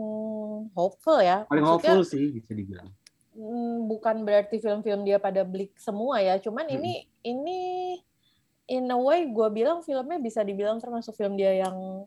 hopeful 0.76 1.20
ya. 1.20 1.44
Paling 1.52 1.66
Maksudnya, 1.68 1.94
hopeful 1.94 2.02
sih 2.08 2.24
bisa 2.32 2.52
dibilang. 2.56 2.90
mm, 3.38 3.88
bukan 3.92 4.16
berarti 4.26 4.56
film-film 4.58 5.06
dia 5.06 5.18
pada 5.20 5.44
bleak 5.44 5.76
semua 5.78 6.20
ya. 6.24 6.36
Cuman 6.40 6.66
Mm-mm. 6.68 6.80
ini 6.80 6.94
ini 7.24 7.60
in 8.68 8.88
a 8.92 9.00
way 9.00 9.28
gue 9.28 9.48
bilang 9.52 9.80
filmnya 9.82 10.20
bisa 10.20 10.44
dibilang 10.44 10.80
termasuk 10.84 11.16
film 11.16 11.40
dia 11.40 11.56
yang 11.56 12.04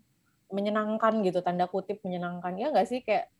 menyenangkan 0.50 1.22
gitu 1.24 1.40
tanda 1.40 1.64
kutip 1.70 2.02
menyenangkan 2.04 2.58
ya 2.58 2.68
nggak 2.68 2.88
sih 2.88 3.00
kayak 3.00 3.32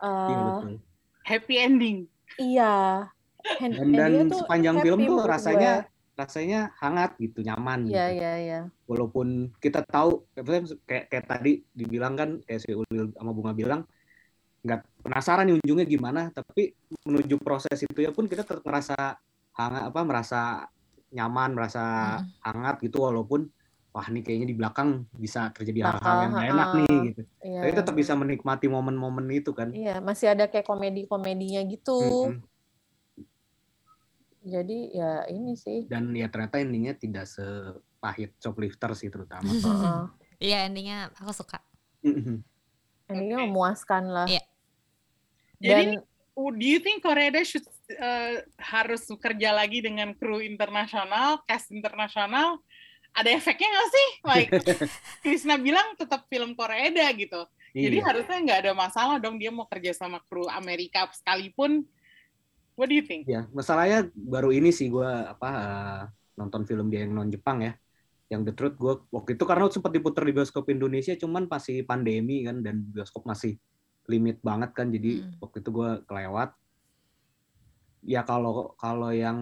betul. 0.00 0.76
Happy 1.24 1.56
ending. 1.60 1.98
iya 2.40 3.06
Hand- 3.60 3.76
Dan, 3.76 3.92
dan 3.96 4.28
tuh 4.28 4.44
sepanjang 4.44 4.76
happy 4.80 4.84
film 4.88 5.00
tuh 5.08 5.18
rasanya 5.24 5.72
rasanya 6.20 6.60
hangat 6.76 7.16
gitu, 7.16 7.40
nyaman. 7.40 7.88
gue. 7.88 7.96
Iya 7.96 8.04
gitu. 8.12 8.20
iya 8.20 8.32
iya. 8.36 8.60
Walaupun 8.84 9.48
kita 9.56 9.80
tahu 9.88 10.28
kayak 10.84 11.08
kayak 11.08 11.24
tadi 11.24 11.64
dibilang 11.72 12.12
kan 12.12 12.30
kayak 12.44 12.60
si 12.60 12.76
Ulil 12.76 13.08
sama 13.16 13.32
Bunga 13.32 13.56
bilang 13.56 13.88
nggak 14.60 14.80
penasaran 15.00 15.48
nih 15.48 15.56
ujungnya 15.64 15.86
gimana, 15.88 16.28
tapi 16.28 16.76
menuju 17.08 17.40
proses 17.40 17.80
itu 17.80 17.96
ya 18.04 18.12
pun 18.12 18.28
kita 18.28 18.44
tetap 18.44 18.60
merasa 18.60 19.16
hangat 19.56 19.82
apa 19.88 20.00
merasa 20.04 20.68
nyaman, 21.10 21.50
merasa 21.58 21.82
Mm. 22.22 22.26
hangat 22.46 22.76
gitu 22.86 23.02
walaupun 23.02 23.50
wah 23.90 24.06
ini 24.06 24.22
kayaknya 24.22 24.48
di 24.54 24.56
belakang 24.56 25.10
bisa 25.10 25.50
terjadi 25.50 25.90
hal-hal 25.90 26.16
yang 26.22 26.32
nggak 26.38 26.50
enak 26.54 26.68
nih 26.78 26.96
gitu. 27.10 27.22
Iya, 27.42 27.60
Tapi 27.66 27.72
tetap 27.74 27.94
bisa 27.98 28.12
menikmati 28.14 28.66
momen-momen 28.70 29.26
itu 29.34 29.50
kan. 29.50 29.74
Iya, 29.74 29.98
masih 29.98 30.30
ada 30.30 30.46
kayak 30.46 30.66
komedi-komedinya 30.66 31.60
gitu. 31.66 32.30
Mm-mm. 32.30 32.46
Jadi 34.40 34.78
ya 34.96 35.26
ini 35.28 35.52
sih. 35.58 35.84
Dan 35.90 36.14
ya 36.16 36.30
ternyata 36.30 36.62
endingnya 36.62 36.96
tidak 36.96 37.28
sepahit 37.28 38.32
shoplifter 38.40 38.94
sih 38.96 39.10
terutama. 39.10 39.50
Heeh. 39.50 40.00
Iya 40.40 40.64
endingnya 40.64 41.12
aku 41.20 41.36
suka. 41.36 41.60
Endingnya 42.00 43.44
Oke. 43.44 43.44
memuaskan 43.44 44.08
lah. 44.08 44.24
Iya. 44.24 44.40
Jadi 45.60 46.00
Dan 46.00 46.08
Oh, 46.40 46.48
do 46.48 46.64
you 46.64 46.80
think 46.80 47.04
Korea 47.04 47.28
should 47.44 47.68
uh, 47.96 48.34
harus 48.58 49.02
bekerja 49.08 49.50
lagi 49.50 49.82
dengan 49.82 50.14
kru 50.14 50.38
internasional, 50.38 51.42
cast 51.44 51.70
internasional? 51.74 52.62
Ada 53.10 53.34
efeknya 53.34 53.68
nggak 53.68 53.90
sih? 53.90 54.08
Like 54.22 54.50
Krisna 55.26 55.58
bilang 55.58 55.98
tetap 55.98 56.30
film 56.30 56.54
Korea 56.54 57.10
gitu. 57.10 57.42
Jadi 57.70 57.98
Iya. 57.98 58.06
harusnya 58.06 58.38
nggak 58.42 58.58
ada 58.66 58.72
masalah 58.74 59.16
dong 59.22 59.38
dia 59.38 59.50
mau 59.50 59.66
kerja 59.66 59.94
sama 59.94 60.18
kru 60.26 60.46
Amerika 60.46 61.06
sekalipun. 61.10 61.86
What 62.78 62.88
do 62.88 62.96
you 62.96 63.04
think? 63.04 63.26
Ya, 63.28 63.44
masalahnya 63.52 64.08
baru 64.14 64.50
ini 64.54 64.70
sih 64.72 64.88
gue 64.88 65.04
apa 65.04 65.48
eh, 65.52 66.02
nonton 66.38 66.64
film 66.64 66.88
dia 66.88 67.04
yang 67.04 67.12
non 67.12 67.28
Jepang 67.28 67.60
ya, 67.60 67.76
yang 68.32 68.40
The 68.46 68.56
Truth 68.56 68.78
gue 68.80 68.94
waktu 69.12 69.36
itu 69.36 69.44
karena 69.44 69.68
sempat 69.68 69.92
diputar 69.92 70.24
di 70.24 70.32
bioskop 70.32 70.64
Indonesia, 70.72 71.12
cuman 71.12 71.44
masih 71.44 71.84
pandemi 71.84 72.46
kan 72.46 72.64
dan 72.64 72.80
bioskop 72.80 73.28
masih 73.28 73.60
limit 74.08 74.40
banget 74.40 74.70
kan, 74.72 74.88
jadi 74.90 75.22
Hmm. 75.22 75.34
waktu 75.38 75.60
itu 75.60 75.70
gue 75.70 75.90
kelewat. 76.08 76.50
Ya 78.04 78.24
kalau 78.24 78.72
kalau 78.80 79.12
yang 79.12 79.38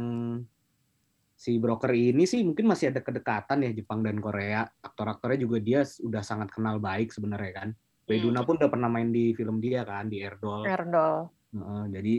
si 1.38 1.54
broker 1.62 1.94
ini 1.94 2.26
sih 2.26 2.42
mungkin 2.42 2.66
masih 2.66 2.90
ada 2.90 2.98
kedekatan 2.98 3.62
ya 3.62 3.70
Jepang 3.70 4.02
dan 4.02 4.18
Korea. 4.18 4.66
Aktor-aktornya 4.82 5.38
juga 5.38 5.62
dia 5.62 5.80
udah 6.02 6.22
sangat 6.26 6.50
kenal 6.50 6.82
baik 6.82 7.14
sebenarnya 7.14 7.52
kan. 7.54 7.68
Beduna 8.08 8.42
pun 8.42 8.58
udah 8.58 8.70
pernah 8.72 8.90
main 8.90 9.12
di 9.14 9.36
film 9.36 9.62
dia 9.62 9.86
kan 9.86 10.10
di 10.10 10.24
Erdol. 10.24 10.66
Erdol. 10.66 11.30
Heeh, 11.54 11.82
jadi 11.94 12.14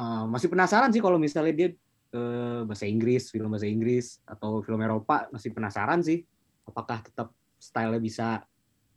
eh, 0.00 0.24
masih 0.30 0.48
penasaran 0.48 0.90
sih 0.94 1.02
kalau 1.04 1.20
misalnya 1.20 1.52
dia 1.52 1.68
eh, 2.16 2.60
bahasa 2.64 2.88
Inggris, 2.88 3.28
film 3.28 3.52
bahasa 3.52 3.68
Inggris 3.68 4.24
atau 4.24 4.64
film 4.64 4.80
Eropa 4.80 5.28
masih 5.28 5.52
penasaran 5.52 6.00
sih 6.00 6.24
apakah 6.66 7.04
tetap 7.04 7.30
stylenya 7.60 8.00
bisa 8.00 8.26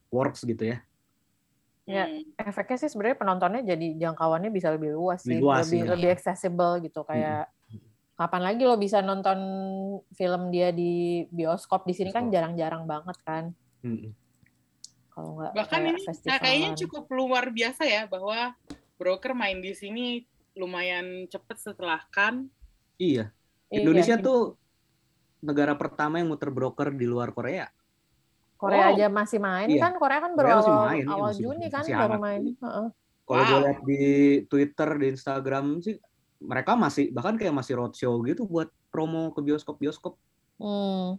works 0.09 0.47
gitu 0.47 0.71
ya. 0.73 0.79
Ya, 1.89 2.05
Hmm. 2.05 2.21
efeknya 2.37 2.77
sih 2.77 2.89
sebenarnya 2.93 3.17
penontonnya 3.17 3.61
jadi 3.65 3.97
jangkauannya 3.97 4.53
bisa 4.53 4.69
lebih 4.69 4.93
luas 4.93 5.25
sih, 5.25 5.33
Lebih 5.33 5.41
luas, 5.41 5.65
lebih 5.65 5.81
iya. 5.81 5.89
lebih 5.97 6.09
accessible 6.13 6.73
gitu 6.85 7.01
kayak 7.01 7.49
kapan 8.13 8.41
lagi 8.45 8.61
lo 8.61 8.75
bisa 8.75 9.01
nonton 9.01 9.39
film 10.11 10.53
dia 10.53 10.69
di 10.69 11.25
bioskop 11.31 11.87
di 11.87 11.97
sini 11.97 12.11
kan 12.11 12.27
jarang-jarang 12.27 12.83
banget 12.83 13.15
kan 13.23 13.55
Mm-mm. 13.79 14.11
kalau 15.09 15.39
nggak 15.39 15.55
Bahkan 15.55 15.79
kayak 15.79 15.87
ini 15.87 15.97
nah, 15.97 16.07
festivalan. 16.13 16.41
kayaknya 16.43 16.69
cukup 16.77 17.03
luar 17.09 17.45
biasa 17.49 17.83
ya 17.87 18.05
bahwa 18.05 18.53
broker 18.99 19.31
main 19.33 19.57
di 19.57 19.71
sini 19.71 20.05
lumayan 20.53 21.25
cepet 21.25 21.57
setelah 21.57 22.03
kan. 22.11 22.51
Iya, 22.99 23.31
Iya, 23.71 23.79
Indonesia 23.79 24.19
iya. 24.19 24.21
tuh 24.21 24.59
negara 25.39 25.71
pertama 25.73 26.19
yang 26.19 26.27
muter 26.27 26.51
broker 26.51 26.91
di 26.91 27.07
luar 27.07 27.31
Korea. 27.31 27.71
Korea 28.59 28.85
Wow. 28.85 28.93
aja 28.93 29.05
masih 29.07 29.39
main 29.39 29.67
Iya. 29.67 29.81
kan 29.81 29.93
Korea 29.95 30.19
kan 30.19 30.31
baru 30.35 30.45
Korea 30.45 30.57
masih 30.59 30.69
awal, 30.69 30.83
main, 30.85 30.99
iya, 30.99 31.09
awal 31.09 31.23
masih- 31.25 31.41
Juni 31.41 31.65
kan 31.65 31.79
masih 31.81 31.93
baru 31.95 32.17
main 32.19 32.41
Heeh. 32.53 32.87
Kalau 33.23 33.39
gue 33.39 33.53
Wow. 33.53 33.63
lihat 33.63 33.79
di 33.85 34.01
Twitter, 34.45 34.89
di 34.91 35.05
Instagram 35.07 35.65
sih 35.79 35.95
mereka 36.39 36.71
masih 36.73 37.05
bahkan 37.09 37.35
kayak 37.35 37.53
masih 37.53 37.73
roadshow 37.75 38.19
gitu 38.21 38.43
buat 38.43 38.67
promo 38.89 39.29
ke 39.31 39.39
bioskop-bioskop. 39.39 40.17
Hmm. 40.57 41.15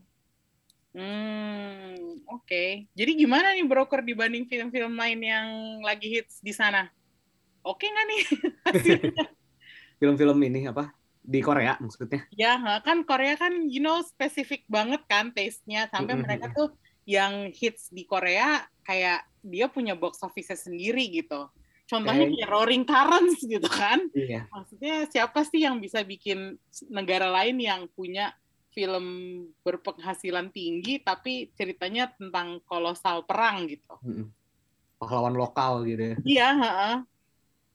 Hmm, 0.90 1.94
oke. 2.26 2.64
Jadi 2.90 3.11
gimana 3.14 3.55
nih 3.55 3.62
broker 3.62 4.03
dibanding 4.03 4.44
film-film 4.44 4.92
lain 4.92 5.20
yang 5.22 5.48
lagi 5.81 6.11
hits 6.11 6.38
di 6.38 6.50
sana? 6.50 6.90
Oke 7.62 7.87
nggak 7.87 8.07
nih? 8.07 8.20
hasilnya? 8.66 9.24
Film-film 10.03 10.38
ini 10.42 10.66
apa 10.66 10.90
di 11.20 11.38
Korea 11.38 11.79
maksudnya. 11.79 12.26
ya, 12.33 12.57
kan 12.81 13.05
Korea 13.05 13.37
kan 13.37 13.55
you 13.64 13.79
know 13.79 14.03
spesifik 14.03 14.66
banget 14.66 14.98
kan 15.07 15.31
taste-nya 15.31 15.87
sampai 15.87 16.18
mereka 16.18 16.50
tuh 16.50 16.74
yang 17.04 17.48
hits 17.50 17.88
di 17.88 18.04
Korea 18.04 18.60
kayak 18.82 19.24
dia 19.40 19.66
punya 19.66 19.96
box 19.96 20.20
office 20.20 20.52
sendiri 20.54 21.08
gitu. 21.08 21.48
Contohnya 21.84 22.30
Kayak- 22.30 22.46
Roaring 22.46 22.84
Currents 22.86 23.40
gitu 23.42 23.66
kan. 23.66 23.98
Iya. 24.14 24.46
Maksudnya 24.46 25.10
siapa 25.10 25.42
sih 25.42 25.66
yang 25.66 25.82
bisa 25.82 26.06
bikin 26.06 26.54
negara 26.86 27.26
lain 27.26 27.58
yang 27.58 27.90
punya 27.90 28.30
film 28.70 29.06
berpenghasilan 29.66 30.54
tinggi 30.54 31.02
tapi 31.02 31.50
ceritanya 31.58 32.14
tentang 32.14 32.62
kolosal 32.62 33.26
perang 33.26 33.66
gitu. 33.66 33.90
Pahlawan 35.02 35.34
lokal 35.34 35.82
gitu 35.82 36.14
ya. 36.14 36.16
Iya, 36.22 36.48
ha-ha. 36.54 36.92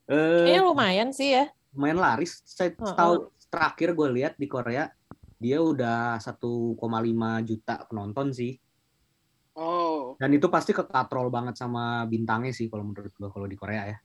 Eh, 0.07 0.45
Kayaknya 0.47 0.63
lumayan 0.63 1.09
sih 1.11 1.35
ya. 1.35 1.49
lumayan 1.75 1.99
laris. 1.99 2.39
Saya 2.47 2.71
Heeh. 2.71 2.95
tahu 2.95 3.13
terakhir 3.51 3.91
gue 3.91 4.07
lihat 4.15 4.33
di 4.39 4.47
Korea 4.47 4.88
dia 5.35 5.59
udah 5.59 6.15
1,5 6.23 6.79
juta 7.43 7.83
penonton 7.91 8.31
sih. 8.31 8.55
Dan 10.15 10.30
itu 10.32 10.47
pasti 10.47 10.71
kekatrol 10.71 11.28
banget 11.28 11.60
sama 11.60 12.08
bintangnya 12.08 12.56
sih 12.56 12.71
kalau 12.71 12.88
menurut 12.88 13.12
gue 13.12 13.30
kalau 13.30 13.47
di 13.47 13.58
Korea 13.60 13.84
ya. 13.91 13.97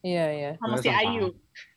Iya 0.00 0.26
iya. 0.32 0.50
Sama 0.56 0.80
si 0.80 0.88
Ayu. 0.88 1.34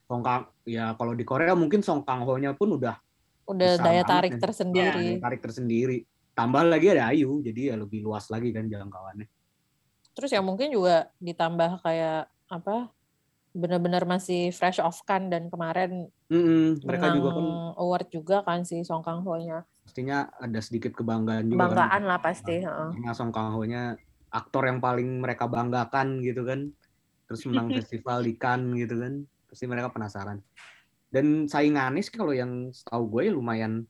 Song 0.07 0.21
Kang 0.21 0.51
ya 0.63 0.93
kalau 0.95 1.17
di 1.17 1.25
Korea 1.25 1.57
mungkin 1.57 1.81
Song 1.81 2.05
Kang 2.05 2.23
Ho-nya 2.27 2.53
pun 2.53 2.77
udah 2.77 2.95
Udah 3.43 3.75
daya 3.75 4.03
banget 4.03 4.07
tarik 4.07 4.31
ya. 4.31 4.39
tersendiri. 4.39 5.03
daya 5.03 5.19
tarik 5.19 5.41
tersendiri. 5.43 5.97
Tambah 6.33 6.63
lagi 6.65 6.87
ada 6.89 7.13
Ayu, 7.13 7.45
jadi 7.45 7.73
ya 7.73 7.75
lebih 7.77 8.01
luas 8.01 8.25
lagi 8.31 8.49
kan 8.49 8.65
jangkauannya. 8.65 9.27
Terus 10.17 10.29
ya 10.33 10.41
mungkin 10.41 10.73
juga 10.73 11.11
ditambah 11.21 11.83
kayak 11.83 12.29
apa? 12.49 12.89
Benar-benar 13.53 14.09
masih 14.09 14.49
fresh 14.49 14.81
off 14.81 15.05
kan 15.05 15.29
dan 15.29 15.45
kemarin 15.51 16.09
Mm-mm, 16.25 16.81
mereka 16.81 17.13
menang 17.13 17.17
juga 17.21 17.29
kan 17.37 17.45
award 17.77 18.07
juga 18.09 18.37
kan 18.41 18.65
si 18.65 18.81
Song 18.81 19.05
Kang 19.05 19.21
Ho-nya. 19.21 19.61
Pastinya 19.83 20.31
ada 20.39 20.59
sedikit 20.63 20.95
kebanggaan 20.95 21.51
juga 21.51 21.67
Kebanggaan 21.67 22.01
kan. 22.01 22.09
lah 22.09 22.19
pasti, 22.23 22.63
heeh. 22.63 22.89
Karena 22.95 23.11
Song 23.11 23.35
Kang 23.35 23.51
Ho-nya 23.53 23.99
aktor 24.31 24.65
yang 24.65 24.79
paling 24.79 25.19
mereka 25.21 25.45
banggakan 25.45 26.23
gitu 26.23 26.47
kan. 26.47 26.71
Terus 27.27 27.43
menang 27.45 27.69
festival 27.77 28.23
di 28.23 28.33
Cannes 28.39 28.73
gitu 28.79 28.95
kan. 28.97 29.13
Pasti 29.51 29.65
mereka 29.67 29.91
penasaran. 29.91 30.39
Dan 31.13 31.45
saingannya 31.45 32.01
sih 32.01 32.15
kalau 32.15 32.33
yang 32.33 32.73
setahu 32.73 33.05
gue 33.19 33.29
lumayan 33.29 33.85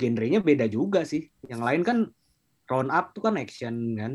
genrenya 0.00 0.40
beda 0.40 0.64
juga 0.70 1.04
sih. 1.04 1.28
Yang 1.44 1.60
lain 1.60 1.82
kan 1.84 1.98
Round 2.70 2.90
Up 2.94 3.12
tuh 3.12 3.28
kan 3.28 3.36
action 3.36 3.74
kan. 3.98 4.12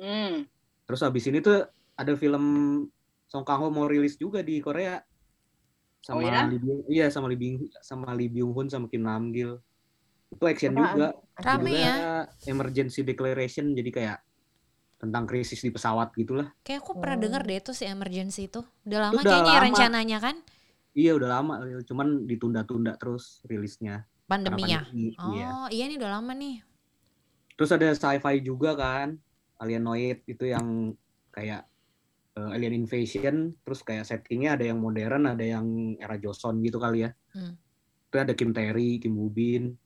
Hmm. 0.00 0.48
Terus 0.88 1.04
habis 1.04 1.28
ini 1.28 1.44
tuh 1.44 1.68
ada 1.94 2.12
film 2.16 2.44
Song 3.28 3.44
Kang 3.44 3.60
Ho 3.60 3.68
mau 3.68 3.84
rilis 3.86 4.16
juga 4.16 4.40
di 4.40 4.58
Korea. 4.64 4.98
Sama 6.00 6.24
Oh 6.24 6.24
ya? 6.24 6.48
Lee 6.48 6.56
Byung, 6.56 6.82
iya 6.88 7.12
sama 7.12 7.28
Lee 7.28 7.36
Byung 7.36 7.68
sama 7.84 8.16
Lee 8.16 8.32
Byung 8.32 8.56
Hun 8.56 8.66
sama 8.72 8.88
Kim 8.88 9.04
Nam 9.04 9.28
Gil. 9.36 9.60
Itu 10.30 10.44
action 10.44 10.72
Apaan? 10.72 10.86
juga. 10.88 11.08
Rame 11.36 11.70
juga 11.70 11.80
ya. 11.80 11.94
Emergency 12.46 13.00
Declaration 13.02 13.72
jadi 13.72 13.90
kayak 13.90 14.18
tentang 14.96 15.24
krisis 15.24 15.58
di 15.58 15.68
pesawat 15.68 16.12
gitulah. 16.12 16.52
Kayak 16.60 16.84
aku 16.84 16.92
pernah 16.96 17.16
Oh. 17.16 17.22
denger 17.24 17.42
deh 17.42 17.58
itu 17.58 17.72
si 17.72 17.84
emergency 17.84 18.46
itu. 18.46 18.60
Udah 18.84 18.98
lama 19.02 19.16
Udah 19.16 19.24
kayaknya 19.26 19.52
lama. 19.52 19.64
rencananya 19.66 20.18
kan 20.20 20.36
Iya 20.90 21.14
udah 21.14 21.28
lama, 21.30 21.54
cuman 21.86 22.26
ditunda-tunda 22.26 22.98
terus 22.98 23.46
rilisnya. 23.46 24.10
Pandeminya. 24.26 24.82
pandemi, 24.82 25.14
Oh 25.16 25.30
iya. 25.32 25.48
iya 25.70 25.84
nih 25.86 25.96
udah 25.96 26.10
lama 26.12 26.34
nih. 26.34 26.66
Terus 27.54 27.70
ada 27.70 27.86
sci-fi 27.88 28.42
juga 28.42 28.74
kan, 28.74 29.14
Alienoid 29.56 30.26
itu 30.26 30.44
yang 30.44 30.90
kayak 31.30 31.62
eh, 32.32 32.50
alien 32.50 32.74
invasion, 32.76 33.54
terus 33.60 33.82
kayak 33.82 34.02
settingnya 34.02 34.54
ada 34.54 34.64
yang 34.64 34.78
modern, 34.78 35.26
ada 35.26 35.42
yang 35.42 35.66
era 35.96 36.14
Joseon 36.14 36.58
gitu 36.60 36.78
kali 36.78 37.02
ya. 37.02 37.10
Hmm. 37.34 37.54
Itu 38.06 38.16
ada 38.16 38.34
Kim 38.34 38.50
Terry, 38.50 38.98
Kim 38.98 39.14
Woo 39.14 39.26
Bin, 39.28 39.70
Hmm. 39.70 39.78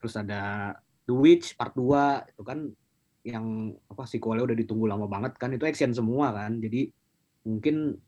Terus 0.00 0.14
ada 0.16 0.72
The 1.06 1.14
Witch 1.14 1.54
Part 1.54 1.78
2 1.78 2.34
itu 2.34 2.42
kan 2.42 2.58
yang 3.26 3.74
apa 3.90 4.06
sequelnya 4.06 4.46
udah 4.46 4.56
ditunggu 4.58 4.86
lama 4.86 5.10
banget 5.10 5.34
kan 5.34 5.50
itu 5.50 5.66
action 5.66 5.90
semua 5.90 6.30
kan. 6.30 6.62
Jadi 6.62 6.90
mungkin 7.46 7.98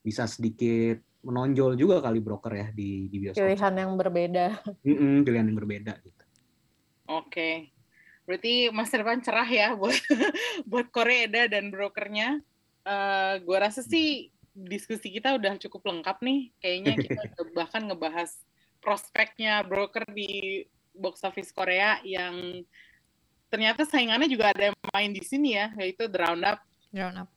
bisa 0.00 0.24
sedikit 0.24 1.00
menonjol 1.26 1.74
juga 1.74 1.98
kali 1.98 2.22
broker 2.22 2.52
ya 2.54 2.68
di 2.70 3.10
di 3.10 3.16
bioskop. 3.18 3.42
Pilihan 3.42 3.74
yang 3.74 3.92
berbeda. 3.98 4.46
Mm-mm, 4.86 5.26
pilihan 5.26 5.44
yang 5.50 5.58
berbeda 5.58 5.92
gitu. 6.00 6.22
Oke. 7.10 7.74
Berarti 8.26 8.70
masa 8.70 9.02
depan 9.02 9.18
cerah 9.22 9.48
ya 9.48 9.74
buat 9.74 9.96
buat 10.70 10.86
Koreeda 10.94 11.50
dan 11.50 11.68
brokernya. 11.68 12.40
Eh 12.86 13.34
gua 13.42 13.68
rasa 13.68 13.82
sih 13.82 14.30
diskusi 14.56 15.12
kita 15.12 15.36
udah 15.36 15.58
cukup 15.58 15.84
lengkap 15.90 16.22
nih. 16.22 16.40
Kayaknya 16.62 16.94
kita 16.96 17.22
bahkan 17.58 17.90
ngebahas 17.90 18.30
prospeknya 18.78 19.66
broker 19.66 20.06
di 20.14 20.62
box 20.96 21.22
office 21.22 21.50
Korea 21.50 22.00
yang 22.02 22.64
ternyata 23.46 23.84
saingannya 23.84 24.26
juga 24.26 24.50
ada 24.50 24.68
yang 24.68 24.76
main 24.90 25.10
di 25.10 25.22
sini 25.22 25.54
ya, 25.54 25.70
yaitu 25.76 26.04
The 26.04 26.18
Roundup. 26.18 26.58
Ground 26.88 27.16
up. 27.18 27.28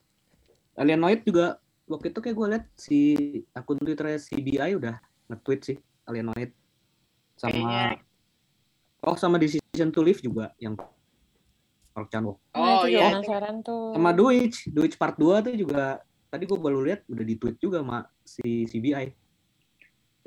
Alienoid 0.74 1.22
juga 1.22 1.60
waktu 1.86 2.10
itu 2.10 2.20
kayak 2.20 2.36
gue 2.36 2.48
liat 2.50 2.66
si 2.74 2.98
akun 3.52 3.76
Twitter 3.78 4.16
CBI 4.16 4.72
udah 4.74 4.96
nge-tweet 5.28 5.62
sih 5.62 5.78
Alienoid 6.06 6.56
sama 7.36 7.52
Kayaknya- 7.52 8.00
oh 9.02 9.16
sama 9.16 9.36
Decision 9.36 9.90
to 9.90 10.00
Live 10.00 10.20
juga 10.20 10.56
yang 10.58 10.80
Park 11.92 12.08
Chan 12.10 12.24
Wook 12.24 12.40
Nah, 12.50 12.60
Oh 12.80 12.84
juga 12.84 12.94
iya, 12.94 13.06
penasaran 13.12 13.56
tuh. 13.60 13.92
sama 13.92 14.12
Deutsch 14.12 14.60
Deutsch 14.68 14.96
Part 14.96 15.16
2 15.16 15.44
tuh 15.44 15.54
juga 15.54 16.00
tadi 16.28 16.44
gue 16.46 16.56
baru 16.58 16.80
lihat 16.80 17.04
udah 17.06 17.26
di 17.26 17.36
tweet 17.36 17.58
juga 17.58 17.82
sama 17.82 18.00
si 18.24 18.64
CBI 18.64 19.12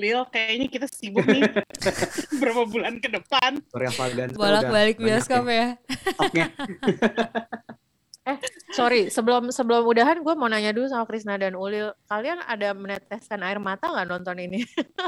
Lil, 0.02 0.26
kayaknya 0.26 0.66
kita 0.66 0.86
sibuk 0.90 1.22
nih 1.22 1.46
berapa 2.42 2.66
bulan 2.66 2.98
ke 2.98 3.06
depan. 3.06 3.62
Bolak-balik 4.34 4.98
bioskop 4.98 5.46
ya. 5.46 5.78
stoknya. 6.18 6.50
Sorry, 8.72 9.10
sebelum 9.10 9.50
sebelum 9.50 9.82
udahan 9.82 10.22
gue 10.22 10.34
mau 10.38 10.46
nanya 10.46 10.70
dulu 10.70 10.86
sama 10.86 11.06
Krisna 11.06 11.34
dan 11.34 11.58
Ulil. 11.58 11.90
Kalian 12.06 12.38
ada 12.42 12.70
meneteskan 12.70 13.42
air 13.42 13.58
mata 13.58 13.90
nggak 13.90 14.08
nonton 14.08 14.38
ini? 14.38 14.62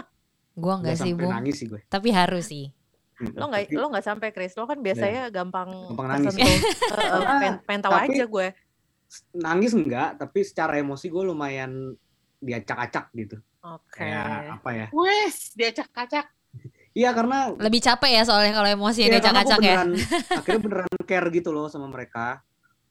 Gua 0.54 0.78
enggak 0.78 0.98
Nggak 0.98 1.06
sih, 1.06 1.12
Bu. 1.14 1.26
nangis 1.26 1.54
sih 1.58 1.66
gue 1.66 1.82
Tapi 1.86 2.08
harus 2.14 2.46
sih. 2.46 2.70
Lo 3.34 3.50
nggak 3.50 3.74
lo 3.74 3.90
nggak 3.90 4.06
sampai 4.06 4.30
Kris. 4.30 4.54
Lo 4.54 4.66
kan 4.66 4.78
biasanya 4.78 5.30
gampang, 5.30 5.70
Gampang 5.90 6.08
nangis. 6.10 6.34
Eh, 6.34 6.46
eh, 6.46 7.22
pengen, 7.42 7.54
pengen 7.62 7.82
tahu 7.82 7.94
Tapi- 7.94 8.14
aja 8.14 8.24
gue. 8.26 8.48
nangis 9.30 9.70
enggak 9.70 10.18
tapi 10.18 10.42
secara 10.42 10.74
emosi 10.74 11.06
gue 11.06 11.22
lumayan 11.22 11.94
diacak-acak 12.42 13.14
gitu 13.14 13.38
Oke. 13.66 13.96
kayak 13.98 14.28
apa 14.54 14.70
ya 14.70 14.86
Wes, 14.90 15.50
diacak-acak. 15.52 16.26
iya 16.92 17.10
karena 17.10 17.50
Lebih 17.56 17.80
capek 17.82 18.10
ya 18.12 18.22
soalnya 18.22 18.52
kalau 18.52 18.68
emosi 18.70 19.00
Iya, 19.00 19.08
ada 19.08 19.18
karena 19.18 19.32
gue 19.34 19.40
acak-acak 19.40 19.58
ya. 19.58 19.76
beneran 19.80 19.90
akhirnya 20.38 20.60
beneran 20.60 20.90
care 21.02 21.28
gitu 21.30 21.50
loh 21.50 21.66
sama 21.66 21.86
mereka 21.86 22.44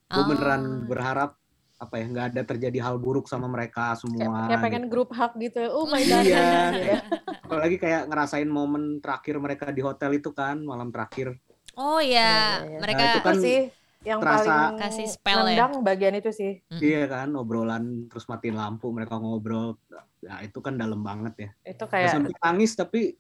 gue 0.05 0.13
Oh. 0.15 0.27
beneran 0.27 0.63
berharap 0.85 1.31
apa 1.75 1.95
ya 1.95 2.05
nggak 2.05 2.25
ada 2.31 2.41
terjadi 2.43 2.79
hal 2.81 2.95
buruk 2.95 3.25
sama 3.25 3.45
mereka 3.45 3.91
Kayak, 3.91 3.99
semua 3.99 4.45
kayak 4.45 4.61
pengen 4.61 4.83
gitu. 4.83 4.91
grup 4.93 5.09
hug 5.11 5.31
gitu. 5.37 5.61
Oh 5.69 5.85
my 5.85 5.99
god. 6.01 6.23
Iya. 6.23 6.47
Gitu. 6.71 6.91
apalagi 7.45 7.75
kayak 7.77 8.01
ngerasain 8.05 8.47
momen 8.47 8.83
terakhir 8.97 9.35
mereka 9.37 9.65
di 9.67 9.81
hotel 9.81 10.15
itu 10.15 10.31
kan 10.31 10.57
malam 10.59 10.89
terakhir 10.89 11.35
Oh 11.73 11.97
Iya, 11.97 12.61
ya, 12.61 12.77
mereka 12.77 13.01
Nah, 13.01 13.11
Itu 13.11 13.19
kan 13.21 13.35
sih 13.37 13.59
yang 14.03 14.19
terasa- 14.19 14.69
paling 14.69 14.77
Kasih 14.77 15.07
spell 15.09 15.41
ya. 15.41 15.45
nendang 15.47 15.73
bagian 15.81 16.13
itu 16.13 16.29
sih. 16.29 16.51
Mm-mm. 16.65 16.79
iya 16.79 17.05
kan 17.05 17.29
obrolan 17.33 18.05
terus 18.05 18.25
matiin 18.25 18.53
lampu 18.53 18.89
mereka 18.89 19.15
ngobrol 19.15 19.77
ya 20.19 20.39
itu 20.39 20.57
kan 20.57 20.73
dalam 20.73 20.99
banget 20.99 21.33
ya 21.37 21.49
Itu 21.69 21.85
kayak 21.85 22.09
sampai 22.13 22.33
nangis 22.37 22.73
tapi 22.73 23.13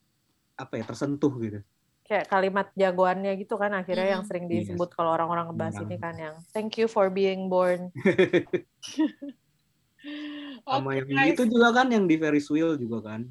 apa 0.53 0.73
ya 0.73 0.83
tersentuh 0.83 1.31
gitu 1.39 1.59
kayak 2.03 2.27
kalimat 2.27 2.67
jagoannya 2.73 3.31
gitu 3.37 3.55
kan 3.55 3.71
akhirnya 3.73 4.05
yang 4.11 4.21
Mm. 4.21 4.27
sering 4.27 4.43
Iya. 4.45 4.51
disebut 4.61 4.89
kalau 4.91 5.09
orang-orang 5.11 5.49
ngebahas 5.49 5.75
ini 5.79 5.95
kan 5.97 6.13
yang 6.13 6.35
thank 6.51 6.75
you 6.75 6.85
for 6.85 7.07
being 7.07 7.47
born. 7.47 7.89
sama 10.63 10.89
Oke, 10.89 10.95
yang 10.99 11.07
guys. 11.09 11.31
itu 11.31 11.41
juga 11.47 11.67
kan 11.73 11.87
yang 11.87 12.03
di 12.03 12.15
Ferris 12.15 12.47
wheel 12.47 12.75
juga 12.75 12.97
kan 13.05 13.21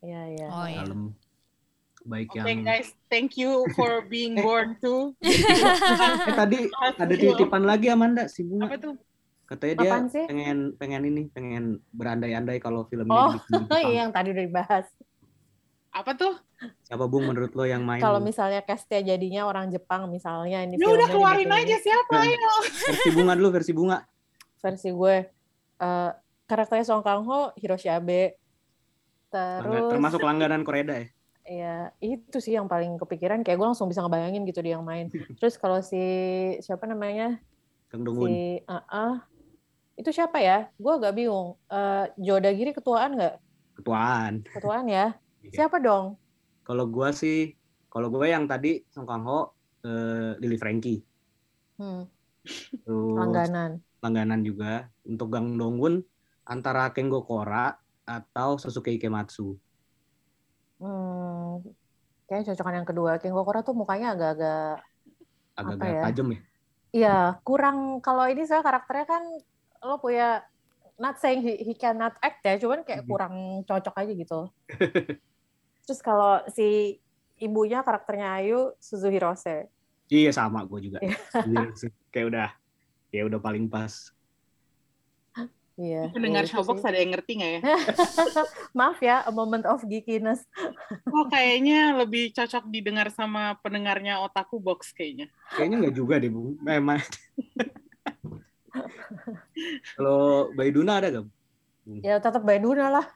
Iya 0.00 0.20
iya. 0.28 0.46
Oh 0.48 0.64
iya. 0.64 0.80
dalam 0.82 1.12
baik 2.06 2.30
Oke 2.30 2.38
yang 2.40 2.62
guys, 2.62 2.88
thank 3.06 3.34
you 3.34 3.50
for 3.72 4.00
being 4.04 4.34
born 4.36 4.78
too. 4.78 5.10
eh 5.20 6.32
tadi 6.32 6.70
ada 7.02 7.12
titipan 7.12 7.62
lagi 7.62 7.86
Amanda 7.88 8.26
si 8.26 8.40
bunga 8.40 8.64
Apa 8.64 8.76
tuh? 8.78 8.94
katanya 9.44 9.74
dia 9.76 9.90
Apaan 9.92 10.06
sih? 10.08 10.24
pengen 10.24 10.58
pengen 10.74 11.02
ini 11.04 11.22
pengen 11.28 11.64
berandai-andai 11.90 12.58
kalau 12.58 12.82
film 12.84 13.06
ini 13.06 13.14
Oh, 13.64 13.78
iya 13.84 14.02
yang 14.02 14.10
tadi 14.10 14.30
udah 14.30 14.42
dibahas. 14.42 14.86
Apa 15.90 16.12
tuh? 16.12 16.34
siapa 16.82 17.04
bung 17.04 17.26
menurut 17.26 17.52
lo 17.52 17.62
yang 17.62 17.82
main 17.82 18.00
Kalau 18.00 18.16
misalnya 18.16 18.58
castnya 18.60 19.04
jadinya 19.04 19.44
orang 19.44 19.68
Jepang 19.68 20.08
misalnya 20.08 20.62
ini 20.62 20.74
Ya 20.74 20.88
udah 20.88 21.04
filmnya 21.04 21.08
keluarin 21.10 21.52
aja 21.52 21.76
siapa 21.76 22.12
Nah. 22.12 22.24
ayo. 22.24 22.52
versi 22.64 23.10
bunga 23.12 23.32
dulu 23.34 23.48
versi 23.50 23.72
bunga 23.72 23.98
versi 24.56 24.88
gue 24.90 25.16
eh 25.76 26.10
karakternya 26.42 26.82
Song 26.82 27.02
Kang 27.02 27.22
Ho 27.22 27.52
Hiroshi 27.52 27.86
Abe 27.86 28.40
terus 29.28 29.90
termasuk 29.90 30.22
langganan 30.22 30.62
Koreda 30.62 30.96
ya 30.96 31.06
ya 31.46 31.94
itu 32.02 32.42
sih 32.42 32.58
yang 32.58 32.66
paling 32.66 32.98
kepikiran 32.98 33.46
kayak 33.46 33.56
gue 33.56 33.66
langsung 33.70 33.86
bisa 33.86 34.02
ngebayangin 34.02 34.42
gitu 34.44 34.60
dia 34.60 34.76
yang 34.76 34.84
main. 34.84 35.08
Terus 35.40 35.54
kalau 35.56 35.78
si 35.80 36.02
siapa 36.60 36.84
namanya? 36.90 37.38
Kang 37.86 38.02
Donggun 38.02 38.28
si 38.28 38.36
ah 38.66 38.82
ah, 38.90 39.14
itu 39.94 40.10
siapa 40.10 40.42
ya? 40.42 40.66
Gue 40.76 40.92
agak 40.98 41.14
bingung. 41.14 41.54
Eh 41.70 42.06
Joda 42.18 42.50
Giri 42.50 42.74
ketuaan 42.74 43.14
nggak? 43.14 43.36
Ketuaan. 43.78 44.32
Ketuaan 44.44 44.86
ya? 44.90 45.14
Iya. 45.46 45.54
siapa 45.62 45.78
dong? 45.78 46.18
Kalau 46.66 46.90
gua 46.90 47.14
sih 47.14 47.54
kalau 47.86 48.10
gue 48.10 48.26
yang 48.26 48.50
tadi 48.50 48.82
Song 48.90 49.06
Kang 49.06 49.22
Ho 49.24 49.54
eh, 49.86 50.34
Lily 50.42 50.58
Frankie. 50.58 51.00
Hmm, 51.78 52.08
terus 52.82 53.14
langganan. 53.14 53.78
langganan 54.02 54.40
juga. 54.42 54.90
Untuk 55.06 55.30
Gang 55.30 55.54
Donggun 55.54 56.02
antara 56.42 56.90
Kengo 56.90 57.22
Kora 57.22 57.78
atau 58.06 58.58
Sasuke 58.58 58.90
Ikematsu 58.94 59.54
hmm, 60.80 61.62
kayaknya 62.26 62.52
cocokan 62.52 62.76
yang 62.82 62.88
kedua 62.88 63.10
King 63.22 63.34
Kokora 63.34 63.60
tuh 63.62 63.74
mukanya 63.76 64.12
agak-agak 64.16 64.82
agak-agak 65.56 65.88
ya? 65.90 66.04
tajam 66.10 66.28
ya 66.32 66.40
Iya, 66.96 67.36
kurang 67.44 68.00
kalau 68.00 68.24
ini 68.24 68.48
saya 68.48 68.64
karakternya 68.64 69.04
kan 69.04 69.22
lo 69.84 70.00
punya 70.00 70.40
not 70.96 71.20
saying 71.20 71.44
he, 71.44 71.60
he 71.60 71.76
cannot 71.76 72.16
act 72.24 72.40
ya, 72.40 72.56
cuman 72.56 72.88
kayak 72.88 73.04
kurang 73.04 73.60
cocok 73.68 73.92
aja 74.00 74.12
gitu. 74.16 74.40
Terus 75.84 76.00
kalau 76.00 76.40
si 76.48 76.96
ibunya 77.36 77.84
karakternya 77.84 78.40
Ayu 78.40 78.72
Suzu 78.80 79.12
Hirose. 79.12 79.68
iya 80.08 80.30
sama 80.32 80.64
gue 80.64 80.88
juga 80.88 80.98
Iya. 81.04 81.74
Kayak 82.08 82.26
udah 82.32 82.48
ya 83.12 83.22
udah 83.28 83.40
paling 83.42 83.68
pas 83.68 84.15
Iya. 85.76 86.08
Pendengar 86.08 86.48
iya 86.48 86.50
Showbox 86.56 86.80
ada 86.88 86.96
yang 86.96 87.12
ngerti 87.12 87.32
nggak 87.36 87.52
ya? 87.52 87.60
Maaf 88.78 88.98
ya, 89.04 89.20
a 89.28 89.32
moment 89.32 89.68
of 89.68 89.84
geekiness. 89.84 90.44
Oh 91.16 91.24
kayaknya 91.32 91.96
lebih 91.96 92.28
cocok 92.36 92.68
didengar 92.68 93.08
sama 93.08 93.56
pendengarnya 93.64 94.20
Otaku 94.20 94.60
Box 94.60 94.92
kayaknya. 94.92 95.32
kayaknya 95.56 95.76
nggak 95.86 95.96
juga 95.96 96.20
deh 96.20 96.28
bung 96.28 96.60
memang 96.60 97.00
kalau 99.96 100.52
Baiduna 100.52 101.00
ada 101.00 101.08
gak 101.08 101.28
Ya 102.04 102.20
tetap 102.20 102.44
Baiduna 102.44 102.92
lah. 102.92 103.06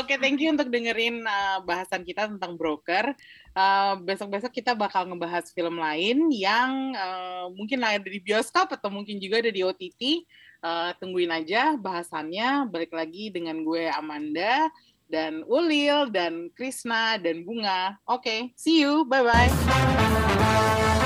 Oke, 0.00 0.16
thank 0.16 0.40
you 0.40 0.48
untuk 0.48 0.72
dengerin 0.72 1.20
uh, 1.28 1.60
bahasan 1.60 2.00
kita 2.00 2.32
tentang 2.32 2.56
broker. 2.56 3.12
Uh, 3.52 4.00
besok-besok 4.00 4.48
kita 4.48 4.72
bakal 4.72 5.04
ngebahas 5.04 5.52
film 5.52 5.76
lain 5.76 6.32
yang 6.32 6.96
uh, 6.96 7.52
mungkin 7.52 7.84
ada 7.84 8.00
di 8.00 8.24
bioskop 8.24 8.72
atau 8.72 8.88
mungkin 8.88 9.20
juga 9.20 9.44
ada 9.44 9.52
di 9.52 9.60
OTT. 9.60 10.24
Uh, 10.58 10.90
tungguin 10.98 11.30
aja 11.30 11.78
bahasannya. 11.78 12.66
Balik 12.66 12.90
lagi 12.90 13.30
dengan 13.30 13.62
gue 13.62 13.86
Amanda 13.90 14.66
dan 15.08 15.42
Ulil 15.48 16.12
dan 16.12 16.52
Krisna 16.52 17.16
dan 17.16 17.42
Bunga. 17.42 17.96
Oke, 18.04 18.22
okay, 18.22 18.40
see 18.58 18.84
you. 18.84 19.06
Bye 19.08 19.24
bye. 19.24 20.97